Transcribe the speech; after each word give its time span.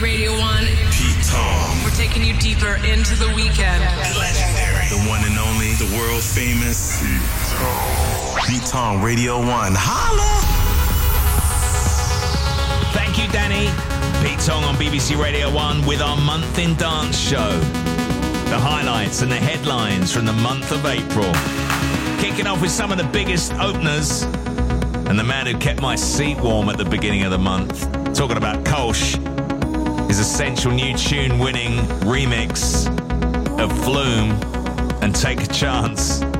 BBC 0.00 0.02
Radio 0.02 0.32
1. 0.32 0.64
Pete 0.90 1.26
Tong. 1.28 1.84
We're 1.84 1.90
taking 1.90 2.24
you 2.24 2.34
deeper 2.38 2.76
into 2.86 3.14
the 3.16 3.28
weekend. 3.34 3.84
Legendary. 4.16 4.88
The 4.88 5.06
one 5.08 5.22
and 5.24 5.38
only, 5.38 5.72
the 5.74 5.94
world 5.96 6.22
famous 6.22 7.00
Pete 8.46 8.66
Tong 8.66 9.02
Radio 9.02 9.38
1. 9.38 9.46
Holla! 9.76 10.40
Thank 12.92 13.18
you, 13.18 13.28
Danny. 13.30 13.68
Pete 14.26 14.40
Tong 14.40 14.64
on 14.64 14.76
BBC 14.76 15.20
Radio 15.20 15.52
1 15.52 15.86
with 15.86 16.00
our 16.00 16.16
month 16.16 16.58
in 16.58 16.74
dance 16.76 17.18
show. 17.18 17.58
The 18.48 18.58
highlights 18.58 19.22
and 19.22 19.30
the 19.30 19.36
headlines 19.36 20.12
from 20.12 20.24
the 20.24 20.32
month 20.32 20.72
of 20.72 20.86
April. 20.86 21.32
Kicking 22.20 22.46
off 22.46 22.60
with 22.60 22.70
some 22.70 22.90
of 22.90 22.98
the 22.98 23.08
biggest 23.12 23.52
openers 23.54 24.22
and 25.08 25.18
the 25.18 25.24
man 25.24 25.46
who 25.46 25.58
kept 25.58 25.80
my 25.80 25.96
seat 25.96 26.38
warm 26.40 26.68
at 26.68 26.78
the 26.78 26.84
beginning 26.84 27.24
of 27.24 27.30
the 27.30 27.38
month. 27.38 27.90
Talking 28.14 28.36
about 28.36 28.64
Kolsch, 28.64 29.16
his 30.10 30.18
essential 30.18 30.72
new 30.72 30.92
tune 30.96 31.38
winning 31.38 31.76
remix 32.00 32.84
of 33.60 33.70
Flume 33.84 34.32
and 35.04 35.14
Take 35.14 35.40
a 35.40 35.46
Chance. 35.46 36.39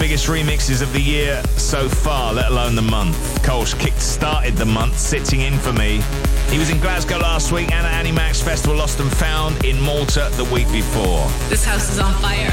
Biggest 0.00 0.28
remixes 0.28 0.80
of 0.80 0.90
the 0.94 1.00
year 1.00 1.42
so 1.58 1.86
far, 1.86 2.32
let 2.32 2.50
alone 2.50 2.74
the 2.74 2.80
month. 2.80 3.16
Kolsch 3.42 3.78
kicked 3.78 4.00
started 4.00 4.56
the 4.56 4.64
month, 4.64 4.98
sitting 4.98 5.42
in 5.42 5.58
for 5.58 5.74
me. 5.74 6.00
He 6.48 6.58
was 6.58 6.70
in 6.70 6.80
Glasgow 6.80 7.18
last 7.18 7.52
week 7.52 7.70
and 7.70 7.86
at 7.86 7.92
Annie 7.92 8.10
Mac's 8.10 8.40
Festival 8.40 8.78
Lost 8.78 8.98
and 8.98 9.12
Found 9.18 9.62
in 9.62 9.78
Malta 9.78 10.30
the 10.36 10.44
week 10.44 10.72
before. 10.72 11.28
This 11.50 11.66
house 11.66 11.92
is 11.92 11.98
on 11.98 12.14
fire. 12.14 12.50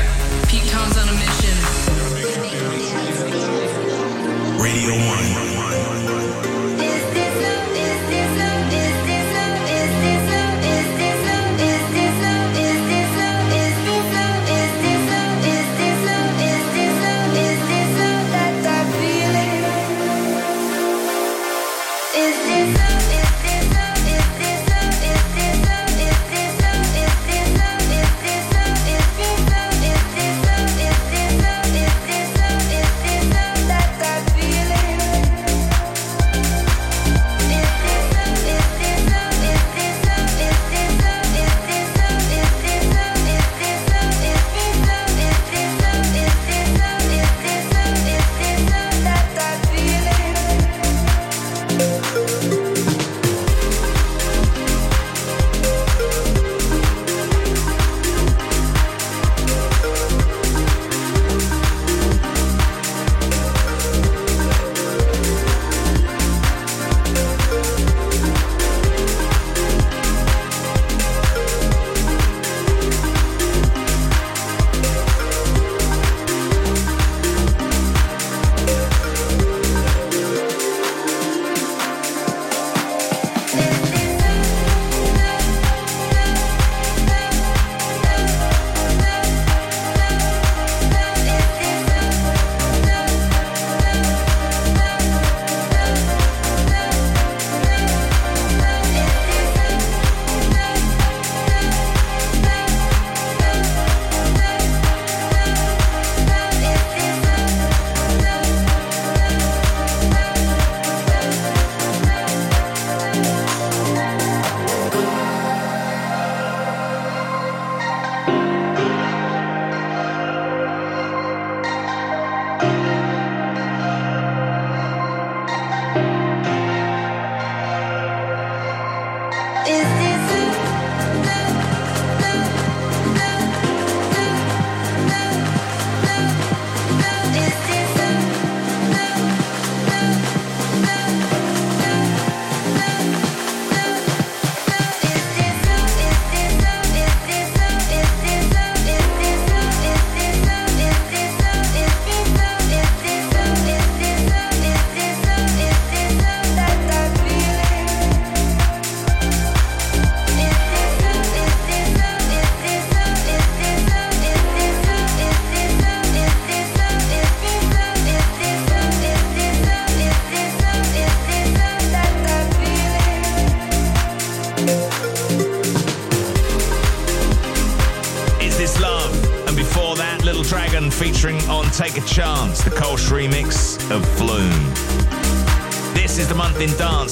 Pete 0.49 0.67
Tong's 0.69 0.97
on 0.97 1.07
a 1.07 1.13
mission. 1.13 1.55
Radio 4.61 4.91
1. 5.41 5.46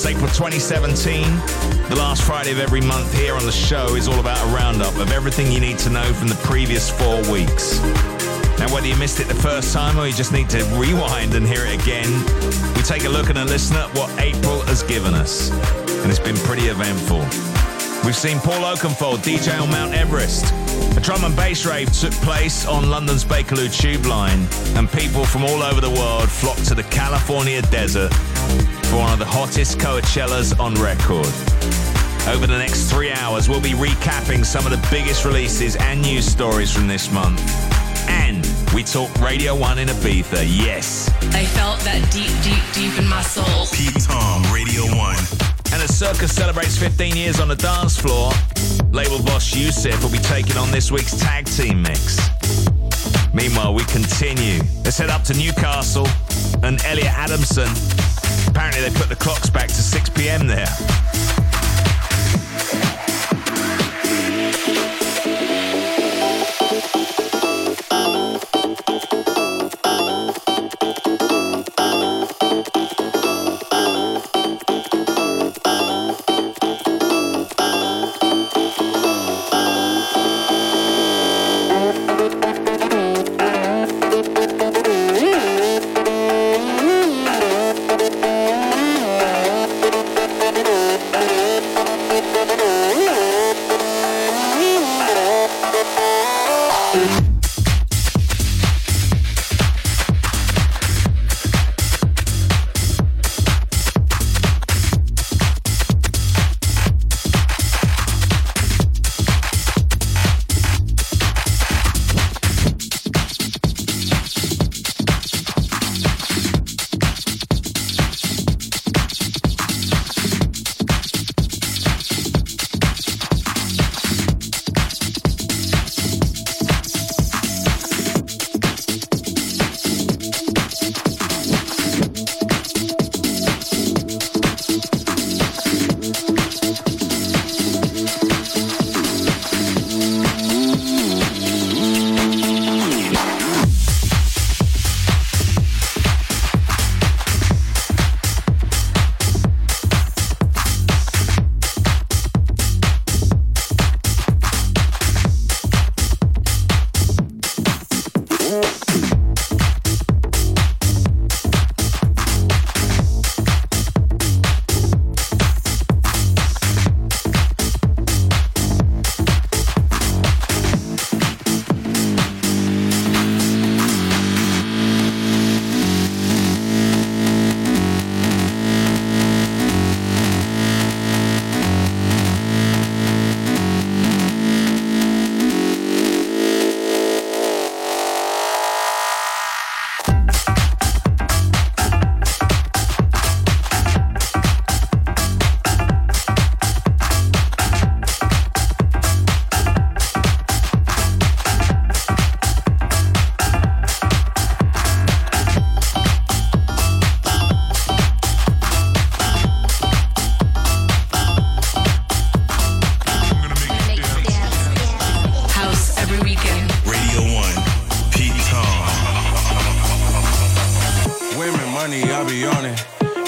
April 0.08 0.28
2017. 0.28 1.24
The 1.90 1.96
last 1.96 2.22
Friday 2.24 2.52
of 2.52 2.60
every 2.60 2.82
month 2.82 3.12
here 3.18 3.34
on 3.34 3.44
the 3.44 3.52
show 3.52 3.96
is 3.96 4.08
all 4.08 4.20
about 4.20 4.38
a 4.48 4.56
roundup 4.56 4.96
of 4.98 5.12
everything 5.12 5.52
you 5.52 5.60
need 5.60 5.80
to 5.80 5.90
know 5.90 6.14
from 6.14 6.28
the 6.28 6.36
previous 6.44 6.92
four 6.92 7.18
weeks. 7.32 7.80
Now, 8.60 8.72
whether 8.72 8.86
you 8.86 8.96
missed 8.98 9.20
it 9.20 9.28
the 9.28 9.34
first 9.34 9.74
time 9.74 9.98
or 9.98 10.06
you 10.06 10.14
just 10.14 10.32
need 10.32 10.48
to 10.52 10.64
rewind 10.78 11.34
and 11.34 11.48
hear 11.48 11.66
it 11.66 11.82
again, 11.82 12.12
we 12.76 12.84
take 12.84 13.06
a 13.06 13.10
look 13.10 13.30
and 13.30 13.38
a 13.40 13.46
listen 13.46 13.78
at 13.78 13.90
what 13.96 14.10
April 14.20 14.62
has 14.62 14.84
given 14.84 15.16
us. 15.16 15.50
And 16.04 16.12
it's 16.12 16.20
been 16.20 16.38
pretty 16.38 16.68
eventful. 16.68 17.20
We've 18.06 18.16
seen 18.16 18.38
Paul 18.40 18.62
Oakenfold 18.62 19.20
DJ 19.24 19.60
on 19.60 19.72
Mount 19.72 19.96
Everest. 19.96 20.46
A 20.96 21.02
drum 21.02 21.24
and 21.24 21.36
bass 21.36 21.66
rave 21.66 21.92
took 21.92 22.14
place 22.22 22.68
on 22.68 22.92
London's 22.92 23.26
Bakerloo 23.26 23.74
Tube 23.74 24.06
Line, 24.06 24.48
and 24.78 24.88
people 24.92 25.26
from 25.26 25.44
all 25.44 25.64
over 25.64 25.82
the 25.82 25.90
world 25.90 26.30
flocked 26.30 26.66
to 26.68 26.76
the 26.76 26.84
California 26.84 27.64
desert 27.64 28.14
for 28.90 28.98
one 28.98 29.14
of 29.14 29.20
the 29.20 29.26
hottest 29.26 29.80
Coachellas 29.80 30.60
on 30.60 30.74
record. 30.76 31.26
Over 32.28 32.48
the 32.48 32.58
next 32.58 32.90
three 32.90 33.12
hours, 33.12 33.48
we'll 33.48 33.62
be 33.62 33.72
recapping 33.72 34.46
some 34.46 34.66
of 34.66 34.72
the 34.72 34.88
biggest 34.92 35.26
releases 35.26 35.76
and 35.76 36.02
news 36.02 36.26
stories 36.26 36.72
from 36.72 36.88
this 36.88 37.12
month. 37.12 37.40
And 38.10 38.46
we 38.74 38.84
talk 38.84 39.14
Radio 39.20 39.56
1 39.56 39.80
in 39.80 39.88
Ibiza, 39.88 40.46
yes. 40.46 41.10
I 41.34 41.46
felt 41.46 41.80
that 41.82 42.02
deep, 42.12 42.32
deep, 42.44 42.64
deep 42.74 43.00
in 43.00 43.08
my 43.08 43.22
soul. 43.22 43.68
Pete 43.72 44.04
Tong 44.04 44.44
Radio 44.54 44.84
1. 44.96 45.16
And 45.74 45.82
as 45.82 45.96
Circus 45.98 46.34
celebrates 46.34 46.78
15 46.78 47.16
years 47.16 47.40
on 47.40 47.48
the 47.48 47.56
dance 47.56 47.98
floor, 47.98 48.32
label 48.92 49.22
boss 49.24 49.54
Yousef 49.54 50.02
will 50.04 50.12
be 50.12 50.20
taking 50.20 50.58
on 50.58 50.72
this 50.72 50.92
week's 50.92 51.18
tag 51.20 51.46
team 51.46 51.82
mix. 51.82 52.18
Meanwhile, 53.34 53.74
we 53.74 53.84
continue. 53.86 54.62
Let's 54.84 54.98
head 54.98 55.10
up 55.10 55.24
to 55.24 55.34
Newcastle 55.34 56.08
and 56.64 56.84
Elliot 56.86 57.14
Adamson. 57.14 57.70
Apparently, 58.56 58.90
they 58.90 58.98
put 58.98 59.10
the 59.10 59.18
clocks 59.18 59.50
back 59.50 59.68
to 59.68 59.74
6 59.74 60.10
p.m. 60.12 60.48
there. 60.48 60.66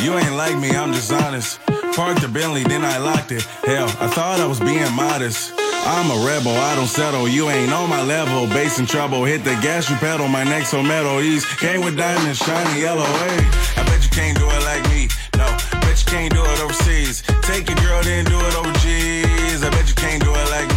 You 0.07 0.17
ain't 0.17 0.37
like 0.37 0.57
me, 0.57 0.71
I'm 0.71 0.93
just 0.93 1.11
honest. 1.11 1.59
Parked 1.91 2.21
the 2.21 2.29
Bentley, 2.29 2.63
then 2.63 2.85
I 2.85 2.97
locked 2.97 3.33
it. 3.33 3.43
Hell, 3.67 3.89
I 3.99 4.07
thought 4.07 4.39
I 4.39 4.47
was 4.47 4.57
being 4.57 4.89
modest. 4.95 5.51
I'm 5.83 6.07
a 6.09 6.25
rebel, 6.25 6.55
I 6.55 6.75
don't 6.77 6.87
settle. 6.87 7.27
You 7.27 7.49
ain't 7.49 7.73
on 7.73 7.89
my 7.89 8.01
level. 8.01 8.47
Bass 8.47 8.79
in 8.79 8.85
trouble, 8.85 9.25
hit 9.25 9.43
the 9.43 9.51
gas, 9.59 9.89
you 9.89 9.97
pedal. 9.97 10.29
My 10.29 10.45
neck 10.45 10.63
so 10.63 10.81
metal. 10.81 11.19
East 11.19 11.45
came 11.59 11.81
with 11.83 11.97
diamonds, 11.97 12.39
shiny 12.39 12.79
yellow. 12.79 13.03
Hey, 13.03 13.51
I 13.75 13.83
bet 13.83 14.01
you 14.01 14.09
can't 14.09 14.37
do 14.39 14.47
it 14.47 14.63
like 14.63 14.87
me. 14.87 15.09
No, 15.35 15.45
bet 15.83 15.99
you 15.99 16.07
can't 16.07 16.33
do 16.33 16.41
it 16.41 16.59
overseas. 16.61 17.21
Take 17.41 17.67
your 17.67 17.77
girl, 17.79 18.01
then 18.01 18.23
do 18.23 18.39
it 18.39 18.55
over 18.55 18.71
G's. 18.79 19.61
I 19.61 19.69
bet 19.69 19.89
you 19.89 19.95
can't 19.95 20.23
do 20.23 20.31
it 20.31 20.49
like 20.55 20.69
me. 20.69 20.76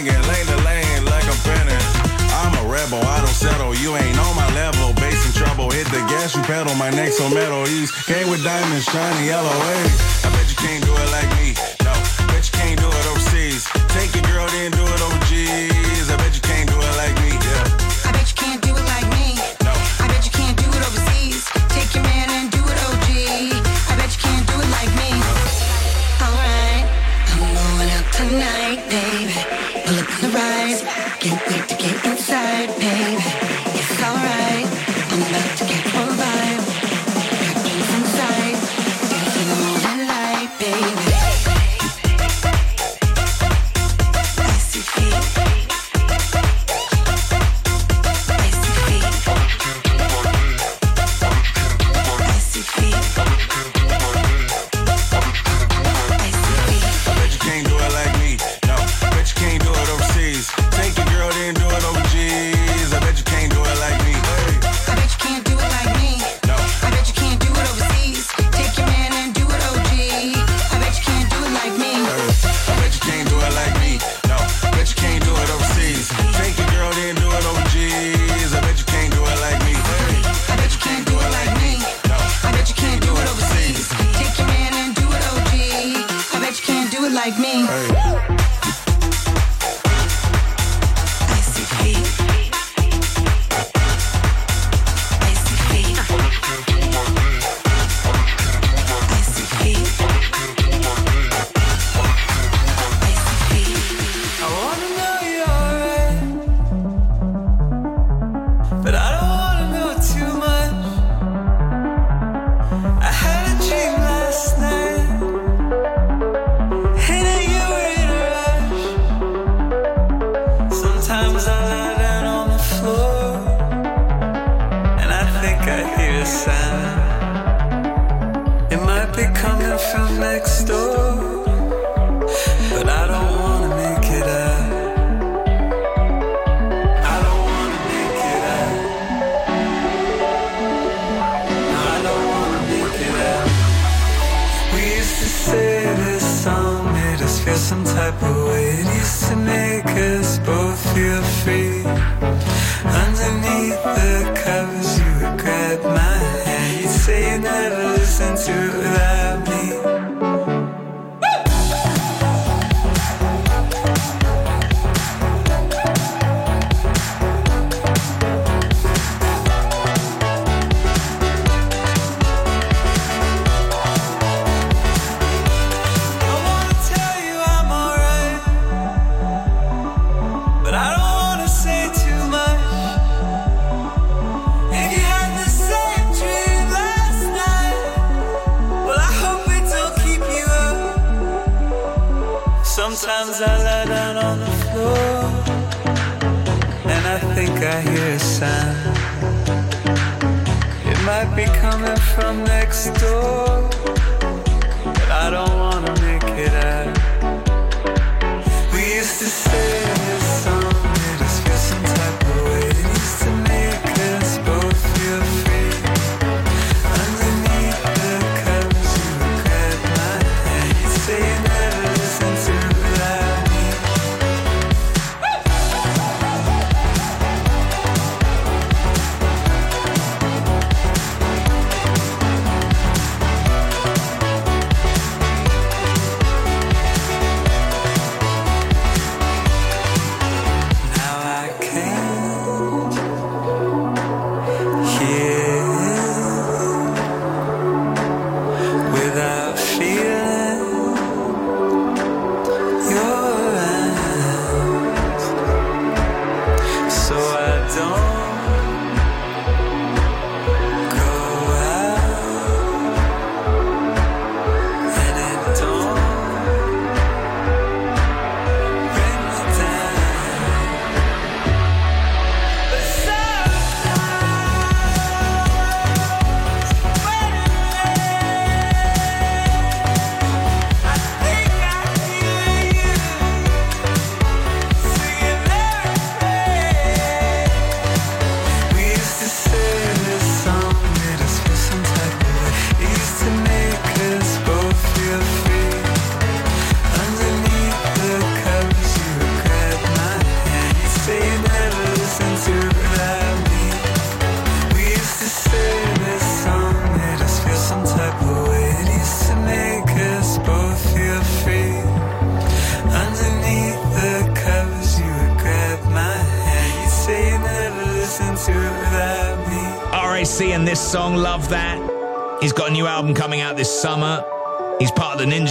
Swinging 0.00 0.28
lane 0.28 0.46
to 0.46 0.56
lane 0.64 1.04
like 1.04 1.24
I'm 1.24 1.40
fanning. 1.44 1.84
I'm 2.32 2.52
a 2.64 2.68
rebel, 2.68 3.02
I 3.04 3.18
don't 3.18 3.28
settle. 3.28 3.74
You 3.74 3.96
ain't 3.96 4.18
on 4.18 4.36
my 4.36 4.48
level. 4.54 4.92
Bass 4.94 5.26
in 5.26 5.32
trouble, 5.32 5.70
hit 5.70 5.86
the 5.86 6.00
gas, 6.08 6.34
you 6.34 6.42
pedal. 6.42 6.74
My 6.76 6.90
neck 6.90 7.12
so 7.12 7.28
metal. 7.28 7.66
East 7.68 7.94
came 8.06 8.28
with 8.30 8.42
diamonds, 8.42 8.84
shiny 8.84 9.26
yellow. 9.26 9.48
Hey, 9.48 9.84
I 10.24 10.30
bet 10.32 10.48
you 10.50 10.56
can't 10.56 10.84
do 10.84 10.92
it 10.92 11.10
you're 11.68 11.79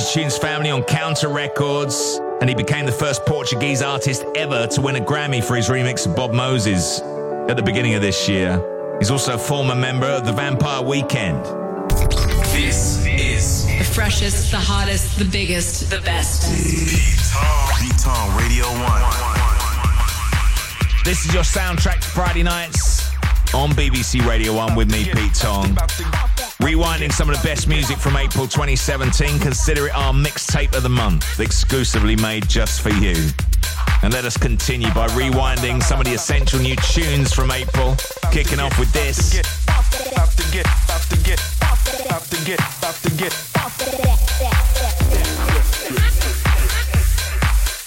Shin's 0.10 0.38
family 0.40 0.72
on 0.72 0.82
Counter 0.84 1.28
Records, 1.30 2.20
and 2.42 2.50
he 2.50 2.56
became 2.56 2.88
the 2.88 2.92
first 2.92 3.24
Portuguese 3.28 3.84
artist 3.84 4.26
ever 4.36 4.66
to 4.66 4.82
win 4.82 4.96
a 4.96 5.00
Grammy 5.00 5.44
for 5.44 5.56
his 5.56 5.70
remix 5.70 6.08
of 6.08 6.16
Bob 6.16 6.34
Moses 6.34 7.00
at 7.48 7.56
the 7.56 7.62
beginning 7.62 7.94
of 7.94 8.02
this 8.02 8.28
year. 8.28 8.60
He's 8.98 9.12
also 9.12 9.36
a 9.36 9.38
former 9.38 9.76
member 9.76 10.08
of 10.08 10.26
the 10.26 10.34
Vampire 10.34 10.82
Weekend. 10.82 11.46
This 12.56 13.06
is 13.06 13.68
the 13.68 13.84
freshest, 13.84 14.50
the 14.50 14.58
hottest, 14.58 15.20
the 15.20 15.26
biggest, 15.26 15.92
the 15.92 16.02
best. 16.02 16.50
B-Tong 17.80 18.36
Radio 18.36 18.66
1. 18.66 19.02
This 21.06 21.24
is 21.24 21.32
your 21.36 21.44
soundtrack 21.44 22.00
to 22.00 22.08
Friday 22.08 22.42
nights 22.42 23.12
on 23.54 23.70
BBC 23.74 24.26
Radio 24.26 24.56
1 24.56 24.74
with 24.76 24.92
me, 24.92 25.06
Pete 25.06 25.36
Tong. 25.36 25.78
Rewinding 26.62 27.10
some 27.14 27.30
of 27.30 27.38
the 27.38 27.48
best 27.48 27.70
music 27.70 27.98
from 27.98 28.18
April 28.18 28.46
2017, 28.46 29.40
consider 29.40 29.88
it 29.88 29.96
our 29.96 30.12
mixtape 30.12 30.76
of 30.76 30.84
the 30.84 30.90
month, 30.90 31.40
exclusively 31.40 32.18
made 32.18 32.50
just 32.50 32.82
for 32.82 32.90
you. 32.90 33.16
And 34.04 34.12
let 34.12 34.26
us 34.26 34.36
continue 34.36 34.94
by 34.94 35.08
rewinding 35.10 35.82
some 35.82 36.02
of 36.02 36.06
the 36.06 36.14
essential 36.14 36.60
new 36.60 36.76
tunes 36.76 37.34
from 37.34 37.52
April, 37.52 37.96
kicking 38.34 38.60
off 38.60 38.78
with 38.78 38.92
this. 38.92 39.40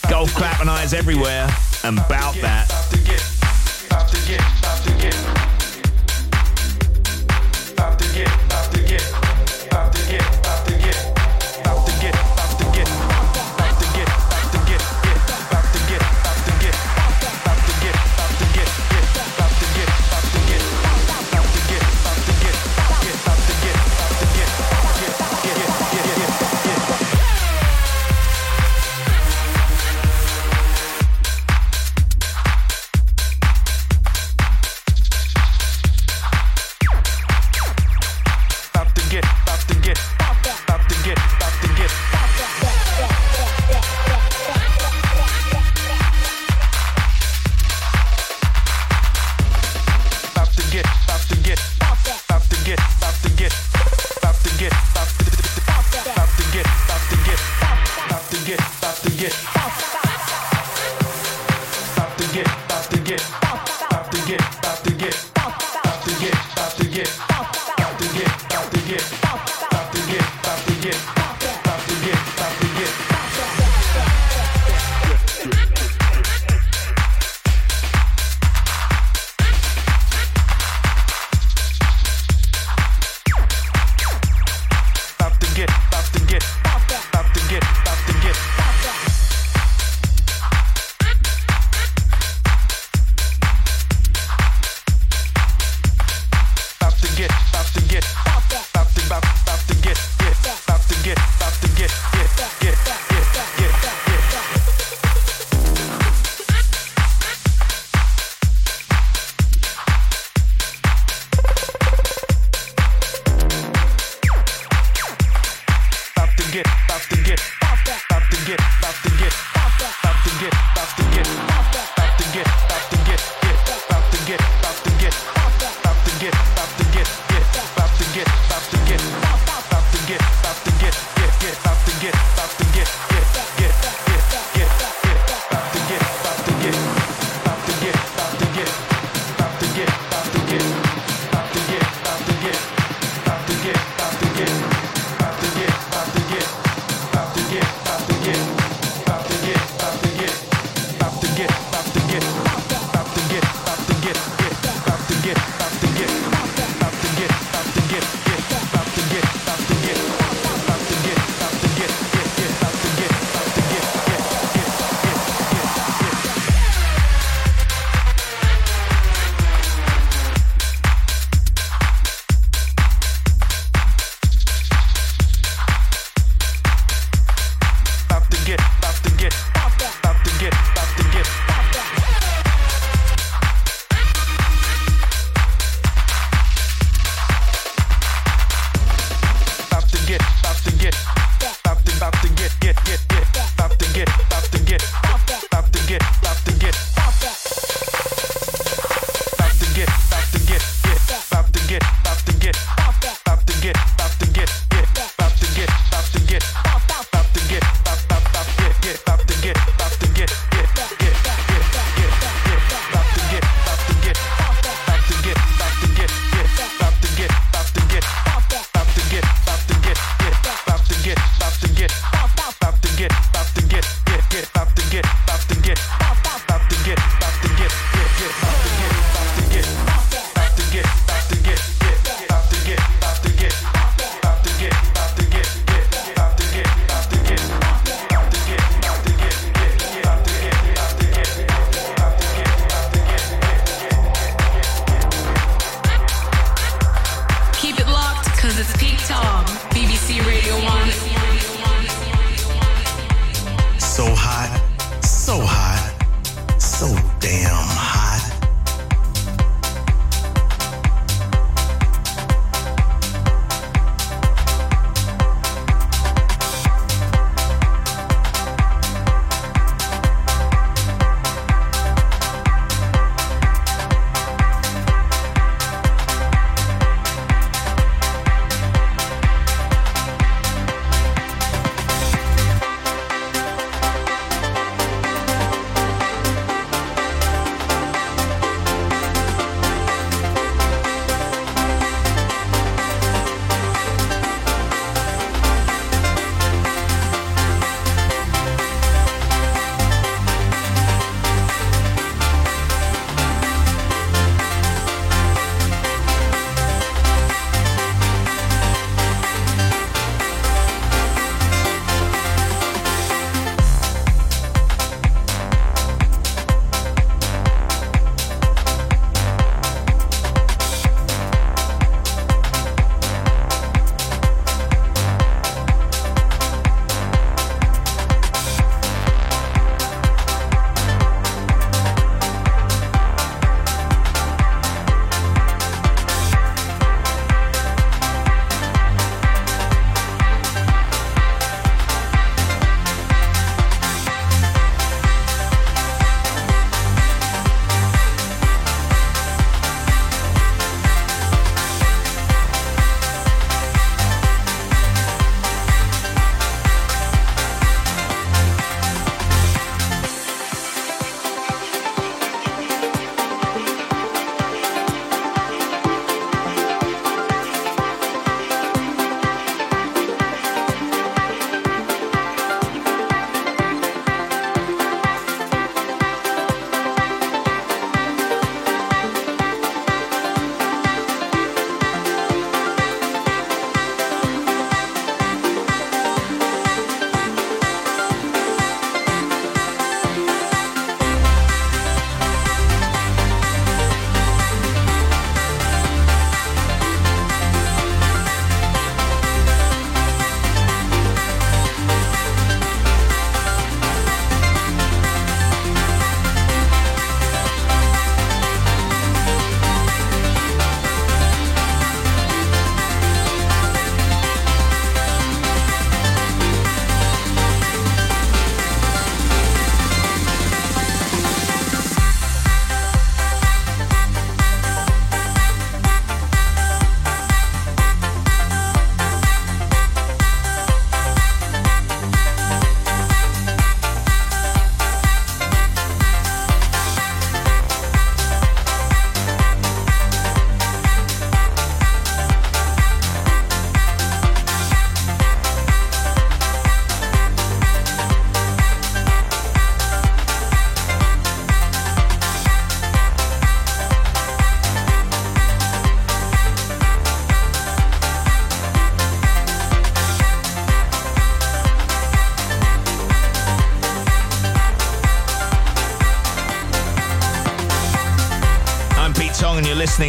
Golf 0.09 0.35
and 0.61 0.71
eyes 0.71 0.95
everywhere, 0.95 1.47
and 1.85 1.97
bout 2.09 2.35
that. 2.37 2.82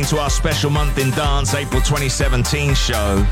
Listening 0.04 0.18
to 0.18 0.24
our 0.24 0.30
special 0.30 0.70
month 0.70 0.98
in 0.98 1.10
dance 1.12 1.54
April 1.54 1.82
2017 1.82 2.74
show 2.74 3.24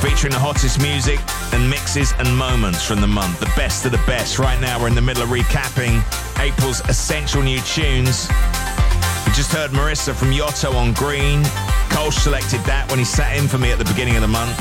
featuring 0.00 0.32
the 0.32 0.38
hottest 0.38 0.80
music 0.80 1.18
and 1.54 1.68
mixes 1.68 2.12
and 2.18 2.36
moments 2.36 2.84
from 2.84 3.00
the 3.00 3.06
month, 3.06 3.40
the 3.40 3.52
best 3.56 3.86
of 3.86 3.92
the 3.92 4.02
best. 4.06 4.38
Right 4.38 4.60
now, 4.60 4.80
we're 4.80 4.88
in 4.88 4.94
the 4.94 5.00
middle 5.00 5.22
of 5.22 5.30
recapping 5.30 6.02
April's 6.38 6.80
essential 6.88 7.42
new 7.42 7.60
tunes. 7.60 8.28
We 9.24 9.32
just 9.32 9.52
heard 9.52 9.70
Marissa 9.70 10.14
from 10.14 10.32
Yotto 10.32 10.74
on 10.74 10.92
Green. 10.92 11.42
Cole 11.90 12.10
selected 12.10 12.60
that 12.62 12.86
when 12.90 12.98
he 12.98 13.04
sat 13.04 13.36
in 13.36 13.48
for 13.48 13.58
me 13.58 13.70
at 13.70 13.78
the 13.78 13.84
beginning 13.84 14.16
of 14.16 14.22
the 14.22 14.28
month. 14.28 14.58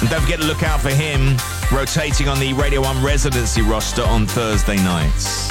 And 0.00 0.08
don't 0.10 0.22
forget 0.22 0.40
to 0.40 0.46
look 0.46 0.62
out 0.62 0.80
for 0.80 0.90
him 0.90 1.36
rotating 1.72 2.28
on 2.28 2.40
the 2.40 2.52
Radio 2.54 2.80
1 2.80 3.04
residency 3.04 3.62
roster 3.62 4.02
on 4.02 4.26
Thursday 4.26 4.76
nights. 4.76 5.48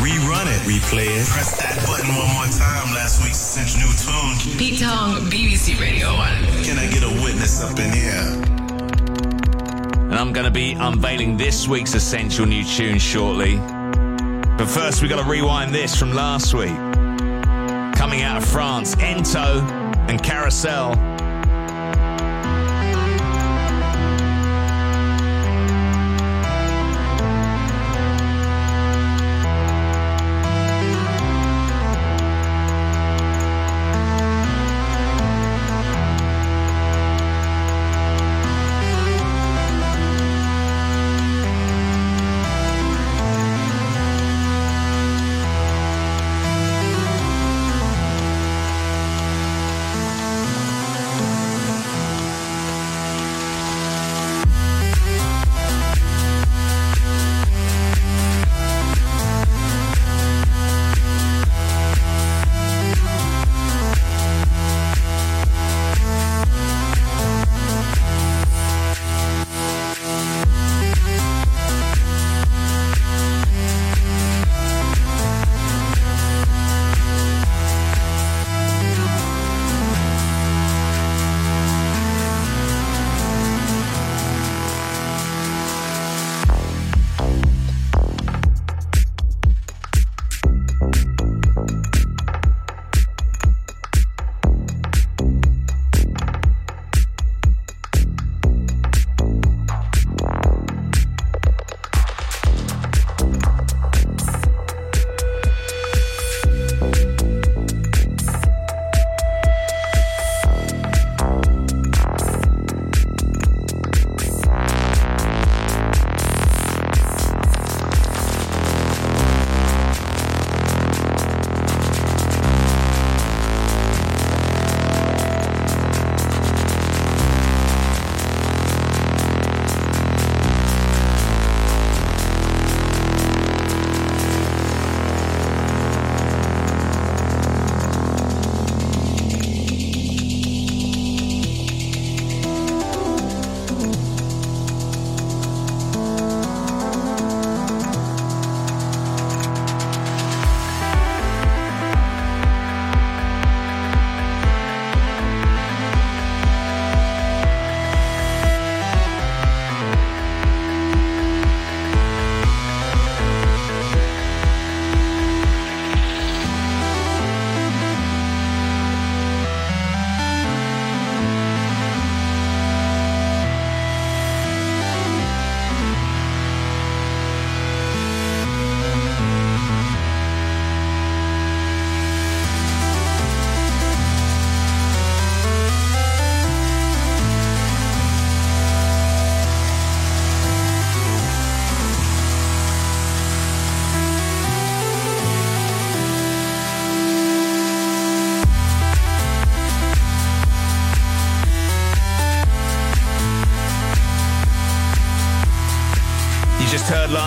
Rerun 0.00 0.48
it, 0.48 0.62
replay 0.66 1.06
it. 1.06 1.28
Press 1.28 1.58
that 1.60 1.76
button 1.86 2.08
one 2.16 2.26
more 2.34 2.48
time. 2.58 2.94
Last 2.94 3.22
week's 3.22 3.38
essential 3.38 3.80
new 3.80 3.86
tune. 3.86 3.91
Pete 4.58 4.80
Tong, 4.80 5.16
BBC 5.30 5.80
Radio 5.80 6.14
1. 6.14 6.64
Can 6.64 6.78
I 6.78 6.86
get 6.90 7.02
a 7.02 7.22
witness 7.22 7.62
up 7.62 7.78
in 7.78 7.92
here? 7.92 8.42
And 10.04 10.14
I'm 10.14 10.32
going 10.32 10.44
to 10.44 10.50
be 10.50 10.72
unveiling 10.72 11.36
this 11.36 11.66
week's 11.66 11.94
essential 11.94 12.44
new 12.46 12.62
tune 12.62 12.98
shortly. 12.98 13.56
But 13.56 14.66
first, 14.66 15.00
we've 15.00 15.10
got 15.10 15.22
to 15.22 15.28
rewind 15.28 15.74
this 15.74 15.96
from 15.96 16.12
last 16.12 16.54
week. 16.54 16.76
Coming 17.96 18.22
out 18.22 18.36
of 18.36 18.44
France, 18.44 18.94
Ento 18.96 19.62
and 20.08 20.22
Carousel. 20.22 21.11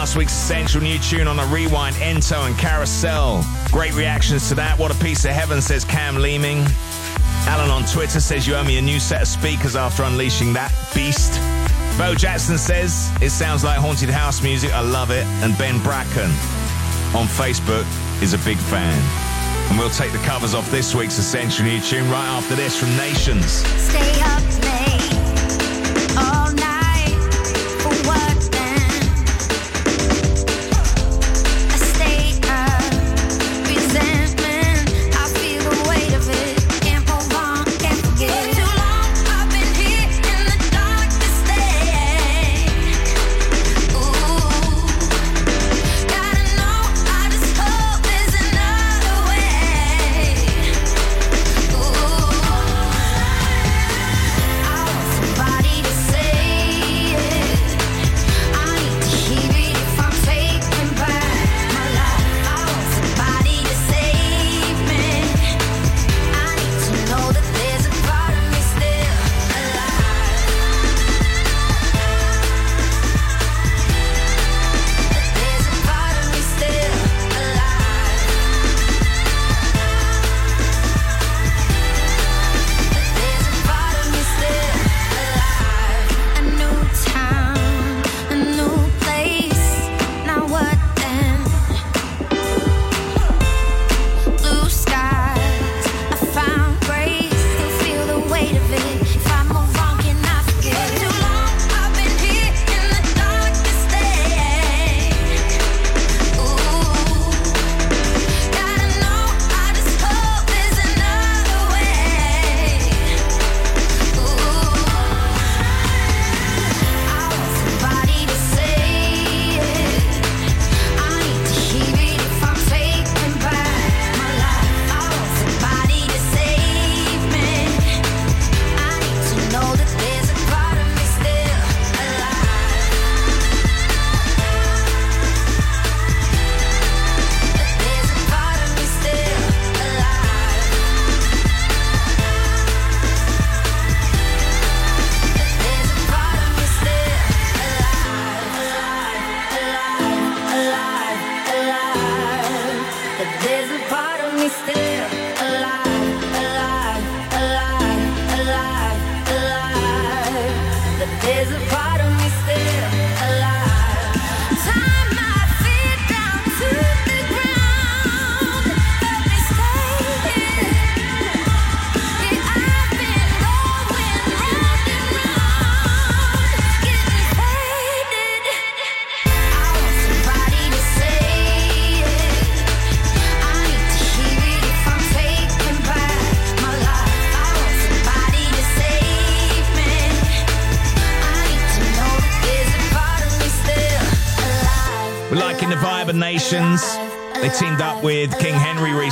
Last 0.06 0.18
week's 0.18 0.34
essential 0.34 0.82
new 0.82 1.00
tune 1.00 1.28
on 1.28 1.40
a 1.40 1.46
rewind, 1.48 1.96
Ento 1.96 2.46
and 2.46 2.56
Carousel. 2.60 3.44
Great 3.72 3.96
reactions 3.96 4.48
to 4.48 4.54
that. 4.54 4.78
What 4.78 4.92
a 4.92 5.04
piece 5.04 5.26
of 5.26 5.32
heaven, 5.32 5.64
says 5.64 5.84
Cam 5.84 6.18
Leeming. 6.18 6.64
Alan 7.48 7.72
on 7.72 7.86
Twitter 7.86 8.20
says 8.20 8.46
you 8.46 8.54
owe 8.54 8.64
me 8.64 8.78
a 8.78 8.82
new 8.84 9.00
set 9.00 9.24
of 9.24 9.28
speakers 9.28 9.76
after 9.76 10.04
unleashing 10.04 10.54
that 10.54 10.72
beast. 10.94 11.34
Bo 11.98 12.14
Jackson 12.14 12.60
says 12.60 13.10
it 13.20 13.32
sounds 13.32 13.64
like 13.64 13.80
haunted 13.80 14.12
house 14.12 14.44
music. 14.44 14.72
I 14.76 14.82
love 14.82 15.10
it. 15.10 15.26
And 15.42 15.58
Ben 15.58 15.82
Bracken 15.82 16.30
on 17.18 17.26
Facebook 17.26 17.88
is 18.22 18.36
a 18.36 18.40
big 18.46 18.58
fan. 18.58 19.02
And 19.72 19.80
we'll 19.80 19.90
take 19.90 20.12
the 20.12 20.20
covers 20.20 20.54
off 20.54 20.70
this 20.70 20.94
week's 20.94 21.18
essential 21.18 21.66
new 21.66 21.82
tune 21.82 22.08
right 22.12 22.28
after 22.28 22.54
this 22.54 22.80
from 22.80 22.96
Nations. 22.96 23.66
Stay 23.90 24.22
up 24.22 24.55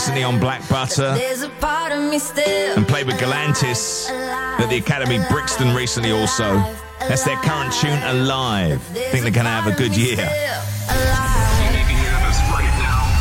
recently 0.04 0.24
on 0.26 0.38
Black 0.38 0.68
Butter 0.68 1.16
and 1.16 2.86
played 2.90 3.08
with 3.08 3.16
Galantis 3.16 4.10
at 4.10 4.68
the 4.68 4.76
Academy 4.76 5.18
Brixton 5.30 5.74
recently 5.74 6.12
also. 6.12 6.62
That's 7.00 7.24
their 7.24 7.38
current 7.38 7.72
tune, 7.72 7.98
Alive. 8.04 8.82
Think 8.84 9.24
they're 9.24 9.32
going 9.32 9.46
to 9.46 9.52
have 9.52 9.68
a 9.68 9.72
good 9.72 9.96
year. 9.96 10.18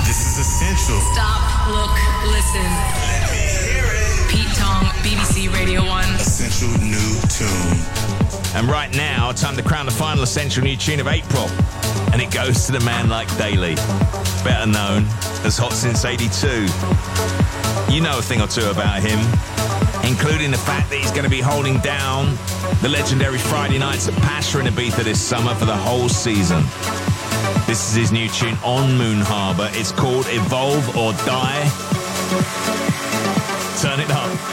This 0.06 0.26
is 0.26 0.38
essential. 0.38 0.98
Stop, 1.14 1.70
look, 1.70 1.94
listen. 2.32 2.66
Let 2.66 3.30
me 3.30 3.38
hear 3.62 3.86
it. 3.86 4.28
Pete 4.28 4.52
Tong, 4.58 4.82
BBC 5.06 5.54
Radio 5.54 5.84
1. 5.84 6.04
Essential 6.16 6.70
new 6.82 7.20
tune. 7.28 8.31
And 8.54 8.68
right 8.68 8.94
now, 8.94 9.32
time 9.32 9.56
to 9.56 9.62
crown 9.62 9.86
the 9.86 9.92
final 9.92 10.22
essential 10.22 10.62
new 10.62 10.76
tune 10.76 11.00
of 11.00 11.06
April. 11.06 11.48
And 12.12 12.20
it 12.20 12.30
goes 12.30 12.66
to 12.66 12.72
the 12.72 12.80
man 12.80 13.08
like 13.08 13.26
Daley, 13.38 13.74
better 14.44 14.66
known 14.66 15.06
as 15.44 15.56
Hot 15.56 15.72
Since 15.72 16.04
82. 16.04 16.66
You 17.92 18.02
know 18.02 18.18
a 18.18 18.22
thing 18.22 18.42
or 18.42 18.46
two 18.46 18.68
about 18.70 19.00
him, 19.00 19.18
including 20.04 20.50
the 20.50 20.58
fact 20.58 20.90
that 20.90 20.98
he's 21.00 21.10
going 21.10 21.24
to 21.24 21.31
be 21.31 21.40
holding 21.40 21.79
down 21.79 22.37
the 22.83 22.88
legendary 22.90 23.38
Friday 23.38 23.79
nights 23.79 24.08
at 24.08 24.14
Pacha 24.22 24.60
in 24.60 24.66
Ibiza 24.66 25.02
this 25.02 25.20
summer 25.20 25.54
for 25.54 25.64
the 25.64 25.77
whole 25.77 26.10
season. 26.10 26.62
This 27.66 27.88
is 27.88 27.94
his 27.94 28.12
new 28.12 28.29
tune 28.29 28.58
on 28.62 28.98
Moon 28.98 29.20
Harbour. 29.22 29.70
It's 29.72 29.92
called 29.92 30.27
Evolve 30.29 30.96
or 30.96 31.12
Die. 31.24 31.62
Turn 33.81 33.98
it 33.98 34.10
up. 34.10 34.52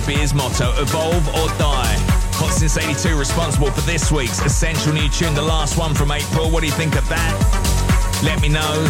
Beer's 0.00 0.32
motto, 0.32 0.72
evolve 0.80 1.26
or 1.28 1.48
die. 1.58 1.96
Hot 2.40 2.52
Since 2.52 2.78
82 2.78 3.18
responsible 3.18 3.70
for 3.70 3.82
this 3.82 4.10
week's 4.10 4.40
Essential 4.40 4.92
New 4.92 5.08
Tune, 5.10 5.34
the 5.34 5.42
last 5.42 5.76
one 5.76 5.94
from 5.94 6.10
April. 6.10 6.50
What 6.50 6.60
do 6.60 6.66
you 6.66 6.72
think 6.72 6.96
of 6.96 7.06
that? 7.10 8.22
Let 8.24 8.40
me 8.40 8.48
know 8.48 8.88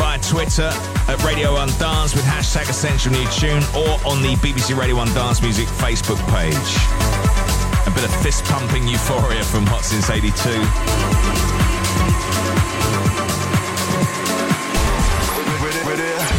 via 0.00 0.18
Twitter 0.20 0.70
at 1.12 1.22
Radio 1.22 1.52
1 1.52 1.68
Dance 1.78 2.14
with 2.14 2.24
hashtag 2.24 2.70
Essential 2.70 3.12
New 3.12 3.26
Tune 3.28 3.62
or 3.76 4.00
on 4.08 4.22
the 4.22 4.34
BBC 4.40 4.78
Radio 4.78 4.96
1 4.96 5.12
Dance 5.12 5.42
Music 5.42 5.68
Facebook 5.76 6.18
page. 6.32 6.56
A 7.86 7.90
bit 7.90 8.04
of 8.04 8.14
fist 8.22 8.44
pumping 8.44 8.88
euphoria 8.88 9.44
from 9.44 9.66
Hot 9.66 9.84
Since 9.84 10.08
82. 10.08 10.48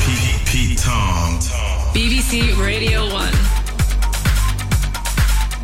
Pete, 0.02 0.46
Pete 0.46 0.78
Tong. 0.80 1.38
BBC 1.94 2.58
Radio 2.58 3.06
1. 3.14 3.59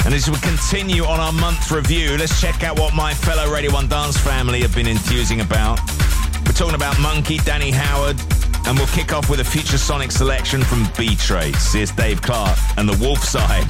And 0.06 0.14
as 0.14 0.30
we 0.30 0.38
continue 0.38 1.04
on 1.04 1.20
our 1.20 1.32
month 1.32 1.72
review, 1.72 2.16
let's 2.18 2.40
check 2.40 2.64
out 2.64 2.78
what 2.78 2.94
my 2.94 3.14
fellow 3.14 3.52
Radio 3.52 3.74
1 3.74 3.88
dance 3.88 4.16
family 4.18 4.62
have 4.62 4.76
been 4.76 4.88
enthusing 4.88 5.42
about. 5.42 5.80
We're 6.46 6.54
talking 6.54 6.76
about 6.76 6.94
Monki, 6.98 7.44
Danny 7.44 7.72
Howard, 7.72 8.16
and 8.68 8.78
we'll 8.78 8.88
kick 8.88 9.14
off 9.14 9.32
with 9.32 9.40
a 9.40 9.44
future 9.44 9.80
sonic 9.80 10.12
selection 10.12 10.64
from 10.64 10.88
B.Traits. 10.96 11.74
Here's 11.74 11.92
Dave 11.92 12.22
Clarke 12.22 12.58
and 12.78 12.88
the 12.88 12.98
Wolf 13.04 13.24
Side. 13.24 13.66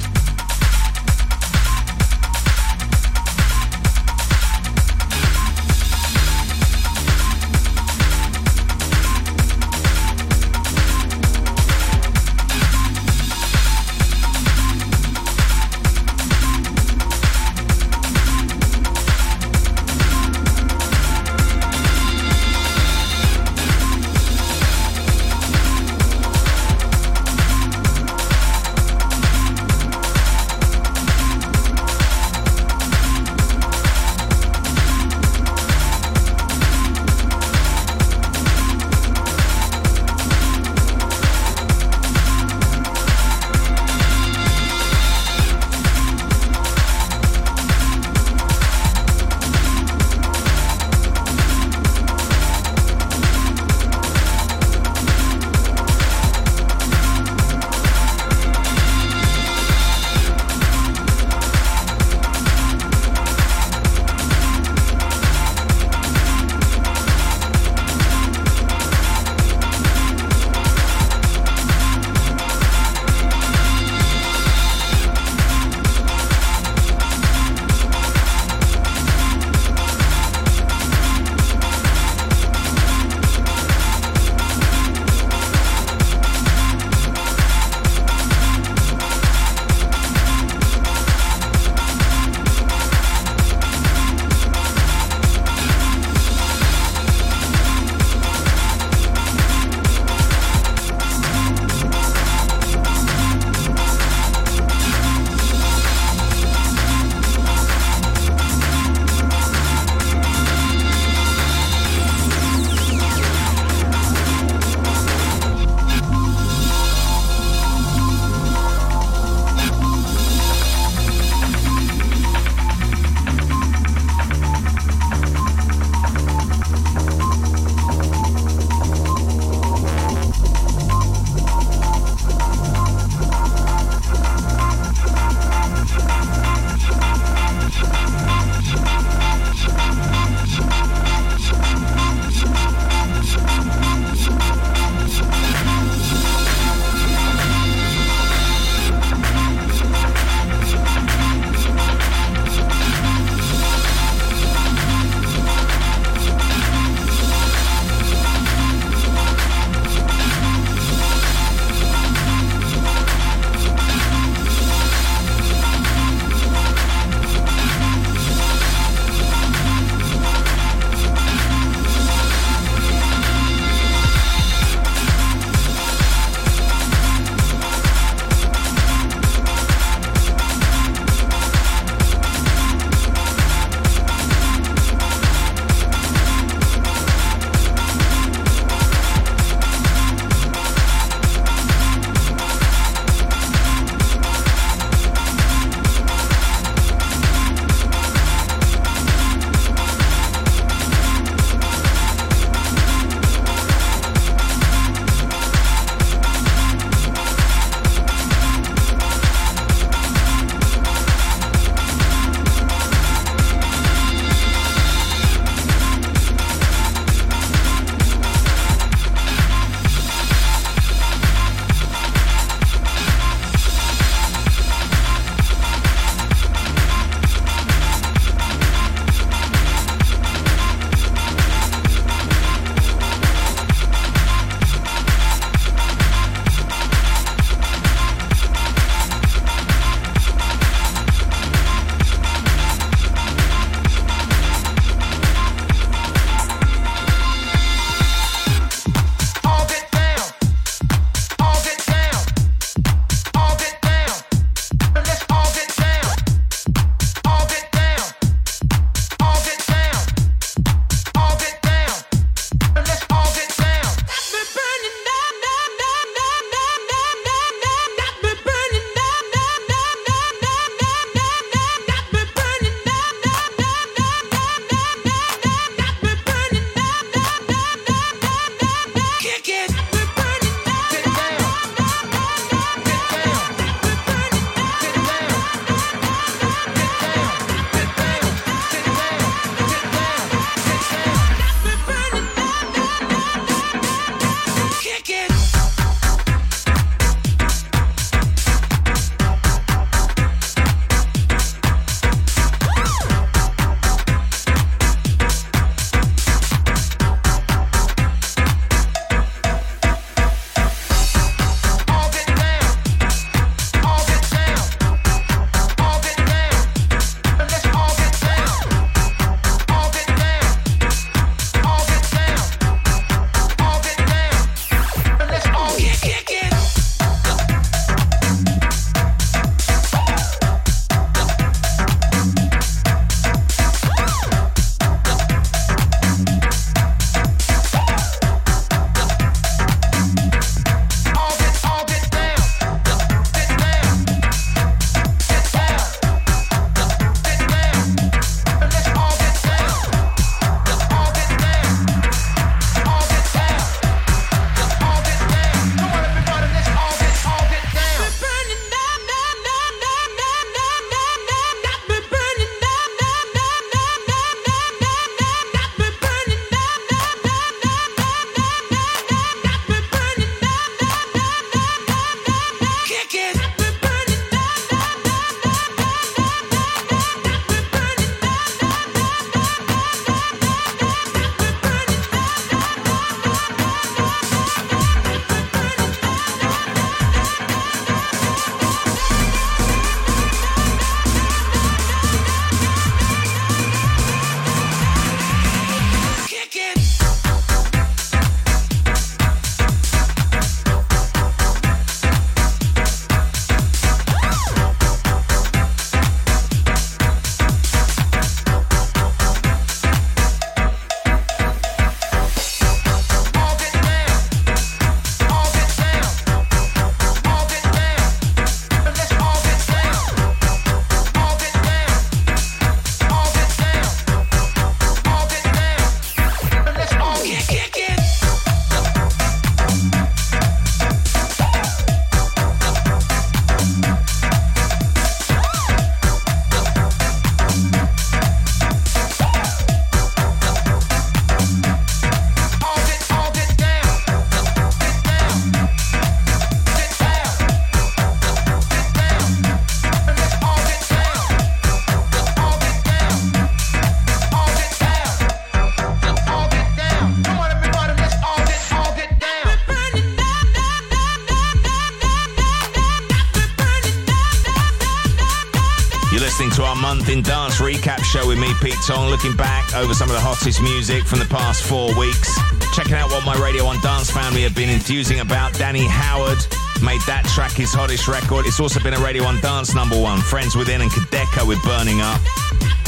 Month 466.96 467.10
in 467.10 467.20
dance 467.20 467.56
recap 467.56 468.02
show 468.04 468.26
with 468.26 468.38
me, 468.38 468.48
Pete 468.62 468.78
Tong, 468.86 469.10
looking 469.10 469.36
back 469.36 469.74
over 469.74 469.92
some 469.92 470.08
of 470.08 470.14
the 470.14 470.20
hottest 470.20 470.62
music 470.62 471.04
from 471.04 471.18
the 471.18 471.26
past 471.26 471.62
four 471.62 471.94
weeks. 471.98 472.32
Checking 472.72 472.94
out 472.94 473.10
what 473.10 473.22
my 473.26 473.36
Radio 473.36 473.66
1 473.66 473.82
dance 473.82 474.10
family 474.10 474.40
have 474.42 474.54
been 474.54 474.70
enthusing 474.70 475.20
about. 475.20 475.52
Danny 475.52 475.86
Howard 475.86 476.38
made 476.82 477.02
that 477.04 477.28
track 477.34 477.52
his 477.52 477.74
hottest 477.74 478.08
record. 478.08 478.46
It's 478.46 478.60
also 478.60 478.80
been 478.80 478.94
a 478.94 478.98
Radio 478.98 479.24
1 479.24 479.42
dance 479.42 479.74
number 479.74 480.00
one. 480.00 480.20
Friends 480.20 480.56
Within 480.56 480.80
and 480.80 480.90
Kideko 480.90 481.46
with 481.46 481.62
Burning 481.64 482.00
Up. 482.00 482.20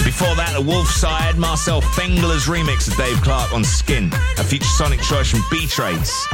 Before 0.02 0.34
that, 0.36 0.54
the 0.56 0.62
Wolf 0.62 0.88
side, 0.88 1.36
Marcel 1.36 1.82
Fengler's 1.82 2.46
remix 2.46 2.88
of 2.88 2.96
Dave 2.96 3.20
Clarke 3.20 3.52
on 3.52 3.60
Skint, 3.60 4.14
a 4.38 4.44
future 4.44 4.72
sonic 4.72 5.02
choice 5.02 5.28
from 5.28 5.44
B.Traits. 5.50 6.28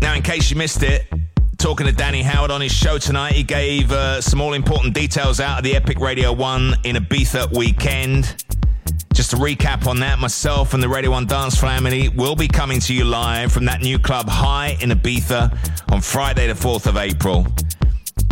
Now, 0.00 0.14
in 0.14 0.22
case 0.22 0.48
you 0.48 0.56
missed 0.56 0.84
it, 0.84 1.06
talking 1.68 1.84
to 1.86 1.92
Danny 1.92 2.22
Howard 2.22 2.50
on 2.50 2.62
his 2.62 2.72
show 2.72 2.96
tonight. 2.96 3.34
He 3.34 3.42
gave 3.42 3.92
uh, 3.92 4.22
some 4.22 4.40
all 4.40 4.54
important 4.54 4.94
details 4.94 5.38
out 5.38 5.58
of 5.58 5.64
the 5.64 5.76
Epic 5.76 6.00
Radio 6.00 6.32
1 6.32 6.76
in 6.84 6.96
Ibiza 6.96 7.54
weekend. 7.54 8.42
Just 9.12 9.32
to 9.32 9.36
recap 9.36 9.86
on 9.86 10.00
that, 10.00 10.18
myself 10.18 10.72
and 10.72 10.82
the 10.82 10.88
Radio 10.88 11.10
1 11.10 11.26
Dance 11.26 11.60
Family 11.60 12.08
will 12.08 12.34
be 12.34 12.48
coming 12.48 12.80
to 12.80 12.94
you 12.94 13.04
live 13.04 13.52
from 13.52 13.66
that 13.66 13.82
new 13.82 13.98
club 13.98 14.30
High 14.30 14.78
in 14.80 14.88
Ibiza 14.88 15.92
on 15.92 16.00
Friday, 16.00 16.46
the 16.46 16.54
4th 16.54 16.86
of 16.86 16.96
April. 16.96 17.46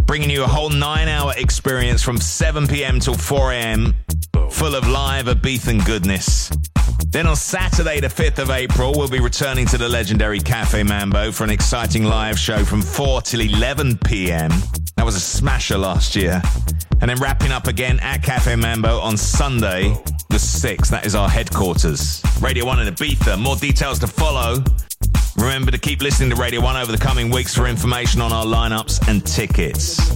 Bringing 0.07 0.30
you 0.30 0.43
a 0.43 0.47
whole 0.47 0.70
nine 0.70 1.07
hour 1.07 1.34
experience 1.37 2.03
from 2.03 2.16
7 2.16 2.66
pm 2.66 3.01
till 3.01 3.18
4 3.18 3.53
am, 3.53 3.95
full 4.51 4.74
of 4.74 4.89
live 4.89 5.26
Ibiza 5.26 5.84
goodness. 5.84 6.56
Then 7.17 7.27
on 7.27 7.37
Saturday, 7.37 7.99
the 8.01 8.09
5th 8.09 8.39
of 8.41 8.51
April, 8.51 8.93
we'll 8.95 9.09
be 9.09 9.21
returning 9.21 9.64
to 9.69 9.79
the 9.79 9.89
legendary 9.89 10.39
Cafe 10.39 10.83
Mambo 10.83 11.33
for 11.33 11.45
an 11.45 11.51
exciting 11.51 12.05
live 12.05 12.39
show 12.39 12.62
from 12.62 12.83
4 12.83 13.23
till 13.23 13.41
11 13.41 13.97
p.m. 14.05 14.51
That 14.97 15.07
was 15.07 15.17
a 15.17 15.21
smasher 15.21 15.79
last 15.79 16.14
year. 16.14 16.43
And 17.01 17.09
then 17.09 17.17
wrapping 17.17 17.53
up 17.53 17.69
again 17.69 18.01
at 18.01 18.23
Cafe 18.23 18.55
Mambo 18.57 19.01
on 19.01 19.17
Sunday, 19.17 19.95
the 20.29 20.37
6th. 20.37 20.89
That 20.89 21.07
is 21.07 21.14
our 21.14 21.31
headquarters. 21.31 22.23
Radio 22.43 22.67
1 22.67 22.87
in 22.87 22.95
Ibiza. 22.95 23.39
More 23.39 23.57
details 23.57 23.99
to 24.01 24.07
follow. 24.07 24.62
Remember 25.39 25.71
to 25.71 25.79
keep 25.79 26.03
listening 26.03 26.29
to 26.29 26.37
Radio 26.37 26.61
1 26.61 26.77
over 26.77 26.93
the 26.93 26.99
coming 26.99 27.31
weeks 27.31 27.55
for 27.55 27.67
information 27.67 28.21
on 28.21 28.31
our 28.31 28.45
lineups 28.45 29.09
and 29.09 29.25
tickets. 29.25 30.16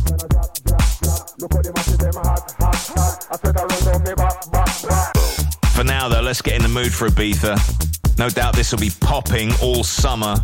Now, 6.01 6.09
though, 6.09 6.22
let's 6.22 6.40
get 6.40 6.55
in 6.55 6.62
the 6.62 6.68
mood 6.68 6.94
for 6.94 7.09
Ibiza. 7.09 8.18
No 8.18 8.30
doubt 8.30 8.57
this 8.57 8.72
will 8.72 8.78
be 8.78 8.88
popping 9.01 9.53
all 9.61 9.84
summer. 9.84 10.36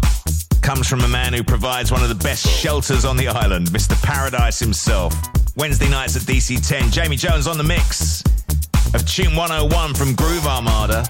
Comes 0.61 0.86
from 0.86 1.00
a 1.00 1.09
man 1.09 1.32
who 1.32 1.42
provides 1.42 1.90
one 1.90 2.02
of 2.02 2.11
the 2.11 2.14
best 2.14 2.46
shelters 2.46 3.07
on 3.07 3.16
the 3.16 3.28
island, 3.28 3.68
Mr. 3.68 3.96
Paradise 4.02 4.59
himself. 4.59 5.14
Wednesday 5.57 5.88
nights 5.88 6.14
at 6.14 6.22
DC 6.22 6.68
10. 6.68 6.90
Jamie 6.90 7.16
Jones 7.16 7.46
on 7.46 7.57
the 7.57 7.64
mix 7.64 8.22
of 8.92 9.07
Tune 9.07 9.34
101 9.34 9.94
from 9.94 10.14
Groove 10.14 10.46
Armada. 10.46 11.07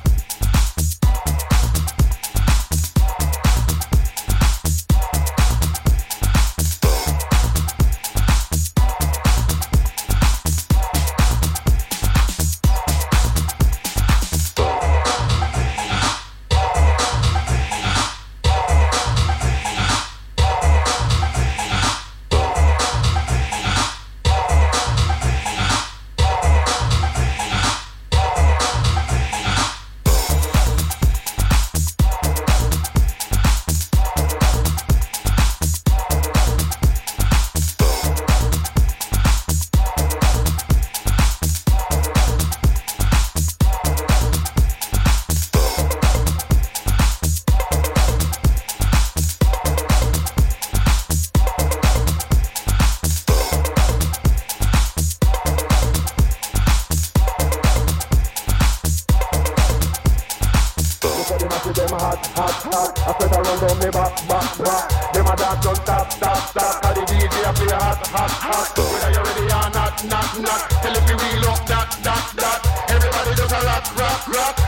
so. 61.06 61.36
Because 61.36 61.40
them 61.40 61.52
a 61.52 61.58
see 61.60 61.94
hot, 61.94 62.26
hot, 62.34 62.56
hot. 62.66 62.90
I 62.98 63.12
said 63.18 63.32
I 63.32 63.40
run 63.40 63.58
down 63.62 63.78
me 63.78 63.88
back, 63.90 64.14
back, 64.28 64.50
back. 64.58 65.12
Them 65.12 65.26
a 65.26 65.34
dance 65.36 65.64
don't 65.64 65.76
stop, 65.76 66.12
stop, 66.12 66.38
stop. 66.50 66.82
DJ 66.96 67.24
play 67.30 67.74
hot, 67.74 68.06
hot, 68.06 68.30
hot. 68.30 68.66
So. 68.74 68.82
You 68.82 69.22
ready 69.22 69.44
or 69.46 69.68
not, 69.70 69.94
not, 70.10 70.30
not. 70.40 70.60
Tell 70.82 70.96
if 70.96 71.04
you 71.10 71.16
wheel 71.16 71.50
up, 71.50 71.66
that, 71.66 71.88
that, 72.02 72.24
that. 72.36 72.60
Everybody 72.90 73.30
just 73.36 73.52
a 73.52 73.60
rock, 73.66 73.86
rock, 73.96 74.28
rock. 74.28 74.65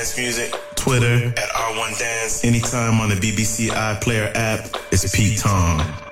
Dance 0.00 0.16
Music, 0.16 0.54
Twitter, 0.76 1.26
at 1.36 1.48
R1 1.50 1.98
Dance, 1.98 2.42
anytime 2.42 3.02
on 3.02 3.10
the 3.10 3.16
BBC 3.16 3.68
iPlayer 3.68 4.32
app. 4.34 4.74
It's 4.90 5.14
Pete 5.14 5.38
Tong. 5.38 6.09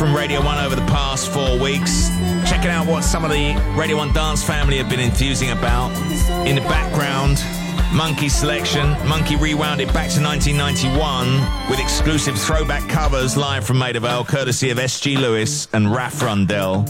From 0.00 0.16
Radio 0.16 0.42
1 0.42 0.64
over 0.64 0.74
the 0.74 0.86
past 0.86 1.30
four 1.30 1.58
weeks. 1.58 2.08
Checking 2.48 2.70
out 2.70 2.86
what 2.86 3.04
some 3.04 3.22
of 3.22 3.30
the 3.30 3.54
Radio 3.76 3.98
1 3.98 4.14
dance 4.14 4.42
family 4.42 4.78
have 4.78 4.88
been 4.88 4.98
enthusing 4.98 5.50
about. 5.50 5.90
In 6.46 6.54
the 6.54 6.62
background, 6.62 7.36
Monki 7.92 8.30
selection. 8.30 8.94
Monki 9.04 9.38
rewound 9.38 9.82
it 9.82 9.92
back 9.92 10.08
to 10.12 10.22
1991 10.22 11.68
with 11.68 11.78
exclusive 11.78 12.34
throwback 12.38 12.88
covers 12.88 13.36
live 13.36 13.66
from 13.66 13.76
Maida 13.76 14.00
Vale, 14.00 14.24
courtesy 14.24 14.70
of 14.70 14.78
S.G. 14.78 15.18
Lewis 15.18 15.68
and 15.74 15.94
Raf 15.94 16.22
Rundell. 16.22 16.86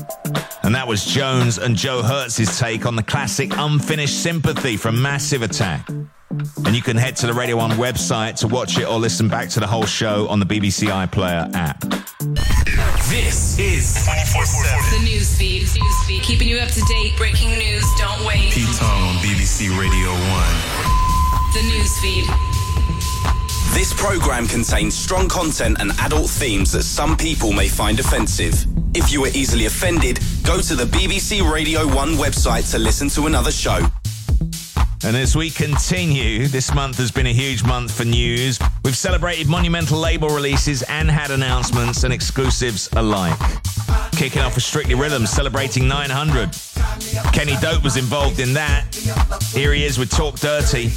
And 0.63 0.73
that 0.77 0.87
was 0.87 1.05
Jones 1.05 1.59
and 1.59 1.75
Joe 1.75 2.05
Hertz's 2.05 2.61
take 2.61 2.87
on 2.87 2.95
the 2.95 3.03
classic 3.03 3.51
Unfinished 3.57 4.23
Sympathy 4.23 4.77
from 4.77 5.03
Massive 5.03 5.43
Attack. 5.43 5.89
And 5.89 6.77
you 6.77 6.81
can 6.81 6.97
head 6.97 7.17
to 7.17 7.27
the 7.27 7.35
Radio 7.35 7.57
1 7.57 7.73
website 7.73 8.37
to 8.37 8.47
watch 8.47 8.79
it 8.79 8.87
or 8.87 9.01
listen 9.01 9.27
back 9.27 9.49
to 9.49 9.59
the 9.59 9.67
whole 9.67 9.85
show 9.85 10.29
on 10.29 10.39
the 10.39 10.47
BBC 10.47 10.87
iPlayer 10.87 11.53
app. 11.57 11.90
This 13.11 13.59
is 13.59 14.05
24 14.05 14.47
7. 14.47 15.01
The 15.01 15.05
news 15.05 15.37
feed. 15.37 15.63
News 15.63 16.05
feed. 16.07 16.23
Keeping 16.23 16.47
you 16.47 16.59
up 16.59 16.69
to 16.71 16.81
date. 16.83 17.17
Breaking 17.17 17.51
news. 17.59 17.85
Don't 17.99 18.25
wait. 18.25 18.53
Pete 18.53 18.69
Tong 18.79 19.03
on 19.03 19.17
BBC 19.17 19.77
Radio 19.77 20.11
1. 20.11 20.21
The 21.53 21.63
news 21.75 21.99
feed. 21.99 22.25
This 23.75 23.93
program 23.93 24.47
contains 24.47 24.95
strong 24.95 25.29
content 25.29 25.79
and 25.81 25.91
adult 26.03 26.31
themes 26.31 26.71
that 26.71 26.85
some 26.85 27.17
people 27.17 27.53
may 27.53 27.67
find 27.67 27.99
offensive. 27.99 28.65
If 28.95 29.11
you 29.11 29.25
are 29.25 29.31
easily 29.35 29.67
offended, 29.67 30.21
go 30.45 30.61
to 30.61 30.77
the 30.77 30.85
BBC 30.85 31.43
Radio 31.53 31.89
1 31.93 32.11
website 32.11 32.71
to 32.71 32.79
listen 32.79 33.09
to 33.09 33.27
another 33.27 33.51
show. 33.51 33.85
And 35.03 35.17
as 35.17 35.35
we 35.35 35.51
continue, 35.51 36.47
this 36.47 36.73
month 36.73 36.99
has 36.99 37.11
been 37.11 37.27
a 37.27 37.33
huge 37.33 37.65
month 37.65 37.91
for 37.91 38.05
news. 38.05 38.61
We've 38.91 38.97
celebrated 38.97 39.47
monumental 39.47 40.01
label 40.01 40.31
releases 40.31 40.83
and 40.83 41.09
had 41.09 41.31
announcements 41.31 42.03
and 42.03 42.13
exclusives 42.13 42.89
alike. 42.95 43.39
Kicking 44.11 44.43
off 44.43 44.57
with 44.57 44.65
Strictly 44.65 44.97
Rhythm, 44.97 45.27
celebrating 45.27 45.87
900. 45.87 46.51
Kenny 47.33 47.55
Dope 47.61 47.85
was 47.85 47.97
involved 47.97 48.41
in 48.41 48.53
that. 48.55 48.93
Here 49.55 49.73
he 49.73 49.85
is 49.85 49.97
with 49.97 50.11
Talk 50.11 50.41
Dirty. 50.41 50.91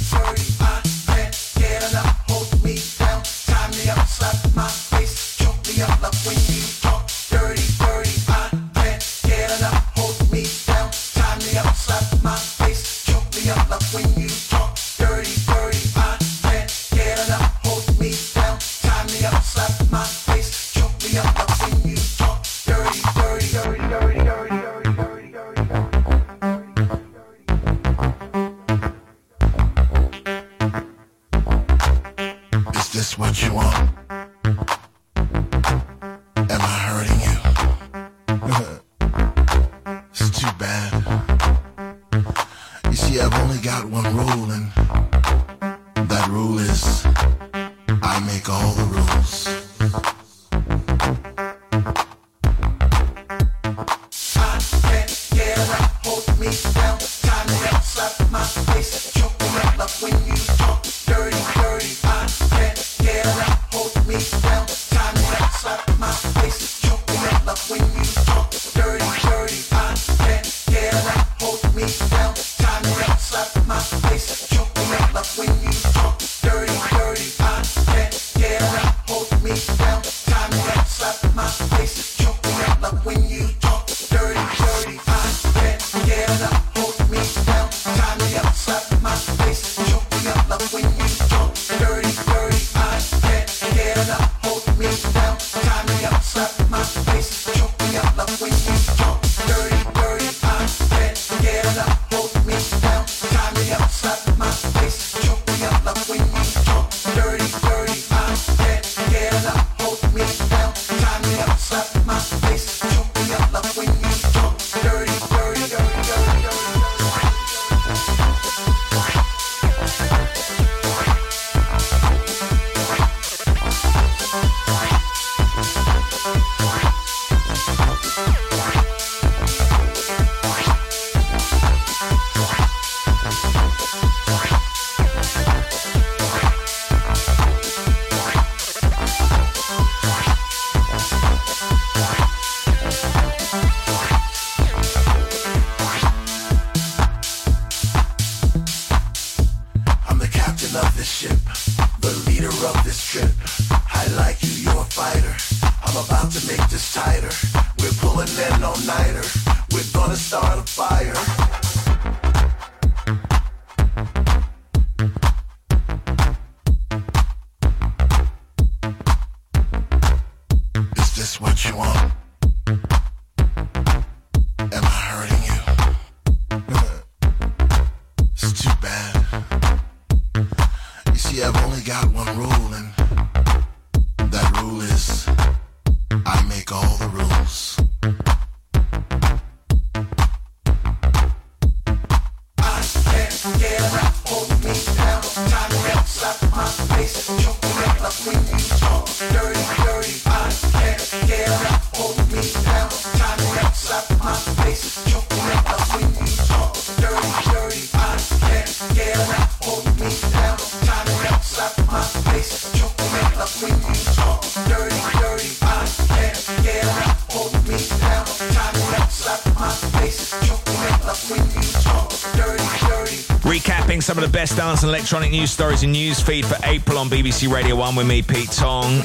Best 224.34 224.56
dance 224.56 224.82
and 224.82 224.90
electronic 224.90 225.30
news 225.30 225.52
stories 225.52 225.84
and 225.84 225.92
news 225.92 226.20
feed 226.20 226.44
for 226.44 226.56
April 226.64 226.98
on 226.98 227.08
BBC 227.08 227.48
Radio 227.48 227.76
1 227.76 227.94
with 227.94 228.04
me, 228.04 228.20
Pete 228.20 228.50
Tong. 228.50 229.00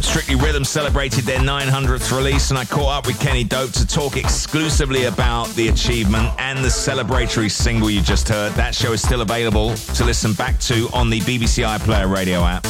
Strictly 0.00 0.34
Rhythm 0.34 0.64
celebrated 0.64 1.24
their 1.24 1.38
900th 1.38 2.16
release, 2.16 2.48
and 2.48 2.58
I 2.58 2.64
caught 2.64 3.00
up 3.00 3.06
with 3.06 3.20
Kenny 3.20 3.44
Dope 3.44 3.72
to 3.72 3.86
talk 3.86 4.16
exclusively 4.16 5.04
about 5.04 5.46
the 5.56 5.68
achievement 5.68 6.32
and 6.38 6.64
the 6.64 6.68
celebratory 6.68 7.50
single 7.50 7.90
you 7.90 8.00
just 8.00 8.30
heard. 8.30 8.54
That 8.54 8.74
show 8.74 8.94
is 8.94 9.02
still 9.02 9.20
available 9.20 9.74
to 9.74 10.04
listen 10.06 10.32
back 10.32 10.58
to 10.60 10.88
on 10.94 11.10
the 11.10 11.20
BBC 11.20 11.66
iPlayer 11.66 12.10
radio 12.10 12.44
app. 12.44 12.64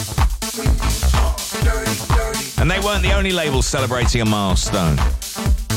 And 2.58 2.68
they 2.68 2.80
weren't 2.80 3.04
the 3.04 3.12
only 3.12 3.30
label 3.30 3.62
celebrating 3.62 4.22
a 4.22 4.24
milestone. 4.24 4.98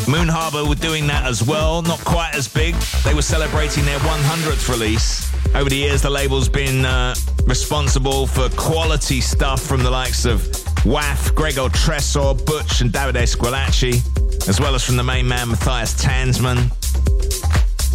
Moon 0.08 0.28
Harbour 0.28 0.66
were 0.66 0.76
doing 0.76 1.08
that 1.08 1.26
as 1.26 1.44
well, 1.44 1.82
not 1.82 2.00
quite 2.00 2.34
as 2.34 2.48
big. 2.48 2.76
They 3.04 3.14
were 3.14 3.22
celebrating 3.22 3.86
their 3.86 4.00
100th 4.00 4.70
release. 4.70 5.32
Over 5.56 5.70
the 5.70 5.76
years, 5.76 6.02
the 6.02 6.10
label's 6.10 6.50
been 6.50 6.86
uh, 6.86 7.14
responsible 7.46 8.28
for 8.28 8.50
quality 8.50 9.22
stuff 9.22 9.62
from 9.62 9.84
the 9.84 9.92
likes 9.92 10.26
of 10.26 10.42
WAF, 10.84 11.36
Gregor 11.36 11.70
Tresher, 11.70 12.34
Butch, 12.46 12.82
and 12.82 12.92
Davide 12.92 13.24
Squillaci, 13.28 14.48
as 14.50 14.60
well 14.60 14.76
as 14.76 14.84
from 14.84 14.98
the 14.98 15.04
main 15.04 15.28
man 15.28 15.50
Matthias 15.50 15.94
Tanzmann. 16.02 16.70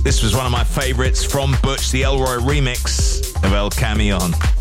This 0.03 0.23
was 0.23 0.35
one 0.35 0.47
of 0.47 0.53
my 0.53 0.65
favourites 0.65 1.25
from 1.25 1.57
Butch, 1.63 1.91
the 1.91 2.03
Elroy 2.03 2.39
remix 2.39 3.35
of 3.45 3.53
El 3.53 3.71
Camion. 3.71 4.56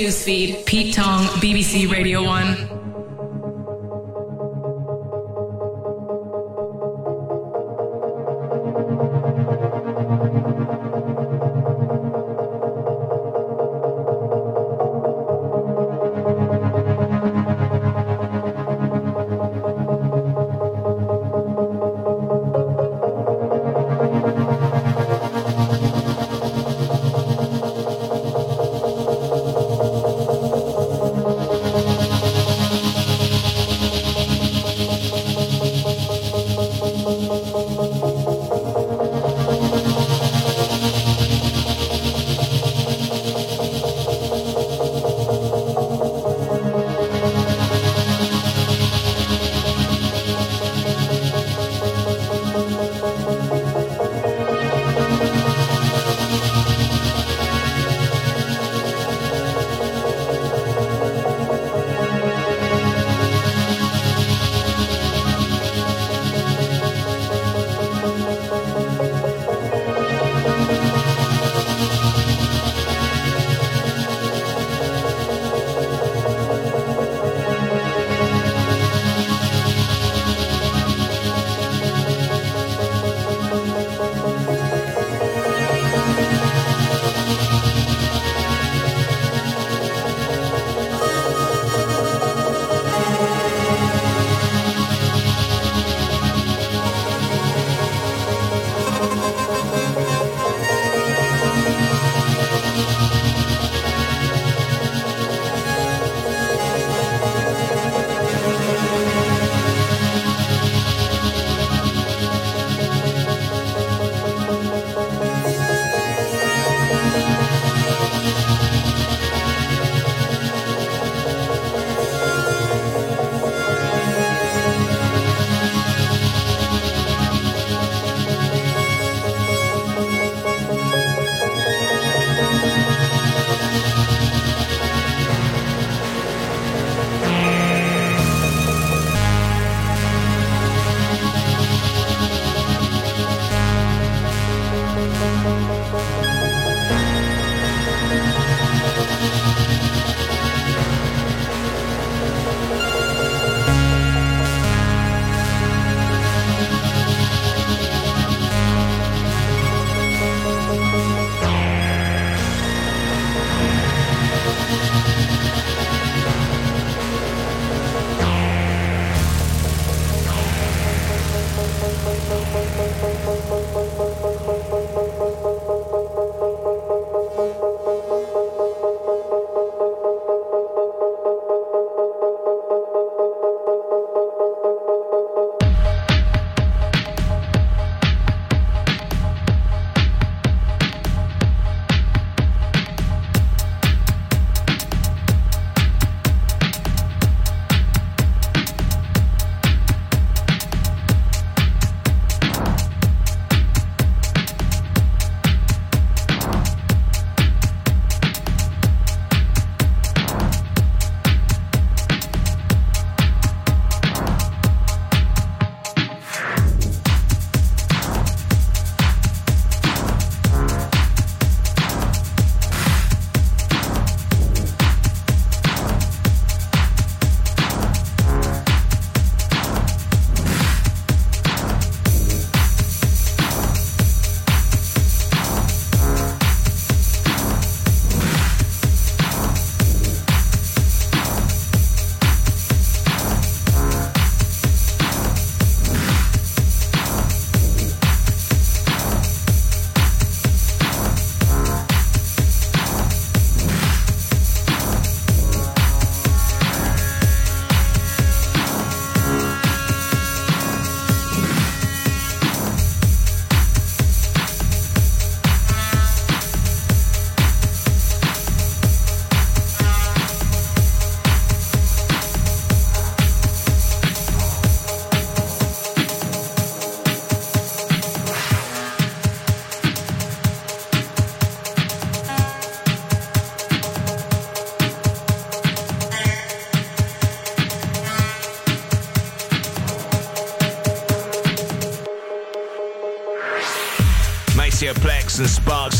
Newsfeed, 0.00 0.64
Pete 0.64 0.94
Tong, 0.94 1.24
BBC 1.42 1.90
Radio 1.90 2.22
1. 2.22 2.59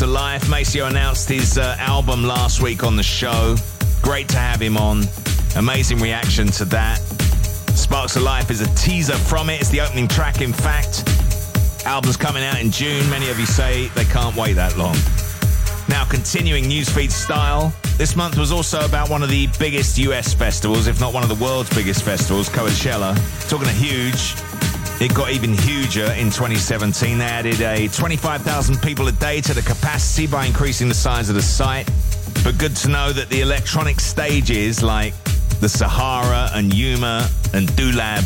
Of 0.01 0.09
Life. 0.09 0.49
Maceo 0.49 0.87
announced 0.87 1.29
his 1.29 1.57
uh, 1.57 1.75
album 1.79 2.23
last 2.23 2.61
week 2.61 2.83
on 2.83 2.95
the 2.95 3.03
show. 3.03 3.55
Great 4.01 4.27
to 4.29 4.37
have 4.37 4.61
him 4.61 4.77
on. 4.77 5.03
Amazing 5.55 5.99
reaction 5.99 6.47
to 6.47 6.65
that. 6.65 6.97
Sparks 7.75 8.15
of 8.15 8.23
Life 8.23 8.49
is 8.49 8.61
a 8.61 8.75
teaser 8.75 9.17
from 9.17 9.49
it. 9.49 9.59
It's 9.59 9.69
the 9.69 9.81
opening 9.81 10.07
track, 10.07 10.41
in 10.41 10.53
fact. 10.53 11.03
Album's 11.85 12.17
coming 12.17 12.43
out 12.43 12.59
in 12.59 12.71
June. 12.71 13.09
Many 13.09 13.29
of 13.29 13.39
you 13.39 13.45
say 13.45 13.87
they 13.89 14.05
can't 14.05 14.35
wait 14.35 14.53
that 14.53 14.77
long. 14.77 14.95
Now, 15.87 16.05
continuing 16.05 16.65
newsfeed 16.65 17.11
style, 17.11 17.73
this 17.97 18.15
month 18.15 18.37
was 18.37 18.51
also 18.51 18.85
about 18.85 19.09
one 19.09 19.23
of 19.23 19.29
the 19.29 19.47
biggest 19.59 19.97
US 19.97 20.33
festivals, 20.33 20.87
if 20.87 20.99
not 20.99 21.13
one 21.13 21.23
of 21.23 21.29
the 21.29 21.43
world's 21.43 21.69
biggest 21.75 22.03
festivals, 22.03 22.49
Coachella. 22.49 23.15
Talking 23.49 23.67
a 23.67 23.71
huge, 23.71 24.35
it 25.01 25.15
got 25.15 25.31
even 25.31 25.53
huger 25.53 26.11
in 26.11 26.29
2017. 26.29 27.17
They 27.17 27.25
added 27.25 27.59
a 27.61 27.87
25,000 27.87 28.79
people 28.83 29.07
a 29.07 29.11
day 29.11 29.41
to 29.41 29.53
the 29.53 29.61
capacity 29.63 30.27
by 30.27 30.45
increasing 30.45 30.87
the 30.87 30.93
size 30.93 31.27
of 31.27 31.33
the 31.33 31.41
site. 31.41 31.89
But 32.43 32.59
good 32.59 32.75
to 32.77 32.87
know 32.87 33.11
that 33.11 33.27
the 33.29 33.41
electronic 33.41 33.99
stages 33.99 34.83
like 34.83 35.15
the 35.59 35.67
Sahara 35.67 36.51
and 36.53 36.71
Yuma 36.71 37.27
and 37.53 37.75
Do 37.75 37.91
LaB, 37.91 38.23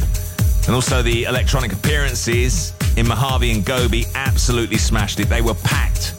and 0.66 0.76
also 0.76 1.02
the 1.02 1.24
electronic 1.24 1.72
appearances 1.72 2.74
in 2.98 3.08
Mojave 3.08 3.52
and 3.52 3.64
Gobi 3.64 4.04
absolutely 4.14 4.78
smashed 4.78 5.22
it. 5.22 5.30
They 5.30 5.42
were 5.42 5.56
packed. 5.56 6.14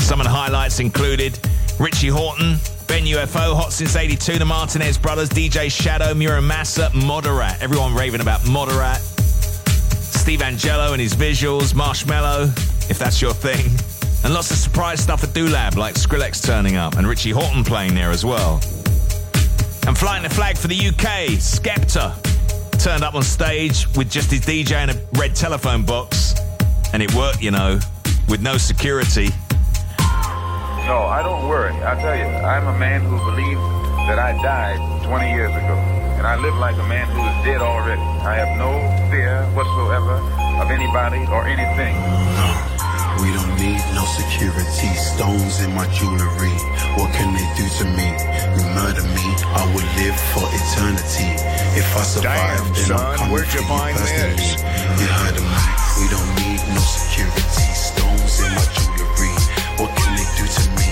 Some 0.00 0.20
of 0.20 0.24
the 0.24 0.32
highlights 0.32 0.78
included 0.78 1.36
Richie 1.80 2.10
Hawtin, 2.10 2.58
Ben 2.86 3.02
UFO, 3.04 3.56
Hot 3.56 3.72
Since 3.72 3.96
82, 3.96 4.38
the 4.38 4.44
Martinez 4.44 4.98
Brothers, 4.98 5.28
DJ 5.30 5.70
Shadow, 5.70 6.14
Mura 6.14 6.40
Masa, 6.40 6.90
Moderat. 6.90 7.60
Everyone 7.60 7.92
raving 7.92 8.20
about 8.20 8.40
Moderat. 8.42 9.05
Steve 10.26 10.40
Angello 10.40 10.90
and 10.90 11.00
his 11.00 11.14
visuals, 11.14 11.72
Marshmello, 11.72 12.48
if 12.90 12.98
that's 12.98 13.22
your 13.22 13.32
thing. 13.32 13.64
And 14.24 14.34
lots 14.34 14.50
of 14.50 14.56
surprise 14.56 14.98
stuff 15.00 15.22
at 15.22 15.32
Do 15.32 15.46
LaB, 15.46 15.76
like 15.76 15.94
Skrillex 15.94 16.44
turning 16.44 16.74
up 16.74 16.96
and 16.96 17.06
Richie 17.06 17.30
Hawtin 17.30 17.64
playing 17.64 17.94
there 17.94 18.10
as 18.10 18.24
well. 18.24 18.54
And 19.86 19.96
flying 19.96 20.24
the 20.24 20.28
flag 20.28 20.58
for 20.58 20.66
the 20.66 20.74
UK, 20.74 21.38
Skepta 21.38 22.20
turned 22.82 23.04
up 23.04 23.14
on 23.14 23.22
stage 23.22 23.86
with 23.96 24.10
just 24.10 24.32
his 24.32 24.40
DJ 24.40 24.72
and 24.72 24.90
a 24.90 25.00
red 25.12 25.36
telephone 25.36 25.84
box. 25.84 26.34
And 26.92 27.04
it 27.04 27.14
worked, 27.14 27.40
you 27.40 27.52
know, 27.52 27.78
with 28.28 28.42
no 28.42 28.58
security. 28.58 29.28
No, 30.00 31.06
I 31.06 31.20
don't 31.22 31.48
worry. 31.48 31.70
I 31.84 31.94
tell 32.00 32.16
you, 32.16 32.24
I'm 32.24 32.66
a 32.66 32.76
man 32.76 33.02
who 33.02 33.16
believes 33.30 33.60
that 34.08 34.18
I 34.18 34.32
died 34.42 35.04
20 35.06 35.30
years 35.30 35.52
ago 35.52 35.96
and 36.18 36.26
I 36.26 36.34
live 36.34 36.56
like 36.56 36.74
a 36.74 36.88
man 36.88 37.06
who 37.14 37.22
is 37.22 37.44
dead 37.44 37.60
already. 37.60 38.00
I 38.00 38.34
have 38.34 38.58
no 38.58 38.95
whatsoever 39.56 40.20
of 40.60 40.68
anybody 40.68 41.24
or 41.32 41.48
anything. 41.48 41.96
We 43.24 43.32
don't 43.32 43.56
need 43.56 43.80
no 43.96 44.04
security, 44.04 44.92
stones 45.00 45.64
in 45.64 45.72
my 45.72 45.88
jewelry. 45.96 46.52
What 47.00 47.08
can 47.16 47.32
they 47.32 47.48
do 47.56 47.64
to 47.80 47.84
me? 47.96 48.08
You 48.52 48.64
murder 48.76 49.00
me, 49.16 49.26
I 49.56 49.64
will 49.72 49.88
live 49.96 50.18
for 50.36 50.44
eternity. 50.52 51.32
If 51.72 51.88
I 51.96 52.02
survive, 52.04 52.60
Damn, 52.60 52.72
then 52.76 52.84
son, 52.84 53.00
I'm 53.00 53.16
coming 53.16 53.32
where'd 53.32 53.48
you 53.56 53.64
you 53.64 53.66
find 53.66 53.96
personally. 53.96 54.36
this? 54.36 54.60
You 55.00 55.06
heard 55.08 55.36
of 55.40 55.46
me. 55.48 55.64
We 55.96 56.06
don't 56.12 56.30
need 56.44 56.60
no 56.76 56.82
security, 56.84 57.66
stones 57.72 58.36
in 58.44 58.52
my 58.52 58.66
jewelry. 58.76 59.32
What 59.80 59.90
can 59.96 60.12
they 60.20 60.28
do 60.36 60.44
to 60.44 60.64
me? 60.76 60.88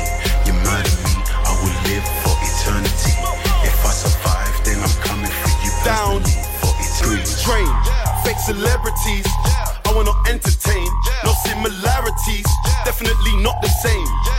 You 0.49 0.55
murder 0.65 0.97
me, 1.05 1.13
I 1.21 1.53
will 1.61 1.77
live 1.93 2.07
for 2.25 2.33
eternity. 2.41 3.13
If 3.69 3.77
I 3.85 3.93
survive, 3.93 4.57
then 4.65 4.81
I'm 4.81 4.97
coming 5.05 5.29
for 5.29 5.53
you 5.61 5.73
down. 5.85 6.25
for 6.25 6.73
Train, 7.45 7.69
fake 8.25 8.39
celebrities. 8.39 9.27
I 9.85 9.93
wanna 9.95 10.17
entertain. 10.29 10.89
No 11.25 11.33
similarities, 11.45 12.49
definitely 12.85 13.37
not 13.43 13.61
the 13.63 13.69
same. 13.69 14.34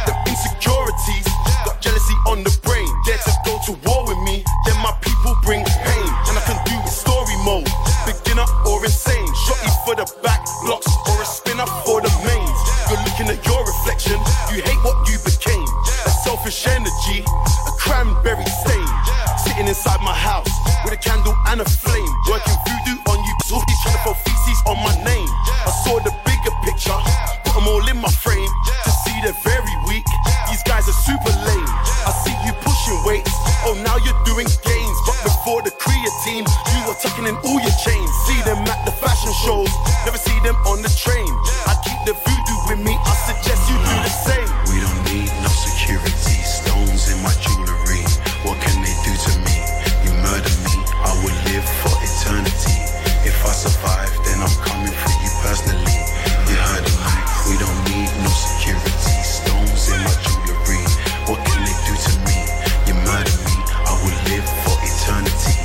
Survive, 53.76 54.12
then 54.24 54.40
I'm 54.40 54.56
coming 54.64 54.92
for 54.92 55.16
you 55.20 55.32
personally. 55.44 56.00
You 56.48 56.56
heard 56.56 56.86
of 56.88 56.96
me, 56.96 57.14
we 57.52 57.56
don't 57.60 57.80
need 57.92 58.10
no 58.24 58.32
security, 58.32 59.16
stones 59.20 59.92
in 59.92 60.00
my 60.00 60.16
jewelry. 60.24 60.84
What 61.28 61.40
can 61.44 61.60
they 61.68 61.76
do 61.84 61.94
to 61.96 62.14
me? 62.24 62.40
You 62.88 62.96
murder 63.04 63.36
me, 63.44 63.56
I 63.84 63.94
will 64.00 64.20
live 64.32 64.48
for 64.64 64.76
eternity. 64.80 65.56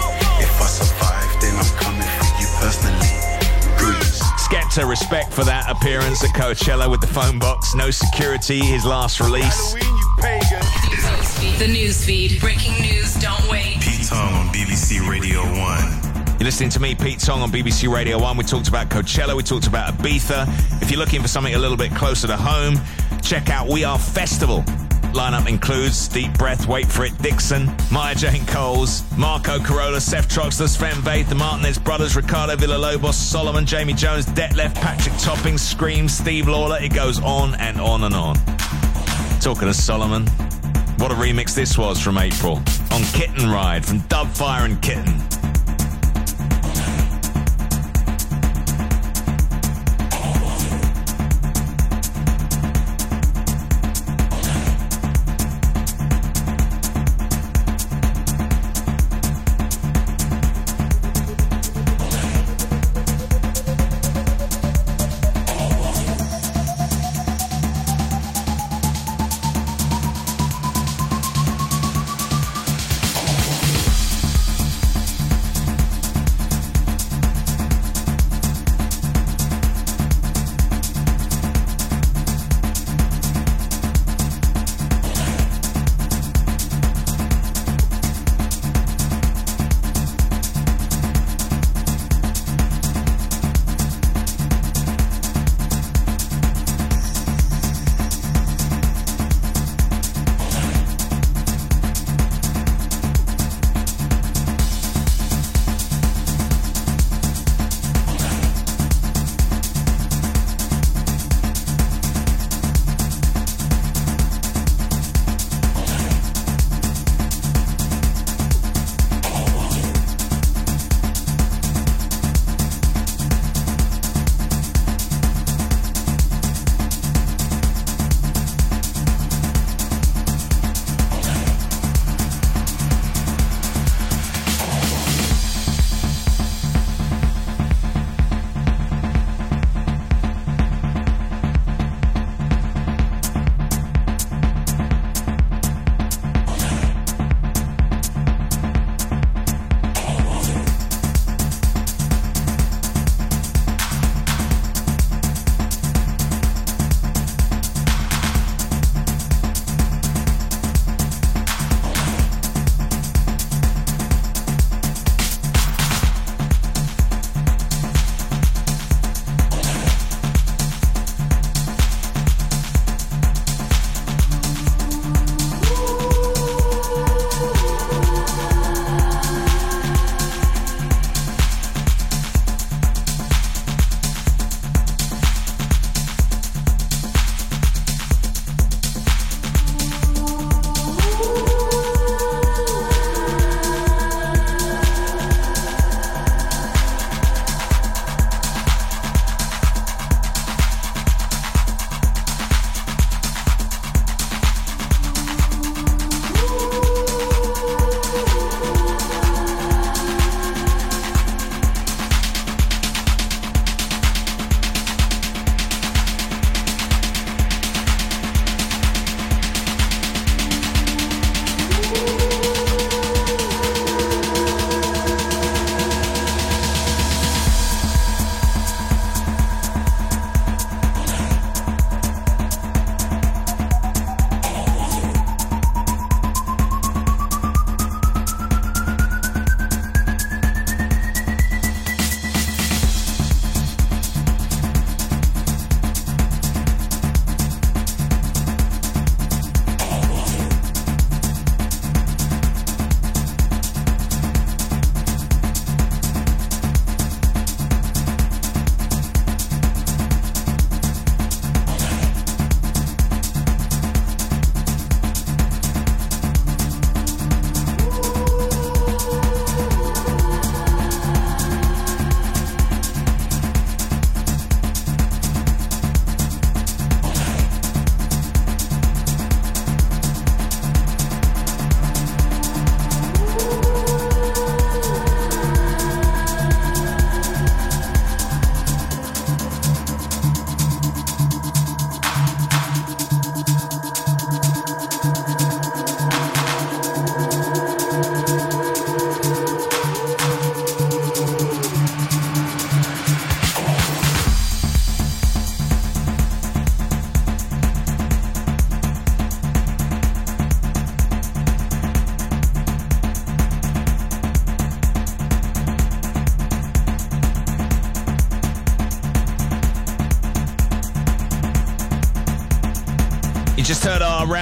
If 0.42 0.52
I 0.58 0.66
survive, 0.66 1.30
then 1.40 1.54
I'm 1.54 1.72
coming 1.78 2.10
for 2.18 2.30
you 2.40 2.48
personally. 2.58 3.14
Breeze. 3.78 4.22
Skepta, 4.42 4.88
respect 4.88 5.32
for 5.32 5.44
that 5.44 5.70
appearance 5.70 6.24
at 6.24 6.34
Coachella 6.34 6.90
with 6.90 7.00
the 7.00 7.12
phone 7.12 7.38
box. 7.38 7.74
No 7.74 7.90
security, 7.90 8.60
his 8.60 8.84
last 8.84 9.20
release. 9.20 9.74
The 11.58 11.66
newsfeed. 11.66 12.40
Breaking 12.40 12.72
news. 12.80 13.14
Don't 13.16 13.50
wait. 13.50 13.76
Pete 13.80 14.06
Tong 14.08 14.32
on 14.32 14.46
BBC 14.48 15.06
Radio 15.06 15.42
1. 15.42 15.99
You're 16.40 16.46
listening 16.46 16.70
to 16.70 16.80
me, 16.80 16.94
Pete 16.94 17.18
Tong, 17.18 17.42
on 17.42 17.52
BBC 17.52 17.92
Radio 17.92 18.18
1. 18.18 18.34
We 18.38 18.44
talked 18.44 18.66
about 18.68 18.88
Coachella, 18.88 19.36
we 19.36 19.42
talked 19.42 19.66
about 19.66 19.92
Ibiza. 19.92 20.48
If 20.80 20.90
you're 20.90 20.98
looking 20.98 21.20
for 21.20 21.28
something 21.28 21.54
a 21.54 21.58
little 21.58 21.76
bit 21.76 21.94
closer 21.94 22.26
to 22.28 22.36
home, 22.38 22.80
check 23.20 23.50
out 23.50 23.68
We 23.68 23.84
Are 23.84 23.98
Festival. 23.98 24.62
Lineup 25.12 25.46
includes 25.46 26.08
Deep 26.08 26.32
Breath, 26.38 26.66
Wait 26.66 26.86
for 26.86 27.04
It, 27.04 27.12
Dixon, 27.18 27.70
Maya 27.92 28.14
Jane 28.14 28.46
Coles, 28.46 29.02
Marco 29.18 29.58
Carola, 29.58 30.00
Seth 30.00 30.30
Troxler, 30.30 30.66
Sven 30.66 30.94
Väth, 31.02 31.28
the 31.28 31.34
Martinez 31.34 31.78
Brothers, 31.78 32.16
Ricardo 32.16 32.56
Villalobos, 32.56 33.12
Solomun, 33.12 33.66
Jamie 33.66 33.92
Jones, 33.92 34.24
Detlef, 34.24 34.74
Patrick 34.76 35.18
Topping, 35.18 35.58
Scream, 35.58 36.08
Steve 36.08 36.48
Lawler. 36.48 36.78
It 36.80 36.94
goes 36.94 37.20
on 37.20 37.54
and 37.56 37.78
on 37.78 38.04
and 38.04 38.14
on. 38.14 38.36
Talking 39.42 39.68
of 39.68 39.74
Solomun, 39.74 40.26
what 40.98 41.12
a 41.12 41.14
remix 41.16 41.54
this 41.54 41.76
was 41.76 42.00
from 42.00 42.16
April 42.16 42.56
on 42.92 43.02
Kitten 43.12 43.50
Ride 43.50 43.84
from 43.84 44.00
Dubfire 44.00 44.64
and 44.64 44.80
Kitten. 44.80 45.29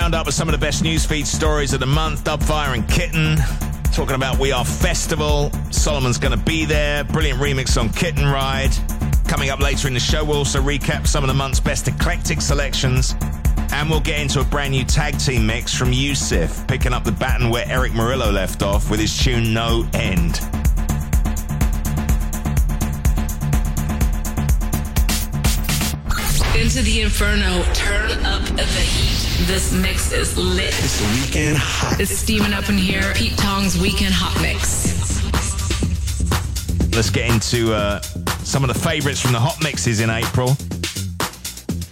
Roundup 0.09 0.26
of 0.26 0.32
some 0.32 0.48
of 0.48 0.52
the 0.52 0.59
best 0.59 0.82
newsfeed 0.82 1.26
stories 1.26 1.74
of 1.74 1.80
the 1.80 1.86
month. 1.86 2.24
Dubfire 2.24 2.72
and 2.72 2.89
Kitten 2.89 3.36
talking 3.93 4.14
about 4.14 4.39
We 4.39 4.52
Are 4.52 4.64
Festival. 4.64 5.51
Solomun's 5.70 6.16
going 6.16 6.32
to 6.32 6.43
be 6.43 6.64
there. 6.64 7.05
Brilliant 7.05 7.39
remix 7.39 7.78
on 7.78 7.90
Kitten 7.90 8.24
Ride. 8.24 8.70
Coming 9.26 9.51
up 9.51 9.60
later 9.60 9.86
in 9.86 9.93
the 9.93 10.01
show, 10.01 10.24
we'll 10.24 10.39
also 10.39 10.62
recap 10.62 11.06
some 11.06 11.24
of 11.24 11.28
the 11.28 11.35
month's 11.35 11.60
best 11.60 11.89
eclectic 11.89 12.40
selections. 12.40 13.16
And 13.70 13.90
we'll 13.90 14.01
get 14.01 14.18
into 14.18 14.40
a 14.40 14.44
brand 14.44 14.70
new 14.70 14.85
tag 14.85 15.18
team 15.18 15.47
mix 15.47 15.74
from 15.74 15.93
Yousef, 15.93 16.66
picking 16.66 16.94
up 16.94 17.05
the 17.05 17.12
baton 17.12 17.51
where 17.51 17.68
Erick 17.68 17.93
Morillo 17.93 18.32
left 18.32 18.62
off 18.62 18.90
with 18.90 19.01
his 19.01 19.14
tune 19.14 19.52
No 19.52 19.86
End. 19.93 20.40
Into 26.59 26.82
the 26.82 27.02
inferno, 27.02 27.62
turn 27.72 28.10
up 28.24 28.43
the 28.44 28.64
heat. 28.64 29.47
This 29.47 29.72
mix 29.72 30.10
is 30.10 30.36
lit. 30.36 30.74
It's 30.80 31.01
the 31.01 31.06
weekend 31.20 31.56
hot. 31.56 32.01
It's 32.01 32.10
steaming 32.10 32.52
up 32.52 32.68
in 32.68 32.76
here. 32.76 33.12
Pete 33.14 33.39
Tong's 33.39 33.80
weekend 33.80 34.12
hot 34.12 34.35
mix. 34.43 34.89
Let's 36.97 37.10
get 37.10 37.30
into 37.30 37.72
uh, 37.72 38.01
some 38.43 38.64
of 38.64 38.74
the 38.74 38.78
favorites 38.78 39.20
from 39.20 39.30
the 39.30 39.39
hot 39.39 39.62
mixes 39.62 40.01
in 40.01 40.10
April. 40.10 40.48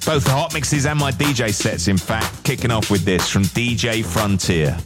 Both 0.05 0.25
the 0.25 0.35
hot 0.35 0.53
mixes 0.53 0.85
and 0.85 0.99
my 0.99 1.13
DJ 1.13 1.55
sets, 1.55 1.87
in 1.87 1.97
fact, 1.97 2.43
kicking 2.43 2.73
off 2.73 2.91
with 2.91 3.05
this 3.05 3.31
from 3.31 3.45
DJ 3.45 4.05
Frontier. 4.05 4.77